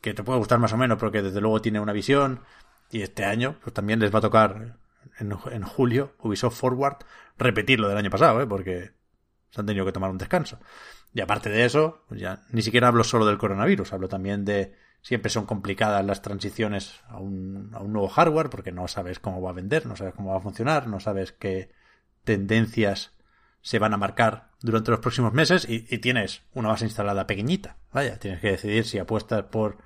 [0.00, 2.42] que te puede gustar más o menos, pero que desde luego tiene una visión.
[2.90, 4.78] Y este año, pues también les va a tocar
[5.18, 6.98] en, en julio, Ubisoft Forward,
[7.38, 8.46] repetir lo del año pasado, ¿eh?
[8.46, 8.92] porque
[9.50, 10.60] se han tenido que tomar un descanso.
[11.16, 14.74] Y aparte de eso, pues ya ni siquiera hablo solo del coronavirus, hablo también de
[15.00, 19.40] siempre son complicadas las transiciones a un, a un nuevo hardware, porque no sabes cómo
[19.40, 21.70] va a vender, no sabes cómo va a funcionar, no sabes qué
[22.24, 23.14] tendencias
[23.62, 27.78] se van a marcar durante los próximos meses y, tienes una base instalada pequeñita.
[27.94, 29.78] Vaya, tienes que decidir si apuestas por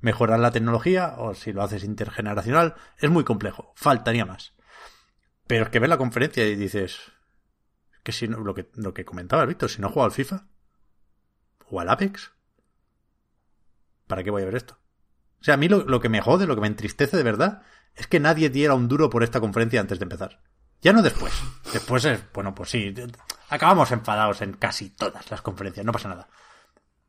[0.00, 2.74] mejorar la tecnología o si lo haces intergeneracional.
[2.96, 4.54] Es muy complejo, faltaría más.
[5.46, 7.12] Pero es que ves la conferencia y dices
[8.02, 10.46] que si no, lo que lo que comentaba Víctor, si no juego al FIFA
[11.70, 12.32] o al Apex,
[14.06, 14.78] ¿para qué voy a ver esto?
[15.40, 17.62] O sea, a mí lo, lo que me jode, lo que me entristece de verdad,
[17.94, 20.40] es que nadie diera un duro por esta conferencia antes de empezar.
[20.82, 21.32] Ya no después.
[21.72, 22.94] Después es, bueno, pues sí,
[23.48, 26.28] acabamos enfadados en casi todas las conferencias, no pasa nada.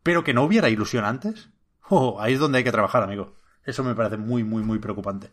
[0.04, 1.50] Pero que no hubiera ilusión antes,
[1.90, 3.36] oh, ahí es donde hay que trabajar, amigo.
[3.64, 5.32] Eso me parece muy, muy, muy preocupante.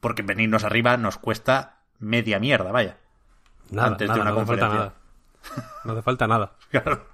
[0.00, 2.98] Porque venirnos arriba nos cuesta media mierda, vaya.
[3.70, 4.78] Nada, antes nada, de una no hace falta conferencia.
[4.78, 4.94] nada.
[5.84, 6.56] No hace falta nada.
[6.70, 7.06] Claro.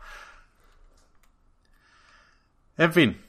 [2.78, 3.20] En fin,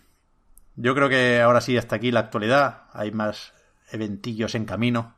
[0.75, 2.83] yo creo que ahora sí, hasta aquí la actualidad.
[2.93, 3.53] Hay más
[3.91, 5.15] eventillos en camino.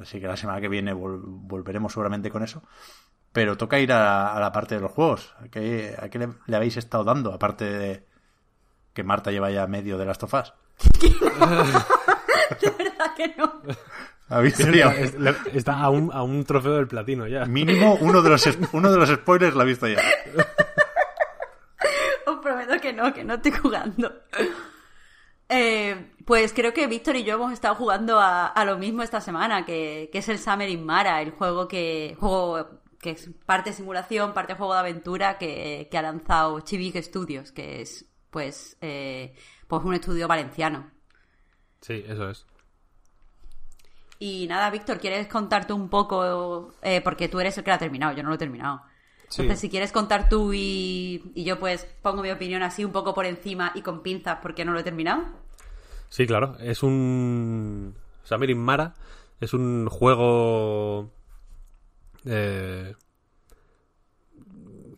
[0.00, 2.62] Así que la semana que viene vol- volveremos seguramente con eso.
[3.32, 5.34] Pero toca ir a, a la parte de los juegos.
[5.38, 7.32] ¿A qué, a qué le, le habéis estado dando?
[7.34, 8.06] Aparte de
[8.94, 10.54] que Marta lleva ya medio de las tofas.
[12.60, 13.60] De verdad que no.
[14.30, 17.44] ¿Habéis tenido- Es- le- Está a un, a un trofeo del platino ya.
[17.44, 20.00] Mínimo uno de los, es- uno de los spoilers lo ha visto ya.
[22.82, 24.12] Que no, que no estoy jugando.
[25.48, 29.20] Eh, pues creo que Víctor y yo hemos estado jugando a, a lo mismo esta
[29.20, 33.72] semana, que, que es el Summer in Mara, el juego que juego que es parte
[33.72, 39.34] simulación, parte juego de aventura que, que ha lanzado Chivik Studios, que es pues eh,
[39.66, 40.90] pues un estudio valenciano.
[41.80, 42.44] Sí, eso es.
[44.18, 46.74] Y nada, Víctor, ¿quieres contarte un poco?
[46.82, 48.82] Eh, porque tú eres el que lo ha terminado, yo no lo he terminado.
[49.28, 49.42] Sí.
[49.42, 53.14] Entonces, si quieres contar tú y, y yo pues pongo mi opinión así un poco
[53.14, 55.24] por encima y con pinzas porque no lo he terminado.
[56.08, 56.56] Sí, claro.
[56.60, 57.94] Es un.
[58.24, 58.94] Summer in Mara
[59.40, 61.10] es un juego.
[62.24, 62.94] eh,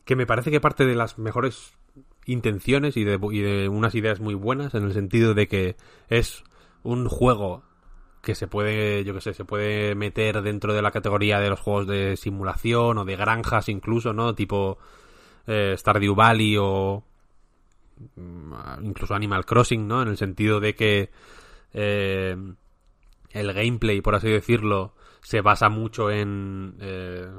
[0.04, 1.72] que me parece que parte de las mejores
[2.26, 5.76] intenciones y de, y de unas ideas muy buenas en el sentido de que
[6.08, 6.42] es
[6.82, 7.62] un juego
[8.22, 11.60] que se puede, yo que sé, se puede meter dentro de la categoría de los
[11.60, 14.34] juegos de simulación o de granjas incluso, ¿no?
[14.34, 14.78] Tipo
[15.46, 17.02] eh, Stardew Valley o
[18.16, 18.52] mm,
[18.82, 20.02] incluso Animal Crossing, ¿no?
[20.02, 21.10] En el sentido de que
[21.72, 22.36] eh,
[23.30, 27.30] el gameplay, por así decirlo, se basa mucho en eh,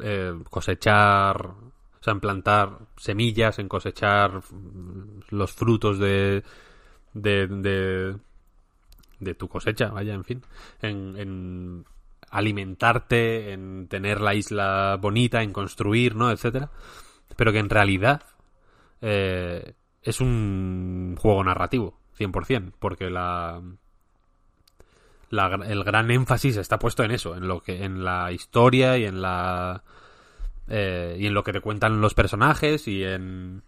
[0.00, 6.42] eh, cosechar, o sea, en plantar semillas, en cosechar mm, los frutos de,
[7.14, 8.16] de, de,
[9.22, 10.42] de tu cosecha, vaya, en fin,
[10.80, 11.84] en, en
[12.30, 16.30] alimentarte, en tener la isla bonita, en construir, ¿no?
[16.30, 16.70] Etcétera.
[17.36, 18.22] Pero que en realidad
[19.00, 23.60] eh, es un juego narrativo, 100%, porque la,
[25.30, 29.04] la, el gran énfasis está puesto en eso, en lo que, en la historia y
[29.04, 29.82] en la
[30.68, 33.62] eh, y en lo que te cuentan los personajes y en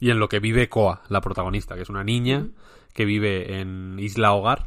[0.00, 2.48] y en lo que vive Koa, la protagonista, que es una niña
[2.94, 4.66] que vive en Isla Hogar,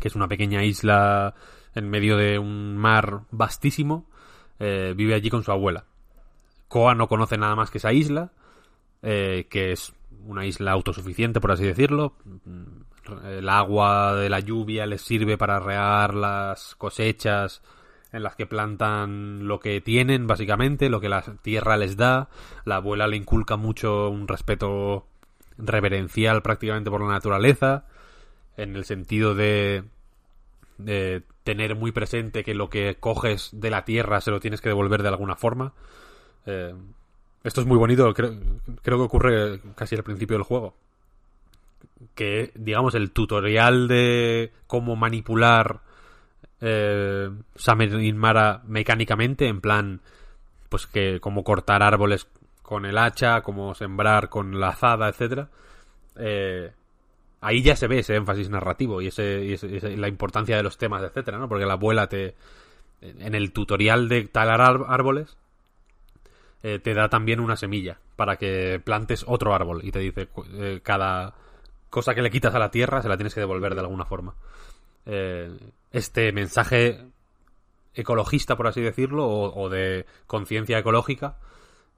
[0.00, 1.34] que es una pequeña isla
[1.74, 4.06] en medio de un mar vastísimo,
[4.58, 5.84] eh, vive allí con su abuela.
[6.68, 8.32] Koa no conoce nada más que esa isla,
[9.02, 9.92] eh, que es
[10.26, 12.14] una isla autosuficiente, por así decirlo.
[13.24, 17.62] El agua de la lluvia les sirve para regar las cosechas
[18.12, 22.28] en las que plantan lo que tienen, básicamente, lo que la tierra les da.
[22.64, 25.06] La abuela le inculca mucho un respeto
[25.58, 27.84] reverencial prácticamente por la naturaleza,
[28.56, 29.84] en el sentido de,
[30.78, 34.68] de tener muy presente que lo que coges de la tierra se lo tienes que
[34.68, 35.72] devolver de alguna forma.
[36.46, 36.74] Eh,
[37.44, 38.34] esto es muy bonito, creo,
[38.82, 40.74] creo que ocurre casi al principio del juego.
[42.14, 45.80] Que, digamos, el tutorial de cómo manipular
[46.60, 50.00] eh, Summer in Mara mecánicamente, en plan,
[50.68, 52.26] pues que cómo cortar árboles
[52.62, 55.48] con el hacha, cómo sembrar con la azada, etcétera.
[56.16, 56.72] Eh,
[57.40, 61.38] ahí ya se ve ese énfasis narrativo y, ese, la importancia de los temas, etcétera,
[61.38, 61.48] ¿no?
[61.48, 62.34] Porque la abuela te
[63.02, 65.36] en el tutorial de talar ar- árboles
[66.62, 70.80] eh, te da también una semilla para que plantes otro árbol y te dice eh,
[70.82, 71.34] cada
[71.90, 74.34] cosa que le quitas a la tierra se la tienes que devolver de alguna forma.
[75.04, 75.50] Eh,
[75.92, 77.04] este mensaje
[77.94, 81.36] ecologista, por así decirlo, o, de conciencia ecológica,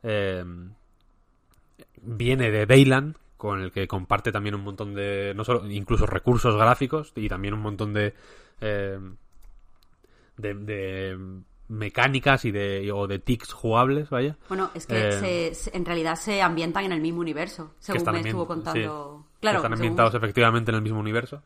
[0.02, 0.44] eh,
[2.02, 6.54] viene de Dayland, con el que comparte también un montón de, no solo, incluso recursos
[6.56, 8.12] gráficos y también un montón de,
[8.60, 8.98] eh,
[10.36, 11.18] de, de
[11.68, 14.36] mecánicas y de, o de tics jugables, vaya.
[14.48, 15.08] Bueno, es que
[15.50, 19.24] Eh, se- en realidad se ambientan en el mismo universo, según me estuvo contando.
[19.32, 21.42] sí, claro, que están según- ambientados efectivamente en el mismo universo.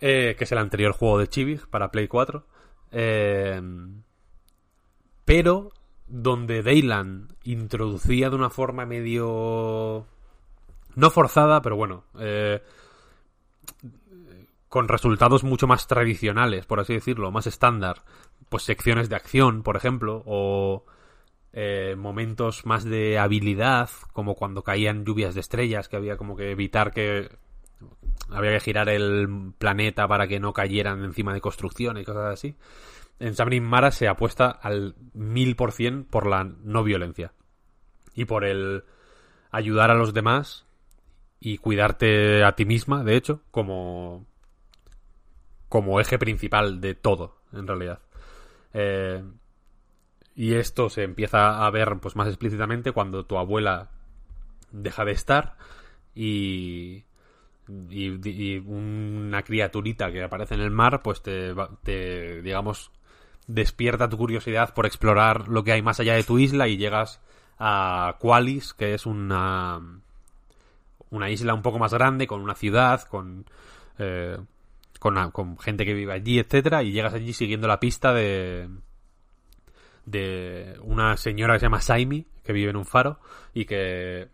[0.00, 2.44] Eh, que es el anterior juego de Chivig para Play 4.
[2.92, 3.60] eh,
[5.24, 5.70] pero
[6.06, 10.06] donde Dayland introducía de una forma medio...
[10.98, 12.02] No forzada, pero bueno.
[12.18, 12.60] eh,
[14.68, 18.02] con resultados mucho más tradicionales, por así decirlo, más estándar.
[18.48, 20.84] Pues secciones de acción, por ejemplo, o
[21.52, 26.50] eh, momentos más de habilidad, como cuando caían lluvias de estrellas, que había como que
[26.50, 27.30] evitar que
[28.30, 32.56] había que girar el planeta para que no cayeran encima de construcciones y cosas así.
[33.20, 37.34] En Submarine Mara se apuesta al mil por cien por la no violencia
[38.14, 38.82] y por el
[39.52, 40.67] ayudar a los demás
[41.40, 44.26] y cuidarte a ti misma, de hecho, como
[45.68, 48.00] como eje principal de todo, en realidad.
[48.72, 49.22] Eh,
[50.34, 53.90] y esto se empieza a ver pues más explícitamente cuando tu abuela
[54.70, 55.56] deja de estar
[56.14, 57.04] y,
[57.90, 62.92] y, una criaturita que aparece en el mar pues te, te, digamos
[63.46, 67.20] despierta tu curiosidad por explorar lo que hay más allá de tu isla y llegas
[67.58, 69.80] a Qualis que es una
[71.10, 73.46] una isla un poco más grande con una ciudad con
[73.98, 74.38] eh,
[74.98, 78.68] con, gente que vive allí etcétera y llegas allí siguiendo la pista de
[80.06, 83.20] de una señora que se llama Saimi que vive en un faro
[83.54, 84.28] y que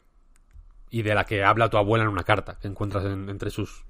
[0.91, 3.85] y de la que habla tu abuela en una carta que encuentras entre sus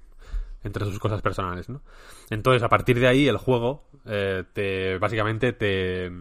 [0.65, 1.81] entre sus cosas personales, ¿no?
[2.29, 6.11] Entonces, a partir de ahí, el juego eh, te básicamente te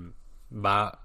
[0.52, 1.00] va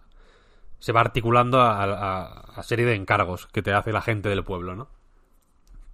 [0.79, 2.23] se va articulando a,
[2.55, 4.89] a, serie de encargos que te hace la gente del pueblo, ¿no?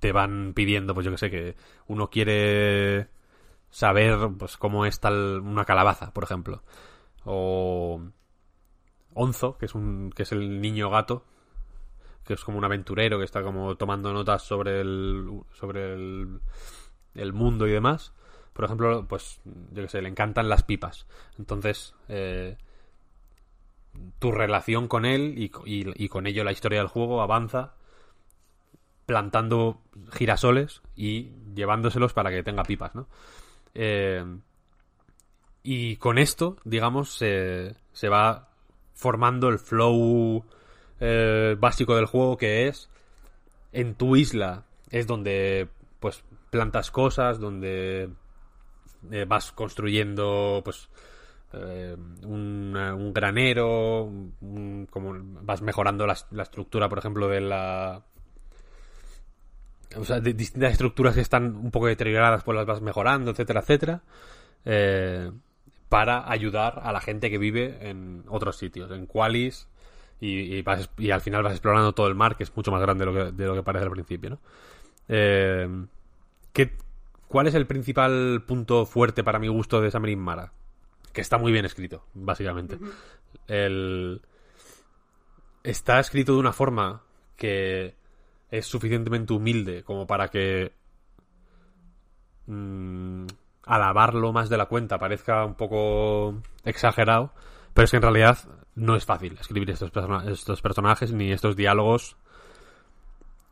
[0.05, 1.55] Te van pidiendo, pues yo que sé, que
[1.87, 3.07] uno quiere
[3.71, 6.61] saber, pues cómo es tal una calabaza, por ejemplo,
[7.23, 7.99] o
[9.15, 11.25] Onzo, que es un que es el niño gato
[12.23, 17.65] que es como un aventurero que está como tomando notas sobre el sobre el, mundo
[17.65, 18.13] y demás.
[18.53, 19.41] Por ejemplo pues
[19.71, 21.07] yo que sé le encantan las pipas.
[21.39, 22.57] Entonces eh,
[24.19, 27.73] tu relación con él y, y, con ello la historia del juego avanza
[29.05, 33.07] plantando girasoles y llevándoselos para que tenga pipas no
[33.73, 34.23] eh,
[35.63, 38.49] y con esto digamos se va
[38.93, 40.45] formando el flow
[40.99, 42.89] eh, básico del juego que es
[43.71, 45.67] en tu isla es donde
[45.99, 48.09] pues plantas cosas, donde
[49.11, 50.89] eh, vas construyendo pues
[51.53, 54.09] eh, un, granero,
[54.89, 56.13] como vas mejorando la,
[56.43, 58.03] estructura, por ejemplo, de la
[59.97, 63.61] o sea, de distintas estructuras que están un poco deterioradas, pues las vas mejorando, etcétera,
[63.61, 64.01] etcétera,
[65.89, 69.67] para ayudar a la gente que vive en otros sitios, en Qualis,
[70.19, 70.63] y,
[70.97, 73.25] y, al final vas explorando todo el mar, que es mucho más grande de lo
[73.25, 74.39] que, de lo que parece al principio, ¿no?
[75.07, 75.67] Eh,
[77.27, 80.53] ¿Cuál es el principal punto fuerte para mi gusto de Samarin Mara?
[81.11, 82.77] Que está muy bien escrito, básicamente.
[83.47, 84.21] el...
[85.63, 87.01] Está escrito de una forma
[87.35, 87.95] que
[88.49, 90.73] es suficientemente humilde como para que
[92.47, 93.25] mmm,
[93.65, 97.33] alabarlo más de la cuenta parezca un poco exagerado,
[97.73, 98.37] pero es que en realidad
[98.75, 99.91] no es fácil escribir estos,
[100.27, 102.17] estos personajes ni estos diálogos.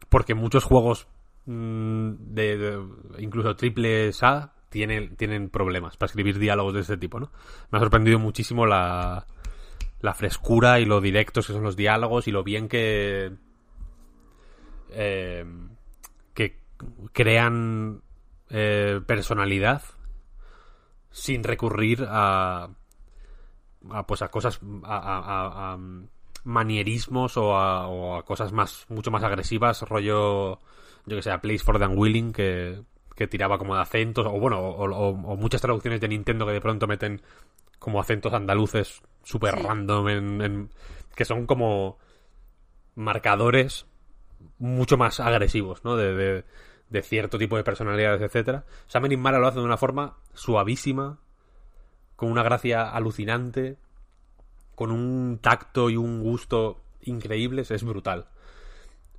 [0.09, 1.07] Porque muchos juegos
[1.45, 2.79] mm, de,
[3.17, 7.31] incluso triple A tienen, tienen problemas para escribir diálogos de este tipo, ¿no?
[7.71, 9.25] Me ha sorprendido muchísimo la,
[10.01, 13.31] la frescura y lo directos que son los diálogos y lo bien que
[14.93, 15.45] eh,
[16.33, 16.59] que
[17.11, 18.01] crean
[18.49, 19.83] eh, personalidad
[21.11, 22.69] sin recurrir a
[23.91, 25.77] a, pues a cosas, a,
[26.43, 30.59] manierismos o a, cosas más, mucho más agresivas, rollo,
[31.05, 32.81] yo que sé, a Place for the Unwilling, que,
[33.15, 36.87] que tiraba como de acentos, o bueno, o, muchas traducciones de Nintendo que de pronto
[36.87, 37.21] meten
[37.79, 40.69] como acentos andaluces súper random, en,
[41.15, 41.97] que son como
[42.95, 43.85] marcadores
[44.57, 45.95] mucho más agresivos, ¿no?
[45.95, 46.43] De,
[46.89, 48.65] de, cierto tipo de personalidades, etcétera.
[48.87, 51.19] Samen Mara lo hace de una forma suavísima,
[52.15, 53.77] con una gracia alucinante,
[54.75, 58.27] con un tacto y un gusto increíbles, es brutal.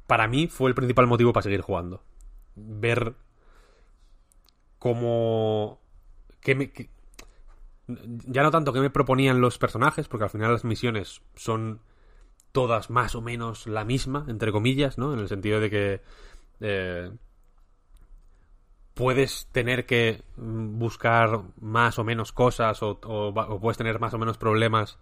[0.07, 2.03] Para mí fue el principal motivo para seguir jugando.
[2.55, 3.15] Ver
[4.79, 5.81] cómo...
[6.41, 6.91] Que
[7.87, 11.81] ya no tanto que me proponían los personajes, porque al final las misiones son
[12.55, 15.13] todas más o menos la misma, entre comillas, ¿no?
[15.13, 16.01] En el sentido de que
[16.61, 17.11] eh,
[18.95, 23.01] puedes tener que mm, buscar más o menos cosas o,
[23.61, 25.01] puedes tener más o menos problemas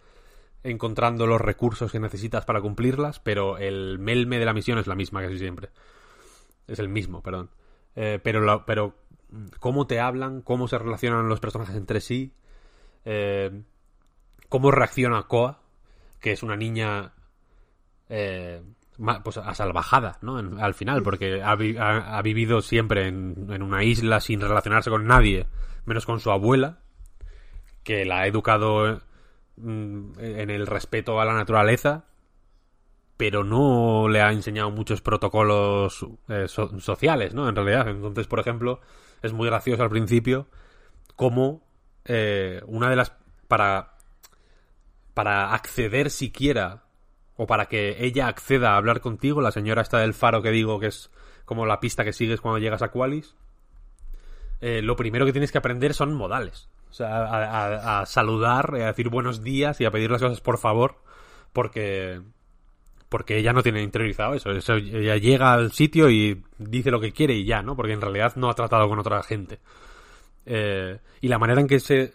[0.62, 4.94] encontrando los recursos que necesitas para cumplirlas, pero el melme de la misión es la
[4.94, 5.68] misma casi siempre.
[6.66, 7.50] Es el mismo, perdón.
[7.96, 8.94] Eh, pero, pero
[9.28, 12.32] mm, cómo te hablan, cómo se relacionan los personajes entre sí,
[13.04, 13.62] eh,
[14.48, 15.60] cómo reacciona Koa,
[16.18, 17.12] que es una niña
[18.14, 18.60] eh,
[19.24, 20.36] pues a salvajada, ¿no?
[20.36, 25.46] al final, porque ha, vivido siempre en, una isla sin relacionarse con nadie,
[25.86, 26.80] menos con su abuela,
[27.82, 29.00] que la ha educado
[29.56, 32.04] mm, en el respeto a la naturaleza,
[33.16, 37.48] pero no le ha enseñado muchos protocolos eh, so- sociales, ¿no?
[37.48, 37.88] En realidad.
[37.88, 38.80] Entonces, por ejemplo,
[39.22, 40.48] es muy gracioso al principio
[41.16, 41.62] cómo
[42.04, 43.12] eh, una de las...
[43.48, 43.88] para
[45.14, 46.84] para acceder siquiera
[47.36, 50.78] o para que ella acceda a hablar contigo, la señora está del faro que digo
[50.78, 51.10] que es
[51.44, 53.34] como la pista que sigues cuando llegas a Qualis,
[54.60, 56.68] eh, lo primero que tienes que aprender son modales.
[56.90, 60.96] O sea, a, saludar, a decir buenos días y a pedir las cosas por favor,
[61.52, 62.20] porque
[63.08, 64.50] porque ella no tiene interiorizado eso.
[64.52, 67.76] Eso, Ella llega al sitio y dice lo que quiere y ya, ¿no?
[67.76, 69.58] Porque en realidad no ha tratado con otra gente.
[70.46, 72.14] Eh, y la manera en que se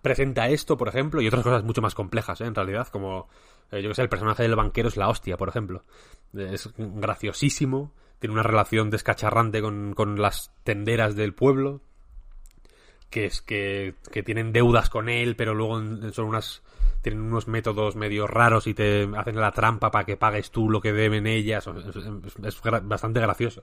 [0.00, 2.46] presenta esto, por ejemplo, y otras cosas mucho más complejas, ¿eh?
[2.46, 3.28] en realidad, como,
[3.72, 5.82] yo que sé, el personaje del banquero es la hostia, por ejemplo.
[6.36, 11.80] Eh, Es graciosísimo, tiene una relación descacharrante con, con las tenderas del pueblo,
[13.10, 15.80] que es que, que tienen deudas con él, pero luego
[16.12, 16.62] son unas
[17.02, 20.80] tienen unos métodos medio raros y te hacen la trampa para que pagues tú lo
[20.80, 21.68] que deben ellas.
[21.68, 23.62] Es, bastante gracioso.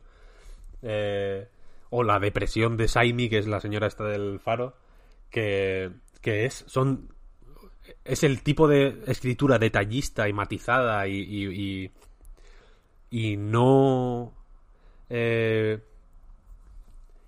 [0.82, 1.50] Eh,
[1.90, 4.78] o la depresión de Saimi, que es la señora esta del faro,
[5.30, 7.13] que, que es, son,
[8.06, 11.92] es el tipo de escritura detallista y matizada y, y,
[13.10, 14.34] y, no,
[15.10, 15.80] eh,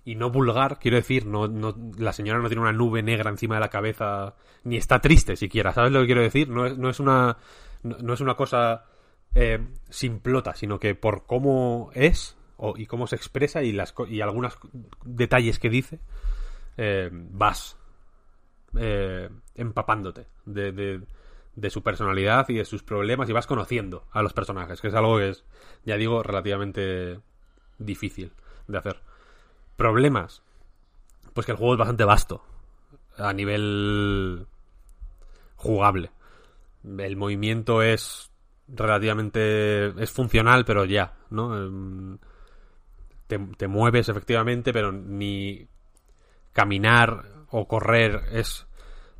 [0.04, 3.56] y no vulgar, quiero decir, no, no, la señora no tiene una nube negra encima
[3.56, 4.34] de la cabeza,
[4.64, 6.48] ni está triste siquiera, ¿sabes lo que quiero decir?
[6.48, 7.38] No es, no es una,
[7.82, 8.84] no, es una cosa
[9.34, 14.20] eh, simplota, sino que por cómo es o, y cómo se expresa y, las, y
[14.20, 14.58] algunos
[15.04, 16.00] detalles que dice,
[16.76, 17.76] eh, vas
[18.78, 20.72] eh, empapándote de,
[21.54, 24.94] de, su personalidad y de sus problemas y vas conociendo a los personajes, que es
[24.94, 25.44] algo que es,
[25.84, 27.20] ya digo, relativamente
[27.78, 28.32] difícil
[28.68, 29.00] de hacer.
[29.76, 30.42] Problemas.
[31.32, 32.42] Pues que el juego es bastante vasto.
[33.18, 34.46] A nivel
[35.56, 36.10] jugable.
[36.98, 38.30] El movimiento es
[38.68, 39.88] relativamente...
[40.02, 41.56] es funcional, pero ya, ¿no?
[41.56, 42.18] Em,
[43.26, 45.66] Te, te mueves efectivamente, pero ni
[46.52, 48.66] caminar o correr es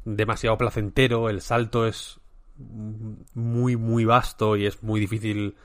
[0.04, 1.30] demasiado placentero.
[1.30, 2.20] El salto es
[2.58, 5.56] muy, muy vasto y es muy difícil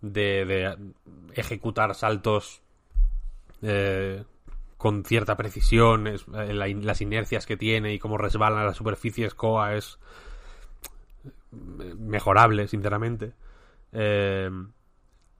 [0.00, 0.76] de,
[1.34, 2.62] ejecutar saltos
[3.62, 4.22] eh,
[4.76, 6.18] con cierta precisión, eh,
[6.54, 9.98] las inercias que tiene y cómo resbalan las superficies Koa es
[11.24, 13.32] eh, mejorable, sinceramente.
[13.90, 14.48] Eh,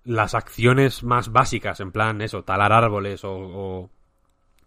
[0.02, 3.88] las acciones más básicas, en plan eso, talar árboles o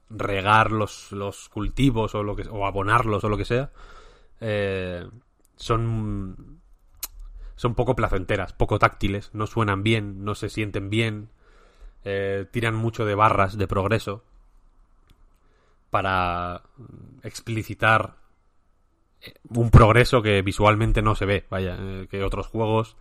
[0.10, 3.72] regar los, los cultivos o, lo que, o abonarlos o lo que sea,
[4.42, 5.08] eh,
[5.56, 6.62] son,
[7.56, 11.30] son poco placenteras, poco táctiles, no suenan bien, no se sienten bien,
[12.04, 14.24] eh, tiran mucho de barras de progreso
[15.90, 16.64] para
[17.24, 18.16] explicitar
[19.22, 21.78] eh, un progreso que visualmente no se ve, vaya,
[22.10, 22.96] que otros juegos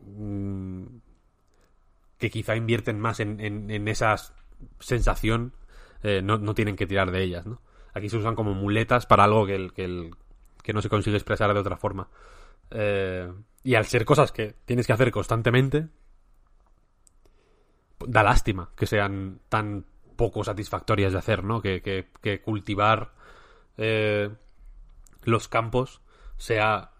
[0.00, 0.84] mm,
[2.18, 4.16] que quizá invierten más en, en, en esa
[4.80, 5.52] sensación
[6.02, 7.60] eh, no, no tienen que tirar de ellas, ¿no?
[7.94, 10.14] Aquí se usan como muletas para algo que, el, que, el,
[10.62, 12.08] que no se consigue expresar de otra forma.
[12.70, 13.30] Eh,
[13.62, 15.88] y al ser cosas que tienes que hacer constantemente,
[18.06, 19.84] da lástima que sean tan
[20.16, 21.60] poco satisfactorias de hacer, ¿no?
[21.60, 23.12] Que, que, cultivar
[23.76, 24.30] eh,
[25.22, 26.00] los campos
[26.36, 26.90] sea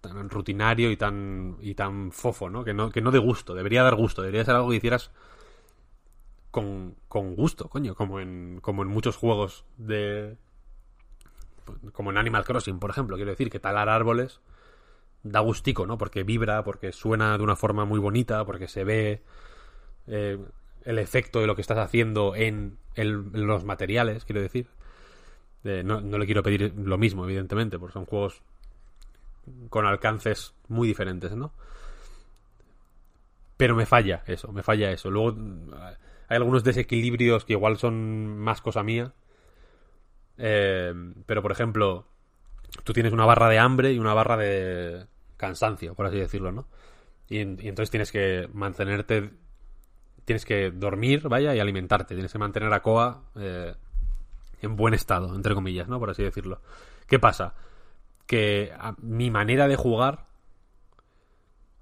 [0.00, 2.64] tan rutinario y tan y tan fofo, ¿no?
[2.64, 5.10] Que no que no de gusto, debería dar gusto, debería ser algo que hicieras
[6.56, 10.38] con, con gusto, coño, como en como en muchos juegos de
[11.92, 14.40] como en Animal Crossing, por ejemplo, quiero decir que talar árboles
[15.22, 15.98] da gustico, ¿no?
[15.98, 19.22] Porque vibra, porque suena de una forma muy bonita, porque se ve
[20.06, 20.38] eh,
[20.86, 24.66] el efecto de lo que estás haciendo en, en los materiales, quiero decir.
[25.62, 28.40] Eh, no, no le quiero pedir lo mismo, evidentemente, porque son juegos
[29.68, 31.52] con alcances muy diferentes, ¿no?
[33.58, 35.10] Pero me falla eso, me falla eso.
[35.10, 35.36] Luego
[36.28, 39.12] hay algunos desequilibrios que igual son más cosa mía.
[40.38, 40.92] Eh,
[41.26, 42.06] pero, por ejemplo,
[42.84, 46.66] tú tienes una barra de hambre y una barra de cansancio, por así decirlo, ¿no?
[47.28, 49.30] Y, en- y entonces tienes que mantenerte
[50.24, 52.14] tienes que dormir, vaya, y alimentarte.
[52.16, 53.74] Tienes que mantener a Koa eh,
[54.60, 56.00] en buen estado, entre comillas, ¿no?
[56.00, 56.60] Por así decirlo.
[57.06, 57.54] ¿Qué pasa?
[58.26, 60.25] Que a- mi manera de jugar,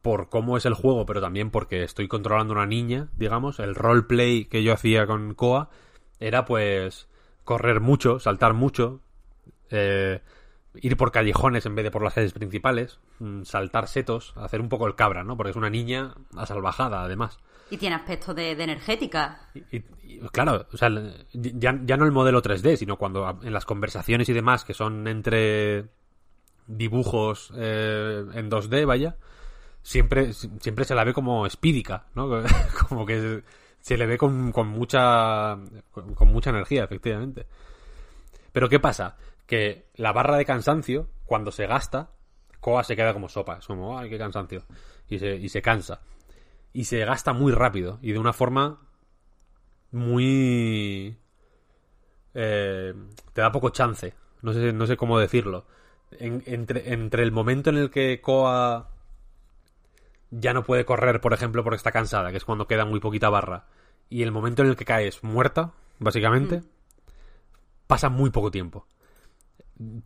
[0.04, 3.74] por cómo es el juego, pero también porque estoy controlando a una niña, digamos, el
[3.74, 5.70] roleplay que yo hacía con Koa
[6.20, 7.08] era pues
[7.42, 9.00] correr mucho, saltar mucho,
[9.70, 10.20] eh,
[10.74, 14.68] ir por callejones en vez de por las calles principales, mm, saltar setos, hacer un
[14.68, 15.38] poco el cabra, ¿no?
[15.38, 17.38] Porque es una niña asalvajada, además.
[17.70, 19.48] Y tiene aspecto de, de energética.
[19.54, 20.90] Y, y- y, claro, o sea,
[21.32, 24.74] ya, ya no el modelo 3D, sino cuando a- en las conversaciones y demás que
[24.74, 25.86] son entre
[26.66, 29.16] dibujos eh, en 2D, vaya,
[29.84, 32.28] siempre, siempre se la ve como espídica, ¿no?
[32.88, 33.44] como que se,
[33.80, 35.56] se le ve con, con mucha
[35.92, 37.46] con, mucha energía, efectivamente.
[38.50, 39.16] Pero ¿qué pasa?
[39.46, 42.10] Que la barra de cansancio, cuando se gasta,
[42.60, 43.58] Koa se queda como sopa.
[43.58, 44.64] Es como, ay, qué cansancio.
[45.08, 46.00] Y se, y se cansa.
[46.72, 47.98] Y se gasta muy rápido.
[48.00, 48.80] Y de una forma
[49.90, 51.16] muy...
[52.34, 52.94] eh,
[53.32, 54.14] te da poco chance.
[54.42, 55.66] No sé, no sé cómo decirlo.
[56.12, 58.90] En- entre, entre el momento en el que Koa
[60.40, 63.28] ya no puede correr, por ejemplo, porque está cansada, que es cuando queda muy poquita
[63.30, 63.66] barra,
[64.08, 66.62] y el momento en el que caes muerta, básicamente,
[67.86, 68.86] pasa muy poco tiempo.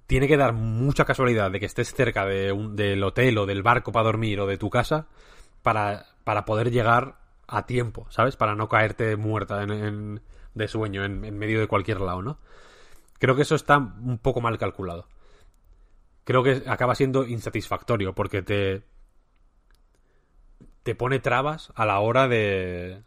[0.07, 3.63] Tiene que dar mucha casualidad de que estés cerca de un- del hotel o del
[3.63, 5.07] barco para dormir o de tu casa
[5.63, 8.37] para, para poder llegar a tiempo, ¿sabes?
[8.37, 10.23] Para no caerte muerta en, en-
[10.55, 12.39] de sueño en, en medio de cualquier lado, ¿no?
[13.19, 15.07] Creo que eso está un poco mal calculado.
[16.25, 18.83] Creo que acaba siendo insatisfactorio porque te,
[20.89, 23.03] te pone trabas a la hora de,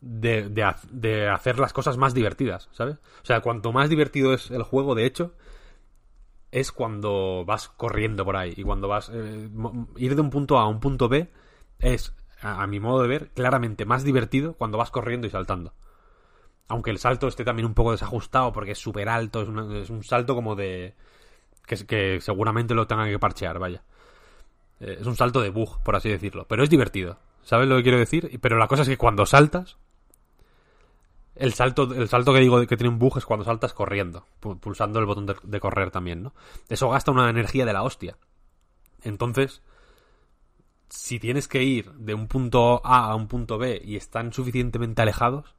[0.00, 2.96] de, de, ha- de hacer las cosas más divertidas, ¿sabes?
[3.22, 5.34] O sea, cuanto más divertido es el juego, de hecho,
[6.50, 9.10] es cuando vas corriendo por ahí y cuando vas...
[9.12, 9.48] eh,
[9.96, 11.30] ir de un punto A a un punto B
[11.78, 15.74] es, a, mi modo de ver, claramente más divertido cuando vas corriendo y saltando.
[16.68, 20.34] Aunque el salto esté también un poco desajustado porque es súper alto, es un salto
[20.34, 20.94] como de...
[21.66, 23.84] Que, que seguramente lo tengan que parchear, vaya.
[24.80, 26.46] Eh, es un salto de bug, por así decirlo.
[26.48, 27.18] Pero es divertido.
[27.42, 28.38] ¿Sabes lo que quiero decir?
[28.40, 29.76] Pero la cosa es que cuando saltas.
[31.34, 34.26] El salto, el salto que digo que tiene un bug es cuando saltas corriendo.
[34.42, 36.34] pu- Pulsando el botón de, de correr también, ¿no?
[36.68, 38.16] Eso gasta una energía de la hostia.
[39.02, 39.62] Entonces.
[40.90, 45.02] Si tienes que ir de un punto A a un punto B y están suficientemente
[45.02, 45.54] alejados,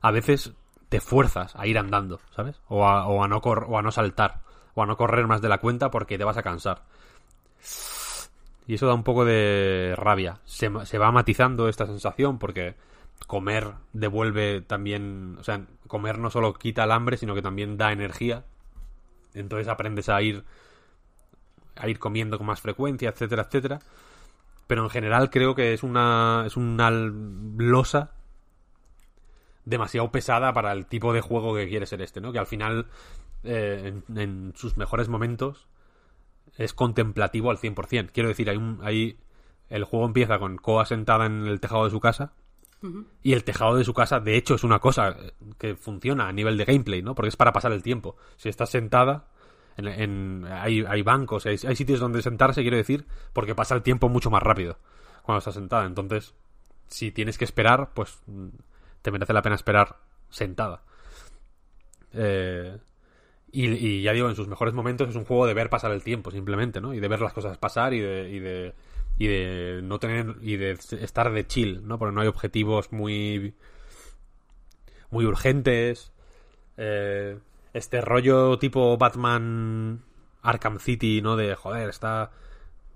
[0.00, 0.52] a veces
[0.88, 2.60] te fuerzas a ir andando, ¿sabes?
[2.68, 4.40] O a, o a no cor- o a no saltar,
[4.74, 6.82] o a no correr más de la cuenta porque te vas a cansar.
[8.66, 10.40] Y eso da un poco de rabia.
[10.44, 12.74] Se, se va matizando esta sensación porque
[13.26, 17.92] comer devuelve también, o sea, comer no solo quita el hambre, sino que también da
[17.92, 18.44] energía.
[19.34, 20.44] Entonces aprendes a ir
[21.76, 23.80] a ir comiendo con más frecuencia, etcétera, etcétera.
[24.66, 28.12] Pero en general creo que es una es una losa
[29.64, 32.32] demasiado pesada para el tipo de juego que quiere ser este, ¿no?
[32.32, 32.86] Que al final
[33.42, 35.66] eh, en, en sus mejores momentos
[36.56, 38.10] es contemplativo al 100%.
[38.12, 39.18] Quiero decir, hay un hay
[39.68, 42.32] el juego empieza con Koa sentada en el tejado de su casa
[43.22, 45.16] y el tejado de su casa, de hecho, es una cosa
[45.56, 47.14] que funciona a nivel de gameplay, ¿no?
[47.14, 48.16] Porque es para pasar el tiempo.
[48.36, 49.28] Si estás sentada,
[49.78, 53.82] en, en- hay, hay bancos, hay, hay sitios donde sentarse, quiero decir, porque pasa el
[53.82, 54.78] tiempo mucho más rápido
[55.22, 55.86] cuando estás sentada.
[55.86, 56.34] Entonces,
[56.86, 58.48] si tienes que esperar, pues mm,
[59.00, 59.96] te merece la pena esperar
[60.28, 60.82] sentada.
[62.12, 62.78] Eh,
[63.54, 66.02] y, y ya digo, en sus mejores momentos es un juego de ver pasar el
[66.02, 66.92] tiempo, simplemente, ¿no?
[66.92, 68.74] Y de ver las cosas pasar y de, y de,
[69.16, 71.98] y de no tener, y de estar de chill, ¿no?
[71.98, 73.54] Porque no hay objetivos muy,
[75.10, 76.12] muy urgentes.
[76.76, 77.38] Eh,
[77.72, 80.02] este rollo tipo Batman
[80.42, 81.36] Arkham City, ¿no?
[81.36, 82.30] De, joder, está...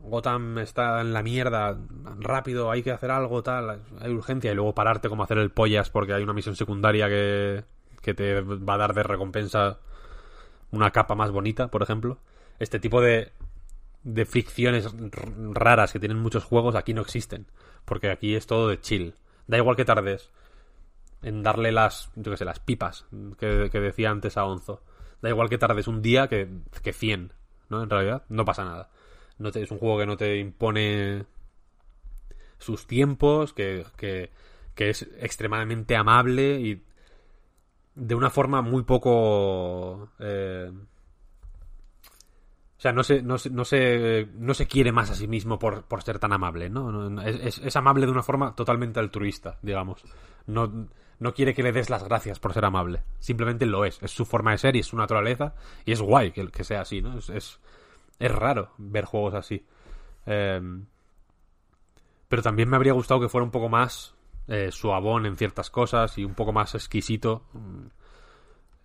[0.01, 1.77] Gotham está en la mierda,
[2.21, 5.91] rápido, hay que hacer algo, tal, hay urgencia, y luego pararte como hacer el pollas
[5.91, 7.65] porque hay una misión secundaria que,
[8.01, 9.81] que te va a dar de recompensa
[10.71, 12.19] una capa más bonita, por ejemplo.
[12.59, 13.33] Este tipo de,
[14.03, 15.11] de fricciones r-
[15.53, 17.47] raras que tienen muchos juegos aquí no existen,
[17.85, 19.15] porque aquí es todo de chill.
[19.47, 20.31] Da igual que tardes
[21.23, 23.07] en darle las, yo qué sé, las pipas
[23.39, 24.83] que, que decía antes a Onzo.
[25.23, 26.49] Da igual que tardes un día que,
[26.83, 27.33] que 100,
[27.71, 27.83] ¿no?
[27.83, 28.91] En realidad, no pasa nada.
[29.39, 31.25] No te- es un juego que no te impone
[32.59, 34.31] sus tiempos, que, que,
[34.75, 36.83] que es extremadamente amable y
[37.99, 40.11] de una forma muy poco...
[40.19, 40.71] eh,
[42.77, 45.59] o sea, no se, no, se, no, se, no se quiere más a sí mismo
[45.59, 47.21] por, por ser tan amable, ¿no?
[47.23, 50.05] Es, es- amable de una forma totalmente altruista, digamos.
[50.47, 50.87] No,
[51.19, 53.03] no quiere que le des las gracias por ser amable.
[53.19, 54.01] Simplemente lo es.
[54.01, 55.55] Es su forma de ser y es su naturaleza.
[55.85, 57.19] Y es guay que, que sea así, ¿no?
[57.19, 57.59] Es, es,
[58.21, 59.67] es raro ver juegos así.
[60.25, 60.85] Em,
[62.29, 64.15] pero también me habría gustado que fuera un poco más
[64.49, 67.87] eh, suavón en ciertas cosas y un poco más exquisito mm,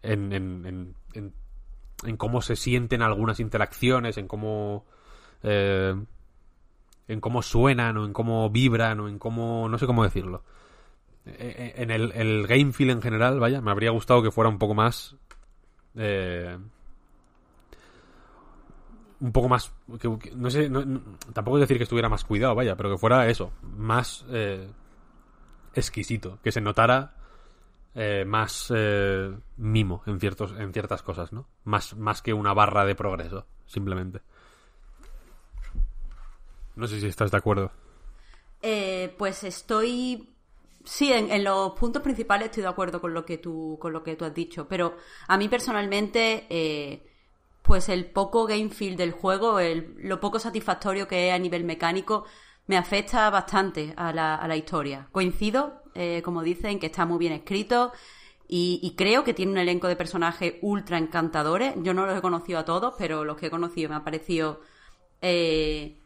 [0.04, 4.86] en, en, en, cómo se sienten algunas interacciones, en cómo
[5.44, 5.96] eh,
[7.08, 10.44] en cómo suenan o en cómo vibran o en cómo no sé cómo decirlo.
[11.26, 14.74] Eh, En el, game feel en general, vaya, me habría gustado que fuera un poco
[14.74, 15.16] más
[15.96, 16.58] eh,
[19.22, 19.72] un poco más
[20.02, 20.70] que- no sé
[21.34, 24.68] tampoco es decir que estuviera más cuidado vaya pero que fuera eso más eh,
[25.76, 27.16] exquisito que se notara
[27.96, 32.86] eh, más eh, mimo en ciertos en ciertas cosas no más más que una barra
[32.86, 34.22] de progreso simplemente
[36.76, 37.72] No sé si estás de acuerdo.
[38.60, 40.28] Eh, pues estoy.
[40.84, 44.16] Sí, en, los puntos principales estoy de acuerdo con lo que tú, con lo que
[44.16, 44.68] tú has dicho.
[44.68, 44.98] Pero
[45.28, 47.04] a mí personalmente,
[47.62, 51.64] pues el poco game feel del juego, el, lo poco satisfactorio que es a nivel
[51.64, 52.26] mecánico,
[52.68, 55.08] me afecta bastante a la, a la historia.
[55.12, 57.92] Coincido, eh, como dicen, que está muy bien escrito.
[58.48, 61.74] Y, y creo que tiene un elenco de personajes ultra encantadores.
[61.78, 64.62] Yo no los he conocido a todos, pero los que he conocido me han parecido
[65.22, 65.98] eh,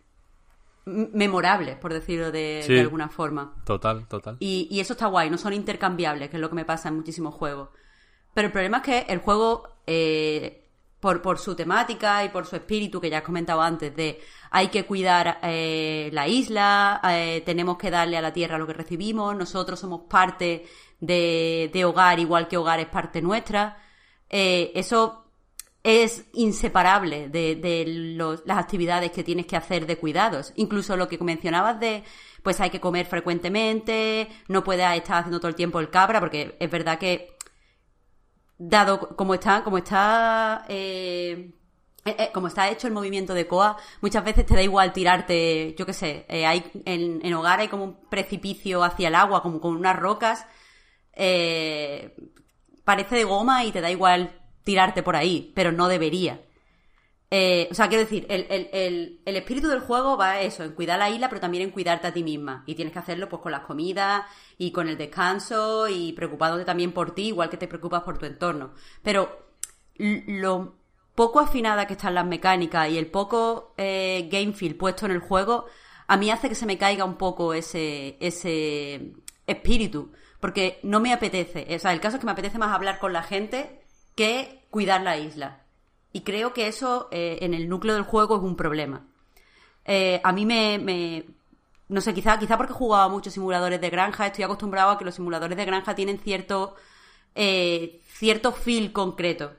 [0.85, 2.73] memorables, por decirlo de, Sí.
[2.73, 3.55] de alguna forma.
[3.65, 4.37] Total, total.
[4.39, 6.95] Y, y eso está guay, no son intercambiables, que es lo que me pasa en
[6.95, 7.69] muchísimos juegos.
[8.33, 10.66] Pero el problema es que el juego, eh,
[10.99, 14.19] por, su temática y por su espíritu, que ya has comentado antes, de
[14.49, 18.73] hay que cuidar eh, la isla, eh, tenemos que darle a la tierra lo que
[18.73, 20.65] recibimos, nosotros somos parte
[20.99, 23.77] de, hogar, igual que hogar es parte nuestra.
[24.29, 25.27] Eh, eso
[25.83, 27.85] es inseparable de,
[28.45, 30.51] las actividades que tienes que hacer de cuidados.
[30.55, 32.03] Incluso lo que mencionabas de,
[32.43, 36.57] pues hay que comer frecuentemente, no puedes estar haciendo todo el tiempo el cabra, porque
[36.59, 37.36] es verdad que,
[38.57, 41.51] dado como está, como está, eh,
[42.05, 45.75] eh, eh, como está hecho el movimiento de Coa, muchas veces te da igual tirarte,
[45.77, 49.61] yo qué sé, hay, en, en hogar hay como un precipicio hacia el agua, como
[49.61, 50.45] con unas rocas,
[52.83, 56.41] parece de goma y te da igual tirarte por ahí, pero no debería.
[57.29, 60.63] Eh, o sea, quiero decir, el, el- el- el espíritu del juego va a eso,
[60.63, 62.63] en cuidar la isla, pero también en cuidarte a ti misma.
[62.65, 64.23] Y tienes que hacerlo pues con las comidas
[64.57, 68.25] y con el descanso y preocupándote también por ti, igual que te preocupas por tu
[68.25, 68.71] entorno.
[69.03, 69.45] Pero
[69.97, 70.75] lo
[71.15, 75.19] poco afinada que están las mecánicas y el poco eh, game feel puesto en el
[75.19, 75.65] juego,
[76.07, 79.13] a mí hace que se me caiga un poco ese, ese
[79.47, 80.11] espíritu.
[80.39, 81.65] Porque no me apetece.
[81.75, 83.81] O sea, el caso es que me apetece más hablar con la gente
[84.15, 85.63] que cuidar la isla.
[86.17, 89.05] Y creo que eso eh, en el núcleo del juego es un problema.
[89.85, 91.25] Eh, a mí me,
[91.89, 95.05] No sé, quizá, quizá porque he jugado muchos simuladores de granja, estoy acostumbrado a que
[95.05, 96.73] los simuladores de granja tienen cierto,
[97.35, 99.57] eh, cierto feel concreto.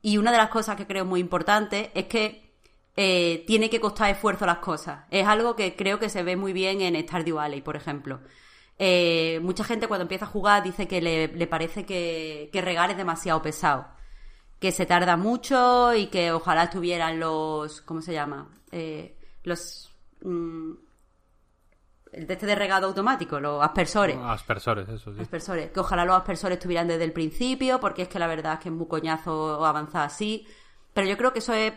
[0.00, 2.54] Y una de las cosas que creo muy importante es que
[2.96, 5.04] eh, tiene que costar esfuerzo las cosas.
[5.10, 8.20] Es algo que creo que se ve muy bien en Stardew Valley, por ejemplo.
[9.42, 13.42] Mucha gente cuando empieza a jugar dice que le, le parece que regar es demasiado
[13.42, 13.97] pesado
[14.58, 18.48] que se tarda mucho y que ojalá estuvieran los ¿cómo se llama?
[18.72, 19.90] Eh, los
[20.22, 20.72] mm,
[22.12, 24.16] el de este de regado automático, los aspersores.
[24.16, 25.20] Aspersores, eso sí.
[25.20, 25.70] Aspersores.
[25.70, 28.68] Que ojalá los aspersores estuvieran desde el principio, porque es que la verdad es que
[28.70, 30.46] es muy coñazo avanzar así.
[30.94, 31.72] Pero yo creo que eso es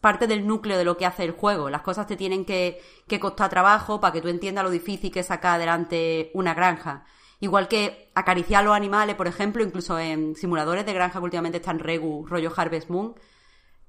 [0.00, 1.70] parte del núcleo de lo que hace el juego.
[1.70, 5.20] Las cosas te tienen que, que costar trabajo para que tú entiendas lo difícil que
[5.20, 7.04] es sacar adelante una granja.
[7.42, 11.58] Igual que acariciar a los animales, por ejemplo, incluso en simuladores de granja que últimamente
[11.58, 13.16] están Regu, rollo Harvest Moon,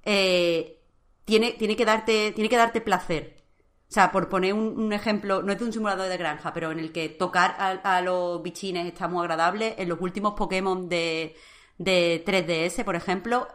[0.02, 0.82] eh,
[1.24, 3.44] tiene, tiene, que darte, tiene que darte placer.
[3.88, 6.72] O sea, por poner un, un ejemplo, no es de un simulador de granja, pero
[6.72, 9.76] en el que tocar a, a los bichines está muy agradable.
[9.78, 11.36] En los últimos Pokémon de,
[11.78, 13.48] de 3DS, por ejemplo,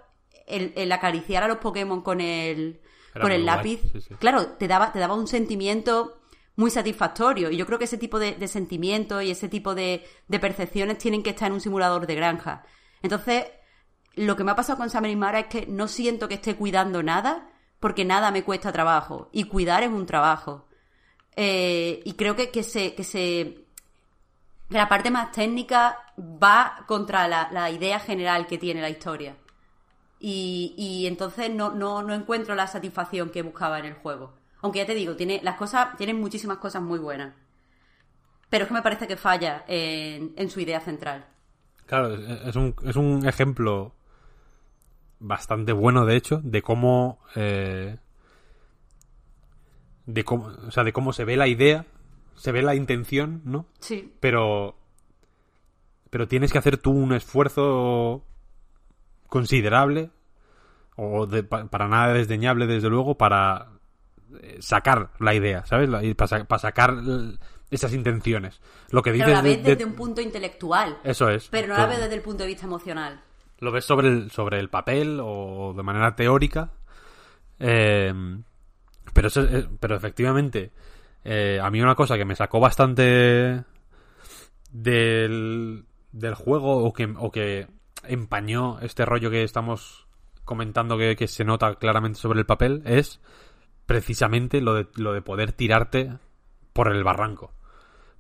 [0.47, 2.81] el, el acariciar a los Pokémon con el,
[3.17, 4.15] Era con el lápiz, sí, sí.
[4.15, 6.18] claro, te daba, te daba un sentimiento
[6.59, 7.51] muy satisfactorio.
[7.51, 11.31] Y yo creo que ese tipo de, sentimientos y ese tipo de, percepciones tienen que
[11.31, 12.65] estar en un simulador de granja.
[13.01, 13.47] Entonces,
[14.17, 17.01] lo que me ha pasado con Summer Mara es que no siento que esté cuidando
[17.05, 17.49] nada,
[17.79, 19.29] porque nada me cuesta trabajo.
[19.33, 20.67] Y cuidar es un trabajo.
[21.37, 22.97] Eh, y creo que, que se.
[22.97, 23.65] que se.
[24.69, 29.37] que la parte más técnica va contra la, la idea general que tiene la historia.
[30.19, 34.38] Y, y entonces no, no, no encuentro la satisfacción que buscaba en el juego.
[34.61, 37.35] Aunque ya te digo, tiene, las cosas, tienen muchísimas cosas muy buenas.
[38.51, 41.27] Pero es que me parece que falla en, en su idea central.
[41.87, 43.95] Claro, es un, es un ejemplo
[45.21, 47.19] bastante bueno, de hecho, de cómo.
[47.35, 47.99] eh,
[50.07, 50.47] de cómo.
[50.67, 51.87] O sea, de cómo se ve la idea,
[52.37, 53.67] se ve la intención, ¿no?
[53.81, 54.15] Sí.
[54.21, 54.77] Pero.
[56.11, 58.25] Pero tienes que hacer tú un esfuerzo
[59.29, 60.11] considerable,
[60.97, 63.78] o de- para nada desdeñable, desde luego, para
[64.61, 65.89] sacar la idea, ¿sabes?
[66.15, 66.97] Para, sa- para sacar
[67.71, 68.61] esas intenciones.
[68.91, 70.99] Lo que dices Pero la ves de- desde un punto intelectual.
[71.05, 71.49] Eso es.
[71.49, 73.21] Pero no la ves desde el punto de vista emocional.
[73.59, 76.71] Lo ves sobre el, sobre el papel o de manera teórica.
[77.59, 78.13] eh,
[79.13, 80.71] pero, eso, es- pero efectivamente,
[81.25, 83.65] eh, a mí una cosa que me sacó bastante
[84.71, 87.67] del, del juego o que, o que
[88.05, 90.07] empañó este rollo que estamos
[90.45, 93.21] comentando que, que se nota claramente sobre el papel es
[93.89, 96.19] precisamente lo de, lo de poder tirarte
[96.75, 97.55] por el barranco.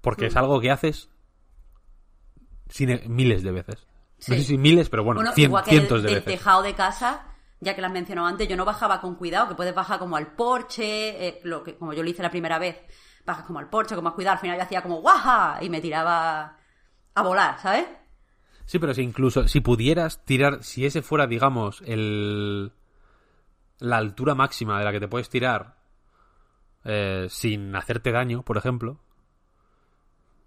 [0.00, 1.10] Porque es algo que haces
[2.70, 3.86] cine- miles de veces.
[4.28, 4.38] No Sí.
[4.38, 6.32] sé si miles, pero bueno, Bueno, cien- igual que cientos el, de el veces.
[6.38, 7.24] tejado de casa
[7.60, 10.28] ya que las mencionado antes, yo no bajaba con cuidado, que puedes bajar como al
[10.36, 12.76] porche, eh, lo que, como yo lo hice la primera vez,
[13.26, 15.80] bajas como al porche, con más cuidado, al final yo hacía como guaja y me
[15.80, 16.56] tiraba
[17.14, 17.84] a volar, ¿sabes?
[18.64, 22.70] Sí, pero si incluso, si pudieras tirar, si ese fuera, digamos, el
[23.80, 25.76] la altura máxima de la que te puedes tirar
[26.84, 28.98] eh, sin hacerte daño, por ejemplo,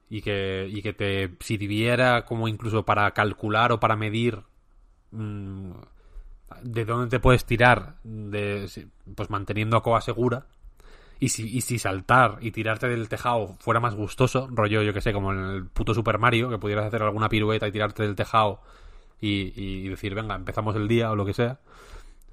[0.10, 4.42] y que, y que te sirviera como incluso para calcular o para medir
[5.12, 5.72] mm,
[6.64, 8.70] de dónde te puedes tirar, de,
[9.16, 10.48] pues manteniendo a coa segura,
[11.20, 15.02] y si, y si saltar y tirarte del tejado fuera más gustoso, rollo, yo que
[15.02, 18.16] sé, como en el puto Super Mario, que pudieras hacer alguna pirueta y tirarte del
[18.16, 18.62] tejado
[19.20, 21.60] y, y decir, venga, empezamos el día o lo que sea.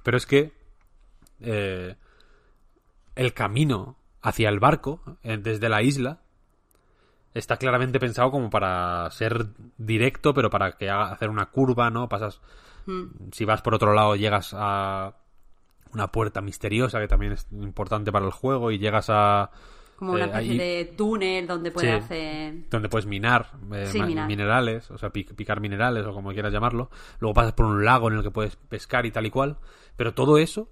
[0.03, 0.58] Pero es que
[1.41, 1.95] eh,
[3.15, 6.19] el camino hacia el barco, eh, desde la isla,
[7.33, 9.47] está claramente pensado como para ser
[9.77, 12.09] directo, pero para que haga hacer una curva, ¿no?
[12.09, 12.41] Pasas.
[13.31, 15.13] Si vas por otro lado, llegas a
[15.93, 19.51] una puerta misteriosa que también es importante para el juego y llegas a.
[19.95, 22.03] Como una eh, especie ahí- de túnel donde puedes Sí.
[22.05, 22.69] hacer...
[22.69, 24.27] donde puedes minar, eh, Sí, minar.
[24.27, 26.89] minerales, o sea, pic- picar minerales o como quieras llamarlo.
[27.19, 29.57] Luego pasas por un lago en el que puedes pescar y tal y cual.
[29.97, 30.69] Pero todo eso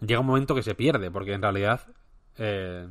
[0.00, 1.86] llega un momento que se pierde, porque en realidad,
[2.36, 2.88] eh,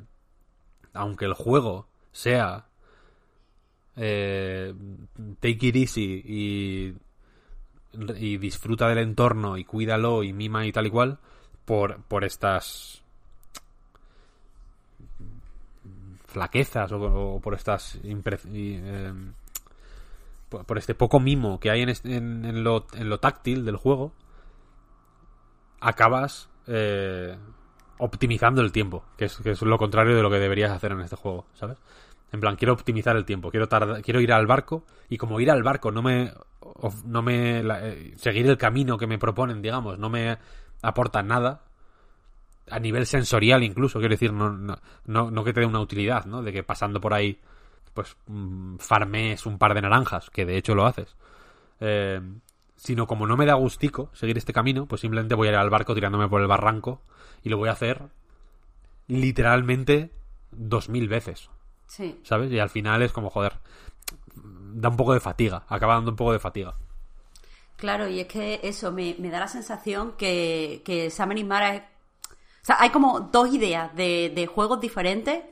[0.94, 2.66] aunque el juego sea
[3.96, 4.74] eh,
[5.40, 6.96] take it easy y,
[8.38, 11.20] disfruta del entorno y cuídalo y mima y tal y cual,
[11.66, 13.02] por, por estas
[16.28, 19.14] flaquezas o, por estas eh,
[20.50, 24.12] por, este poco mimo que hay en, este- en lo, en lo táctil del juego
[25.80, 27.36] acabas eh,
[28.00, 31.02] optimizando el tiempo que es, que es lo contrario de lo que deberías hacer en
[31.02, 31.78] este juego ¿sabes?
[32.32, 35.50] en plan quiero optimizar el tiempo quiero tardar, quiero ir al barco y como ir
[35.52, 36.34] al barco no me
[37.06, 40.38] no me eh, seguir el camino que me proponen digamos no me
[40.82, 41.62] aporta nada
[42.70, 46.26] a nivel sensorial incluso, quiero decir, no, no, no, no que te dé una utilidad,
[46.26, 46.42] ¿no?
[46.42, 47.40] De que pasando por ahí,
[47.94, 51.16] pues, mm, farmees un par de naranjas, que de hecho lo haces.
[51.80, 52.20] Eh,
[52.78, 55.70] sino como no me da gustico seguir este camino, pues simplemente voy a ir al
[55.70, 57.02] barco tirándome por el barranco
[57.44, 58.04] y lo voy a hacer
[59.08, 60.12] literalmente
[60.52, 61.50] dos mil veces,
[61.88, 62.20] Sí.
[62.24, 62.52] ¿sabes?
[62.52, 63.60] Y al final es como, joder,
[64.36, 66.76] da un poco de fatiga, acaba dando un poco de fatiga.
[67.78, 71.82] Claro, y es que eso, me, me da la sensación que, que Summoning Mara es...
[71.82, 75.44] O sea, hay como dos ideas de, de juegos diferentes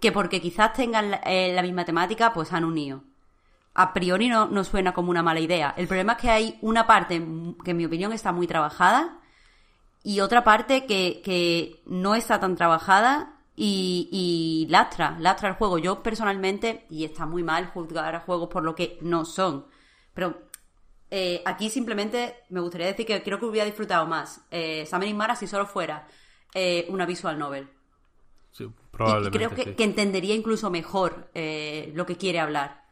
[0.00, 3.02] que porque quizás tengan la, eh, la misma temática, pues han unido.
[3.74, 5.74] A priori no, no suena como una mala idea.
[5.76, 7.16] El problema es que hay una parte
[7.64, 9.18] que en mi opinión está muy trabajada
[10.04, 15.78] y otra parte que, que no está tan trabajada y, y lastra, lastra el juego.
[15.78, 19.66] Yo personalmente, y está muy mal juzgar a juegos por lo que no son,
[20.12, 20.38] pero
[21.10, 25.46] eh, aquí simplemente me gustaría decir que creo que hubiera disfrutado más eh, Mara si
[25.48, 26.06] solo fuera
[26.54, 27.68] eh, una visual novel.
[28.52, 29.38] Sí, Y- Y, probablemente.
[29.38, 29.74] creo que, sí.
[29.74, 32.83] que entendería incluso mejor eh, lo que quiere hablar.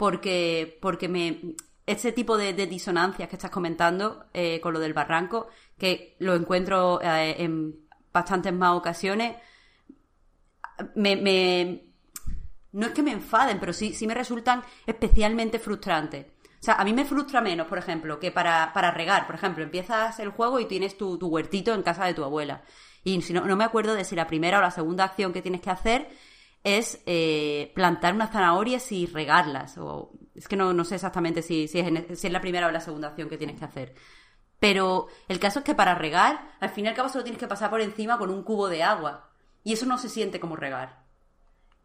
[0.00, 1.54] Porque, porque me.
[1.84, 7.00] Ese tipo de, disonancias que estás comentando eh, con lo del barranco, que lo encuentro
[7.02, 9.36] eh, en bastantes más ocasiones,
[10.94, 11.84] me, me-
[12.72, 16.26] no es que me enfaden, pero sí, sí me resultan especialmente frustrantes.
[16.26, 19.26] O sea, a mí me frustra menos, por ejemplo, que para, para regar.
[19.26, 22.62] Por ejemplo, empiezas el juego y tienes tu, tu huertito en casa de tu abuela.
[23.02, 25.42] Y si no, no me acuerdo de si la primera o la segunda acción que
[25.42, 26.08] tienes que hacer
[26.64, 29.78] es eh, plantar unas zanahorias y regarlas.
[29.78, 32.66] O, es que no, no sé exactamente si, si, es en- si es la primera
[32.66, 33.94] o la segunda acción que tienes que hacer.
[34.58, 37.48] Pero el caso es que para regar, al fin y al cabo solo tienes que
[37.48, 39.30] pasar por encima con un cubo de agua.
[39.64, 41.00] Y eso no se siente como regar.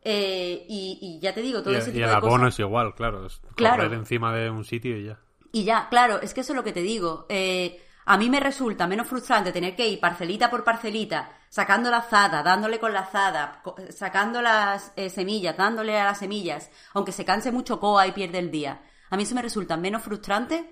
[0.02, 2.54] Eh, y, y ya te digo, todo Y, ese y tipo el de abono cosas.
[2.56, 3.26] es igual, claro.
[3.26, 3.84] Es Claro.
[3.84, 5.20] correr encima de un sitio y ya.
[5.52, 7.26] Y ya, claro, es que eso es lo que te digo.
[7.30, 12.00] Eh, a mí me resulta menos frustrante tener que ir parcelita por parcelita, sacando la
[12.00, 17.24] azada, dándole con la azada, sacando las eh, semillas, dándole a las semillas, aunque se
[17.24, 18.82] canse mucho Coa y pierde el día.
[19.10, 20.70] A mí eso me resulta menos frustrante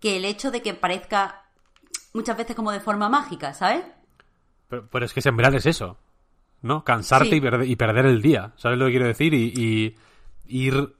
[0.00, 1.42] que el hecho de que parezca
[2.14, 3.84] muchas veces como de forma mágica, ¿sabes?
[4.68, 5.98] Pero, pero es que sembrar es eso,
[6.62, 6.84] ¿no?
[6.84, 7.36] Cansarte Sí.
[7.36, 9.34] y, perder, y perder el día, ¿sabes lo que quiero decir?
[9.34, 9.94] Y, y
[10.46, 10.96] ir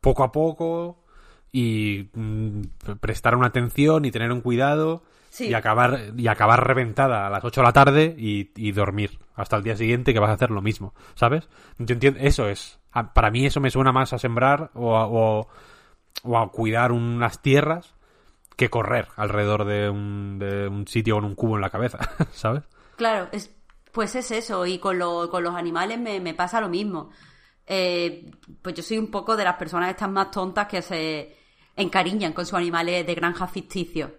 [0.00, 1.04] poco a poco
[1.52, 2.62] y mm,
[2.98, 5.48] prestar una atención y tener un cuidado Sí.
[5.48, 9.56] y acabar y acabar reventada a las 8 de la tarde y, y dormir hasta
[9.56, 11.48] el día siguiente que vas a hacer lo mismo, ¿sabes?
[11.78, 12.78] Yo entiendo, eso es.
[12.92, 15.48] a- Para mí eso me suena más a sembrar o a, o-
[16.24, 17.94] o a cuidar unas tierras
[18.56, 21.98] que correr alrededor de un, de un sitio con un cubo en la cabeza,
[22.32, 22.64] ¿sabes?
[22.96, 23.54] Claro, es,
[23.92, 27.10] pues es eso, y con, lo- con los animales me, me pasa lo mismo.
[27.66, 28.30] Eh,
[28.62, 31.36] pues yo soy un poco de las personas estas más tontas que se
[31.76, 34.10] encariñan con sus animales de granja ficticios.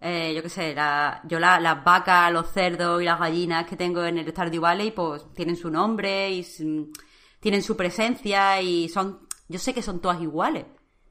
[0.00, 3.76] Eh, yo qué sé, la, yo la- las vacas, los cerdos y las gallinas que
[3.76, 6.64] tengo en el Stardew Valley, pues tienen su nombre y s-
[7.40, 10.66] tienen su presencia y son, yo sé que son todas iguales,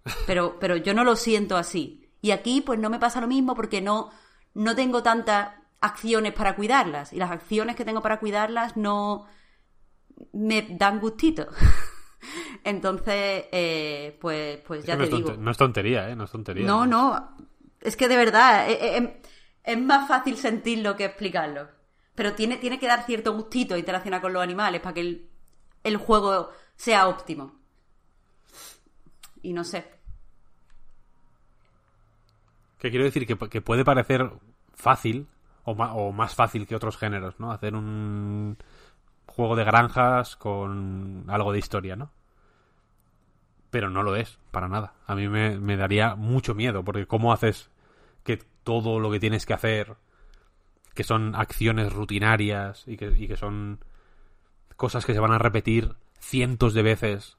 [0.27, 2.10] pero, pero yo no lo siento así.
[2.22, 4.10] Y aquí pues no me pasa lo mismo porque no,
[4.53, 5.49] no tengo tantas
[5.81, 9.26] acciones para cuidarlas y las acciones que tengo para cuidarlas no
[10.34, 11.47] me dan gustito.
[12.64, 15.38] Entonces, eh, pues, pues Es ya que no, te es digo.
[15.38, 16.15] no es tontería, ¿eh?
[16.15, 16.65] No es tontería.
[16.65, 17.35] No, no.
[17.84, 19.22] Es que de verdad, eh, eh, eh,
[19.64, 21.68] es, más fácil sentirlo que explicarlo.
[22.15, 25.30] Pero tiene, tiene que dar cierto gustito interaccionar con los animales para que el,
[25.84, 27.60] el juego sea óptimo.
[29.41, 29.85] Y no sé.
[32.80, 34.31] Que quiero decir que, puede parecer
[34.73, 35.27] fácil
[35.65, 37.51] o más fácil que otros géneros, ¿no?
[37.51, 38.57] Hacer un
[39.26, 42.11] juego de granjas con algo de historia, ¿no?
[43.69, 44.93] Pero no lo es, para nada.
[45.07, 47.72] A mí me, me daría mucho miedo, porque ¿cómo haces
[48.23, 49.95] que todo lo que tienes que hacer,
[50.93, 53.79] que son acciones rutinarias y que, y que son
[54.75, 57.37] cosas que se van a repetir cientos de veces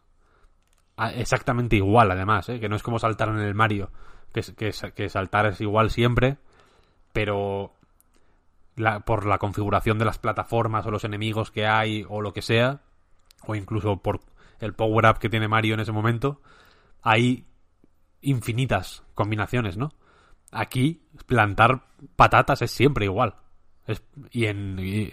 [1.14, 2.60] exactamente igual, además, ¿eh?
[2.60, 3.90] que no es como saltar en el Mario,
[4.32, 6.36] que, que, que saltar es igual siempre,
[7.12, 7.72] pero
[8.76, 12.42] la- por la configuración de las plataformas o los enemigos que hay o lo que
[12.42, 12.80] sea,
[13.46, 14.20] o incluso por
[14.60, 16.40] el power-up que tiene Mario en ese momento,
[17.02, 17.44] hay
[18.22, 19.92] infinitas combinaciones, ¿no?
[20.54, 21.84] Aquí plantar
[22.16, 23.34] patatas es siempre igual.
[23.86, 25.12] Es- y en y,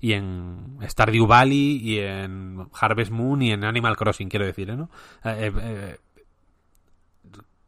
[0.00, 4.76] y en Stardew Valley y en Harvest Moon y en Animal Crossing, quiero decir, ¿eh,
[4.76, 4.90] ¿no?
[5.24, 5.96] Eh, eh,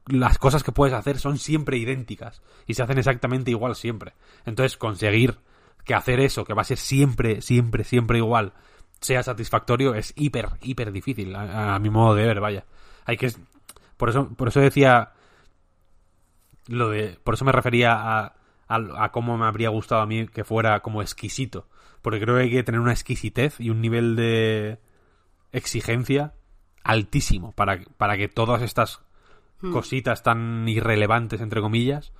[0.07, 4.15] las cosas que puedes hacer son siempre idénticas y se hacen exactamente igual siempre.
[4.47, 5.37] Entonces, conseguir
[5.85, 8.53] que hacer eso, que va a ser siempre, siempre, siempre igual,
[9.01, 12.65] sea satisfactorio, es hiper, hiper difícil, a, a mi modo de ver, vaya.
[13.05, 13.31] Hay que...
[13.97, 15.13] Por eso, por eso decía
[16.69, 17.19] lo de...
[17.25, 18.35] Por eso me refería a,
[18.69, 21.67] a, a cómo me habría gustado a mí que fuera como exquisito.
[22.03, 24.79] Porque creo que hay que tener una exquisitez y un nivel de
[25.51, 26.35] exigencia
[26.85, 29.01] altísimo para, para que todas estas
[29.73, 32.13] cositas tan irrelevantes, entre comillas,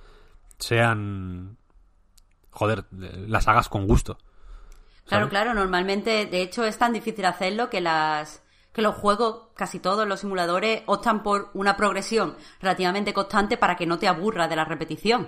[0.57, 1.57] sean...
[2.51, 4.17] Joder, las hagas con gusto.
[5.05, 8.43] Claro, claro, normalmente, de hecho, es tan difícil hacerlo que las
[8.79, 13.85] que los juegos, casi todos los simuladores, optan por una progresión relativamente constante para que
[13.85, 15.27] no te aburras de la repetición.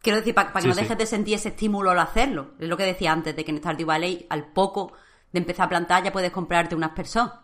[0.00, 0.80] Quiero decir, para, que Sí, no sí.
[0.82, 2.52] dejes de sentir ese estímulo al hacerlo.
[2.60, 4.92] Es lo que decía antes, de que en Stardew Valley, al poco
[5.32, 7.34] de empezar a plantar, ya puedes comprarte unas personas.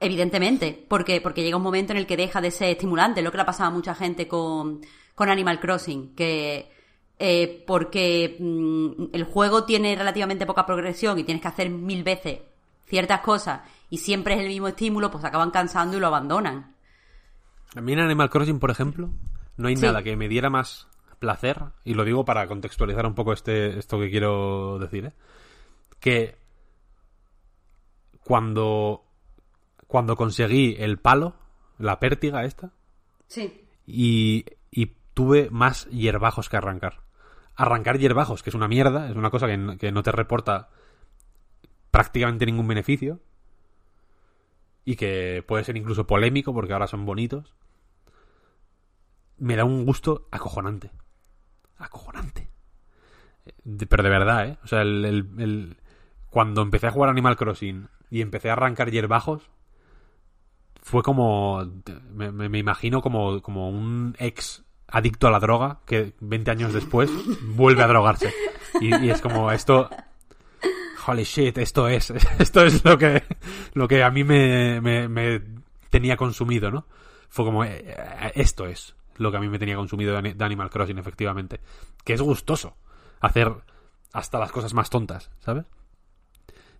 [0.00, 3.36] Evidentemente, porque, porque llega un momento en el que deja de ser estimulante, lo que
[3.36, 4.80] le ha pasado a mucha gente con,
[5.14, 6.72] con Animal Crossing, que
[7.20, 12.40] eh, porque mm, el juego tiene relativamente poca progresión y tienes que hacer mil veces
[12.86, 13.60] ciertas cosas
[13.90, 16.74] y siempre es el mismo estímulo, pues acaban cansando y lo abandonan.
[17.74, 19.10] A mí en Animal Crossing, por ejemplo,
[19.56, 19.84] no hay Sí.
[19.84, 20.88] nada que me diera más
[21.18, 25.12] placer, y lo digo para contextualizar un poco este, esto que quiero decir, ¿eh?
[26.00, 26.36] que
[28.22, 29.04] cuando,
[29.86, 31.34] cuando conseguí el palo,
[31.78, 32.72] la pértiga esta,
[33.28, 33.64] Sí.
[33.86, 37.00] y, y tuve más hierbajos que arrancar.
[37.54, 40.68] Arrancar hierbajos, que es una mierda, es una cosa que no te reporta
[41.96, 43.20] prácticamente ningún beneficio
[44.84, 47.54] y que puede ser incluso polémico porque ahora son bonitos.
[49.38, 50.90] Me da un gusto acojonante.
[51.78, 52.50] Acojonante.
[53.64, 54.58] De- pero de verdad, ¿eh?
[54.62, 55.04] O sea, el,
[55.38, 55.76] el-
[56.30, 59.48] cuando empecé a jugar Animal Crossing y empecé a arrancar hierbajos,
[60.82, 61.64] fue como.
[62.12, 67.10] Me, me- imagino como, como un ex adicto a la droga que 20 años después
[67.42, 68.32] vuelve a drogarse.
[68.82, 69.88] Y es como esto.
[71.06, 72.10] Holy shit, esto es.
[72.38, 73.22] Esto es lo que,
[73.74, 75.40] lo que a mí me, me- me
[75.90, 76.86] tenía consumido, ¿no?
[77.28, 77.64] Fue como.
[77.64, 80.70] eh, eh, Esto es lo que a mí me tenía consumido de Ani- de Animal
[80.70, 81.60] Crossing, efectivamente.
[82.04, 82.76] Que es gustoso
[83.20, 83.52] hacer
[84.12, 85.64] hasta las cosas más tontas, ¿sabes?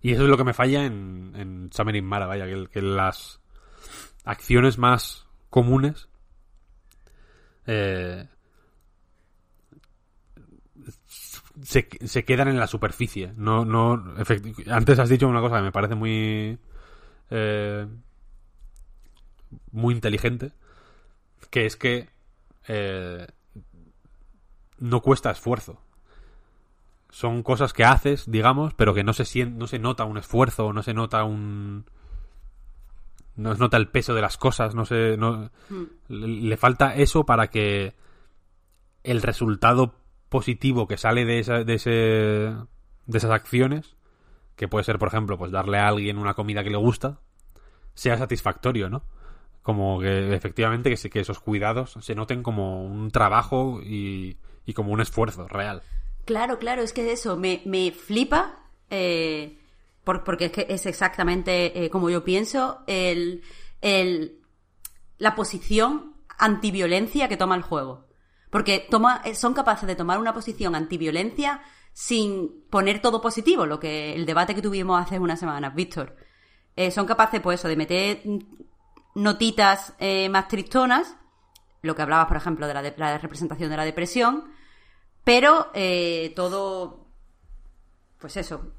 [0.01, 2.81] Y eso es lo que me falla en, en Summer in Mara, vaya, que, que
[2.81, 3.39] las
[4.25, 6.09] acciones más comunes
[7.65, 8.27] eh,
[11.63, 13.33] se, se quedan en la superficie.
[13.35, 14.03] No, no,
[14.69, 16.57] antes has dicho una cosa que me parece muy
[17.29, 17.87] eh,
[19.71, 20.51] muy inteligente,
[21.49, 22.09] que es que
[22.67, 23.27] eh,
[24.79, 25.81] no cuesta esfuerzo.
[27.09, 30.73] Son cosas que haces, digamos, pero que no se sien- no se nota un esfuerzo,
[30.73, 31.85] no se nota un
[33.37, 35.49] no se nota el peso de las cosas, no se no
[36.09, 37.93] le, le falta eso para que
[39.03, 39.95] el resultado
[40.29, 43.95] positivo que sale de esa, de ese de esas acciones,
[44.55, 47.19] que puede ser, por ejemplo, pues darle a alguien una comida que le gusta,
[47.93, 49.03] sea satisfactorio, ¿no?
[49.63, 54.93] como que efectivamente que, que esos cuidados se noten como un trabajo y, y como
[54.93, 55.81] un esfuerzo real.
[56.23, 59.57] Claro, claro, es que eso me, me flipa, eh,
[60.05, 63.41] por- porque es que es exactamente eh, como yo pienso, el,
[63.81, 64.39] el-
[65.17, 68.06] la posición antiviolencia que toma el juego.
[68.57, 68.87] Porque
[69.23, 71.61] eh, son capaces de tomar una posición antiviolencia
[71.93, 76.15] sin poner todo positivo, lo que el debate que tuvimos hace unas semanas, Víctor.
[76.75, 78.39] Eh, son capaces, pues eso, de meter mm,
[79.13, 81.15] notitas eh, más tristonas,
[81.83, 84.45] lo que hablabas, por ejemplo, de la, representación de la depresión,
[85.23, 85.67] pero
[86.35, 87.05] todo,
[88.17, 88.73] pues eso,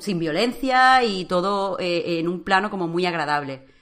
[0.00, 3.77] sin violencia y todo en un plano como muy agradable.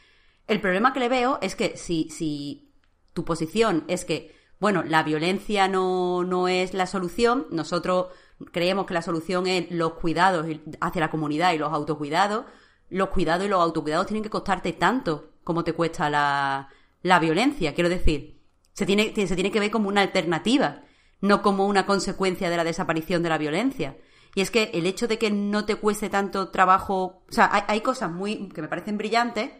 [0.46, 2.72] El problema que le veo es que si, si
[3.12, 8.08] tu posición es que, bueno, la violencia no, no es la solución, nosotros
[8.52, 10.46] creemos que la solución es los cuidados
[10.80, 12.44] hacia la comunidad y los autocuidados,
[12.88, 16.68] los cuidados y los autocuidados tienen que costarte tanto como te cuesta la,
[17.02, 17.74] la violencia.
[17.74, 18.40] Quiero decir,
[18.72, 20.82] se tiene, se tiene que ver como una alternativa,
[21.20, 23.96] no como una consecuencia de la desaparición de la violencia.
[24.34, 27.62] Y es que el hecho de que no te cueste tanto trabajo, o sea, hay,
[27.68, 29.50] hay cosas muy que me parecen brillantes,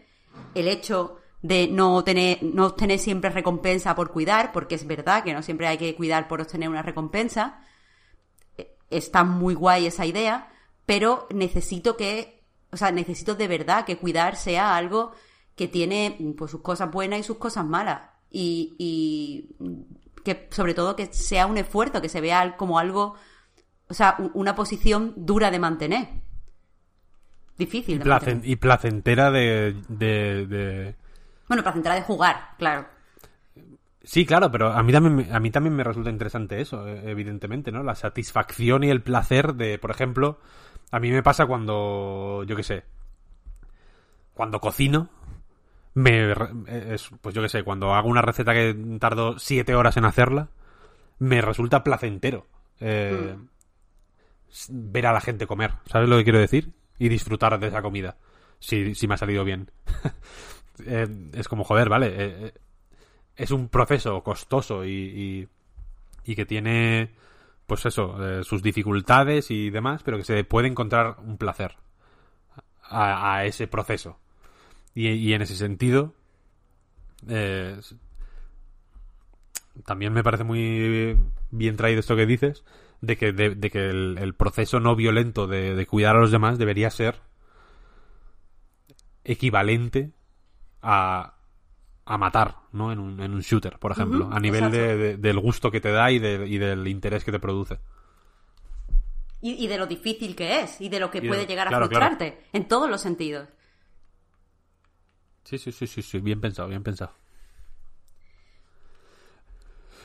[0.54, 5.32] el hecho de no tener, no obtener siempre recompensa por cuidar, porque es verdad que
[5.32, 7.60] no siempre hay que cuidar por obtener una recompensa.
[8.58, 10.48] Eh, Está muy guay esa idea,
[10.86, 12.42] pero necesito que,
[12.72, 15.12] o sea, necesito de verdad que cuidar sea algo
[15.54, 18.02] que tiene pues sus cosas buenas y sus cosas malas.
[18.30, 19.56] Y, y
[20.24, 23.14] que sobre todo que sea un esfuerzo, que se vea como algo,
[23.88, 26.08] o sea, una posición dura de mantener.
[27.58, 28.48] Difícil Y, de placen- mantener.
[28.50, 30.94] y placentera de, de- de-
[31.48, 32.86] Bueno, placentera de jugar, claro.
[34.02, 37.10] Sí, claro, pero a mí también me- a mí también me resulta interesante eso, eh,
[37.10, 37.82] evidentemente, ¿no?
[37.82, 40.38] La satisfacción y el placer de, por ejemplo,
[40.92, 42.84] a mí me pasa cuando, yo qué sé,
[44.34, 45.08] cuando cocino,
[45.94, 46.32] me,
[46.66, 50.48] es- pues yo qué sé, cuando hago una receta que tardo siete horas en hacerla,
[51.18, 52.46] me resulta placentero
[52.80, 53.34] eh,
[54.50, 56.70] s- ver a la gente comer, ¿sabes lo que quiero decir?
[56.98, 58.16] Y disfrutar de esa comida,
[58.58, 59.70] si, si me ha salido bien.
[60.84, 62.52] Eh, es como, joder, vale, eh, eh,
[63.34, 65.48] es un proceso costoso y,
[66.22, 67.14] y, que tiene,
[67.66, 71.76] pues eso, sus dificultades y demás, pero que se puede encontrar un placer
[72.82, 74.18] a, ese proceso.
[74.94, 76.12] Y, y en ese sentido,
[79.86, 81.16] también me parece muy
[81.50, 82.64] bien traído esto que dices,
[83.00, 86.30] de que, de, de que el, el proceso no violento de, de cuidar a los
[86.32, 87.16] demás debería ser
[89.24, 90.12] equivalente
[90.82, 91.36] a,
[92.06, 92.92] a matar, ¿no?
[92.92, 96.10] En un, en un shooter, por ejemplo, a nivel de- del gusto que te da
[96.12, 97.78] y, y del interés que te produce.
[99.40, 101.72] Y, y de lo difícil que es, y de lo que Y puede llegar a
[101.72, 102.16] claro, claro.
[102.18, 103.48] frustrarte, en todos los sentidos.
[105.44, 107.14] Sí, sí, sí, sí, sí, bien pensado, bien pensado.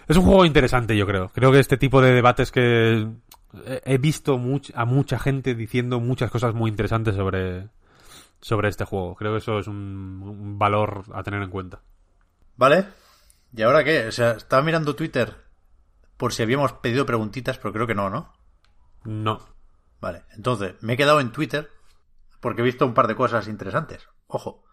[0.08, 1.30] Es un juego interesante, yo creo.
[1.30, 3.08] Creo que este tipo de debates que
[3.86, 7.70] he visto much- a mucha gente diciendo muchas cosas muy interesantes sobre,
[8.42, 9.16] sobre este juego.
[9.16, 9.76] Creo que eso es un,
[10.24, 11.82] un valor a tener en cuenta.
[12.58, 12.86] ¿Vale?
[13.54, 14.08] ¿Y ahora qué?
[14.08, 15.36] O sea, estaba mirando Twitter
[16.18, 18.34] por si habíamos pedido preguntitas, pero creo que no, ¿no?
[19.04, 19.40] No.
[20.00, 21.70] Vale, entonces me he quedado en Twitter
[22.40, 24.08] porque he visto un par de cosas interesantes.
[24.28, 24.64] Ojo.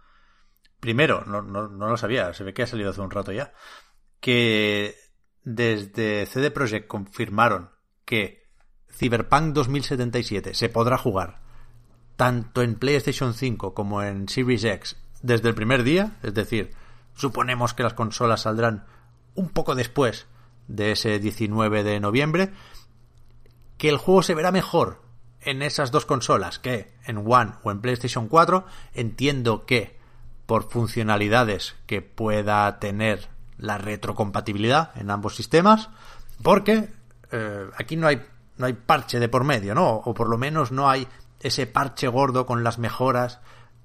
[0.81, 3.53] Primero, no, no, no lo sabía, se ve que ha salido hace un rato ya,
[4.21, 4.95] que
[5.49, 7.71] desde CD Projekt confirmaron
[8.05, 8.45] que
[8.91, 11.41] Cyberpunk 2077 se podrá jugar
[12.17, 16.73] tanto en PlayStation 5 como en Series X desde el primer día, es decir,
[17.15, 18.85] suponemos que las consolas saldrán
[19.35, 20.27] un poco después
[20.67, 22.51] de ese 19 de noviembre,
[23.79, 25.01] que el juego se verá mejor
[25.41, 28.67] en esas dos consolas que en One o en PlayStation 4.
[28.93, 29.97] Entiendo que
[30.45, 35.91] por funcionalidades que pueda tener la retrocompatibilidad en ambos sistemas,
[36.43, 36.89] porque
[37.33, 38.23] eh, aquí no hay,
[38.57, 39.89] no hay parche de por medio, ¿no?
[39.89, 41.07] O por lo menos no hay
[41.41, 43.41] ese parche gordo con las mejoras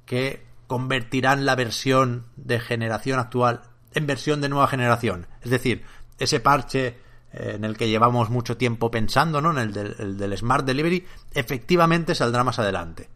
[0.06, 3.62] que convertirán la versión de generación actual
[3.94, 5.28] en versión de nueva generación.
[5.42, 5.84] Es decir,
[6.18, 6.98] ese parche
[7.32, 9.52] eh, en el que llevamos mucho tiempo pensando, ¿no?
[9.52, 13.10] En el del, el del Smart Delivery, efectivamente saldrá más adelante.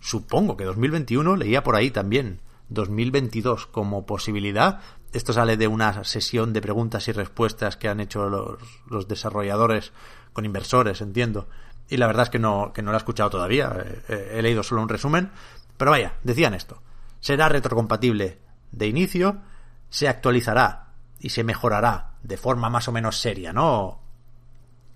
[0.00, 4.80] Supongo que 2021 leía por ahí también 2022 como posibilidad.
[5.12, 8.58] Esto sale de una sesión de preguntas y respuestas que han hecho los,
[8.88, 9.92] los desarrolladores
[10.32, 11.48] con inversores, entiendo.
[11.88, 13.76] Y la verdad es que no, que no lo he escuchado todavía.
[14.08, 15.30] Eh, he leído solo un resumen.
[15.76, 16.80] Pero vaya, decían esto.
[17.20, 18.38] Será retrocompatible
[18.70, 19.42] de inicio,
[19.90, 24.00] se actualizará y se mejorará de forma más o menos seria, ¿no?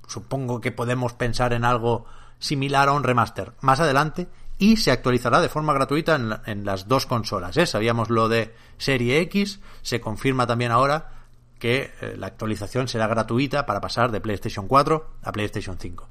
[0.06, 2.06] Supongo que podemos pensar en algo
[2.38, 6.64] similar a un remaster más adelante y se actualizará de forma gratuita en, la- en
[6.64, 7.56] las dos consolas.
[7.56, 7.66] ¿eh?
[7.66, 11.12] Sabíamos lo de Serie X, se confirma también ahora
[11.58, 16.08] que eh, la actualización será gratuita para pasar de PlayStation 4 a PlayStation 5.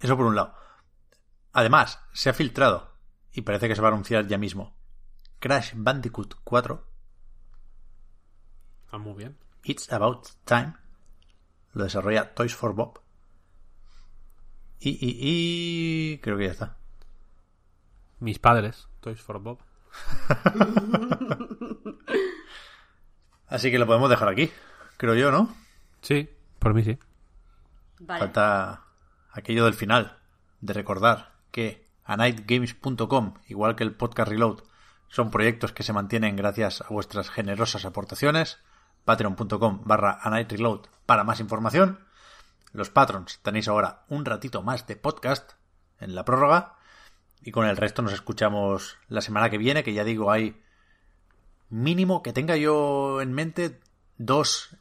[0.00, 0.54] Eso por un lado.
[1.52, 2.92] Además, se ha filtrado,
[3.32, 4.76] y parece que se va a anunciar ya mismo,
[5.40, 6.84] Crash Bandicoot 4,
[8.84, 9.36] Está muy bien.
[9.64, 10.74] It's About Time,
[11.74, 13.00] lo desarrolla Toys for Bob.
[14.80, 15.18] Y, y,
[16.14, 16.77] y creo que ya está.
[18.20, 19.58] Mis padres, Toys for Bob.
[23.46, 24.50] Así que lo podemos dejar aquí,
[24.96, 25.54] creo yo, ¿no?
[26.02, 26.28] Sí,
[26.58, 26.98] por mí sí.
[28.00, 28.20] Vale.
[28.20, 28.84] Falta
[29.32, 30.18] aquello del final,
[30.60, 34.62] de recordar que anightgames.com, igual que el podcast Reload,
[35.08, 38.58] son proyectos que se mantienen gracias a vuestras generosas aportaciones.
[39.04, 42.00] Patreon.com barra anightreload para más información.
[42.72, 45.52] Los patrons tenéis ahora un ratito más de podcast
[45.98, 46.77] en la prórroga.
[47.42, 50.60] Y con el resto nos escuchamos la semana que viene, que ya digo, hay
[51.70, 53.80] mínimo que tenga yo en mente
[54.16, 54.76] dos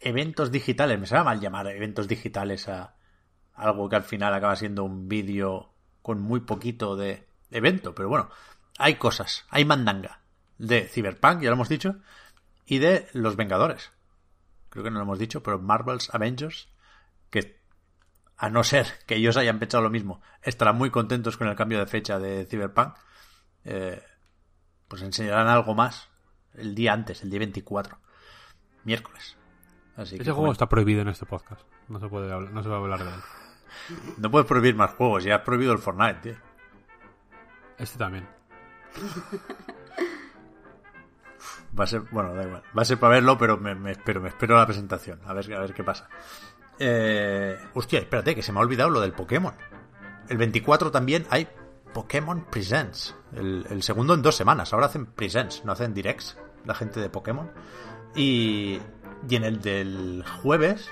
[0.00, 0.98] eventos digitales.
[0.98, 2.94] Me sabe mal llamar eventos digitales a
[3.54, 5.70] algo que al final acaba siendo un vídeo
[6.02, 7.94] con muy poquito de evento.
[7.94, 8.30] Pero bueno,
[8.78, 10.20] hay cosas, hay mandanga
[10.58, 11.96] de Cyberpunk, ya lo hemos dicho,
[12.66, 13.92] y de Los Vengadores.
[14.70, 16.68] Creo que no lo hemos dicho, pero Marvel's Avengers,
[17.30, 17.60] que
[18.36, 21.78] a no ser que ellos hayan pensado lo mismo, estarán muy contentos con el cambio
[21.78, 22.94] de fecha de Cyberpunk,
[23.64, 24.02] eh,
[24.88, 26.08] pues enseñarán algo más
[26.54, 27.98] el día antes, el día 24,
[28.84, 29.36] miércoles.
[29.96, 31.62] Así que Ese juego está prohibido en este podcast.
[31.88, 33.20] No se puede hablar, no se va a hablar de él.
[34.18, 36.36] No puedes prohibir más juegos, ya has prohibido el Fortnite, tío.
[37.76, 38.26] Este también.
[41.78, 42.62] Va a ser, bueno, da igual.
[42.76, 45.20] Va a ser para verlo, pero me, me espero, me espero la presentación.
[45.26, 46.08] A ver, a ver qué pasa.
[46.78, 49.54] Eh, hostia, espérate, que se me ha olvidado lo del Pokémon.
[50.28, 51.48] El 24 también hay
[51.92, 53.16] Pokémon Presents.
[53.34, 54.72] El, segundo en dos semanas.
[54.72, 56.36] Ahora hacen Presents, no hacen Directs.
[56.64, 57.50] La gente de Pokémon.
[58.14, 58.80] Y,
[59.28, 60.90] y en el del jueves,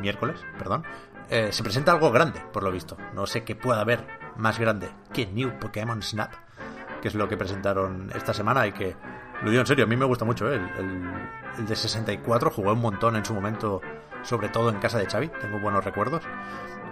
[0.00, 0.84] miércoles, perdón,
[1.28, 2.96] eh, se presenta algo grande, por lo visto.
[3.14, 4.06] No sé qué pueda haber
[4.36, 6.32] más grande que New Pokémon Snap,
[7.02, 8.96] que es lo que presentaron esta semana y que,
[9.42, 10.50] lo digo en serio, a mí me gusta mucho.
[10.52, 10.56] ¿eh?
[10.56, 11.28] El, el-
[11.58, 13.80] el de 64 jugué un montón en su momento,
[14.22, 16.22] sobre todo en casa de Xavi, tengo buenos recuerdos.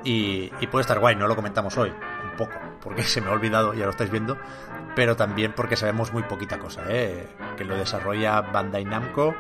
[0.04, 3.32] Y, y puede estar guay, no lo comentamos hoy, un poco, porque se me ha
[3.32, 4.36] olvidado, ya lo estáis viendo,
[4.94, 7.28] pero también porque sabemos muy poquita cosa, ¿eh?
[7.56, 9.34] que lo desarrolla Bandai Namco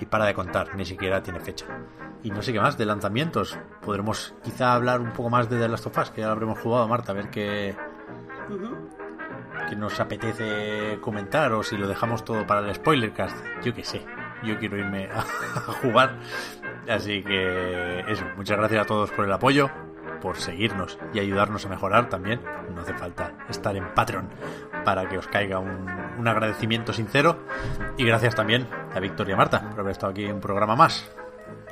[0.00, 1.66] y para de contar, ni siquiera tiene fecha.
[2.22, 5.68] Y no sé qué más, de lanzamientos, podremos quizá hablar un poco más de The
[5.68, 7.76] Last of Us, que ya lo habremos jugado, Marta, a ver qué,
[9.68, 14.04] qué nos apetece comentar o si lo dejamos todo para el spoilercast, yo qué sé,
[14.42, 15.20] yo quiero irme a,
[15.56, 16.18] a jugar.
[16.88, 19.70] Así que eso, muchas gracias a todos por el apoyo,
[20.20, 22.40] por seguirnos y ayudarnos a mejorar también.
[22.74, 24.28] No hace falta estar en Patreon
[24.84, 25.88] para que os caiga un,
[26.18, 27.38] un agradecimiento sincero.
[27.96, 31.10] Y gracias también a Victoria y Marta por haber estado aquí en un programa más.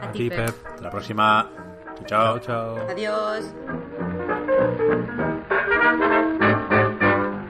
[0.01, 0.51] A Aquí, ti, Pep.
[0.67, 1.51] Hasta la próxima.
[2.07, 2.77] Chao, Chao, chao.
[2.77, 2.89] chao.
[2.91, 3.55] Adiós.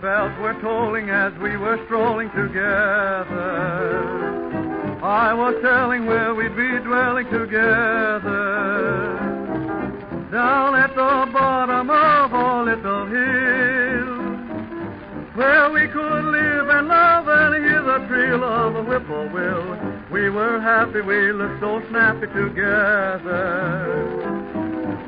[0.03, 3.25] bells were tolling as we were strolling together.
[5.05, 8.23] I was telling where we'd be dwelling together.
[10.33, 14.15] Down at the bottom of a little hill.
[15.35, 19.77] Where we could live and love and hear the trill of a whippoorwill.
[20.11, 23.21] We were happy, we looked so snappy together.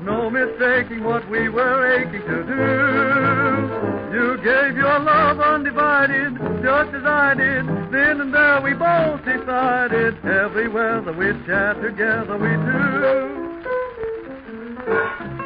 [0.03, 3.96] No mistaking what we were aching to do.
[4.17, 7.67] You gave your love undivided, just as I did.
[7.93, 12.49] Then and there we both decided, everywhere that we'd chat together we
[15.37, 15.46] do.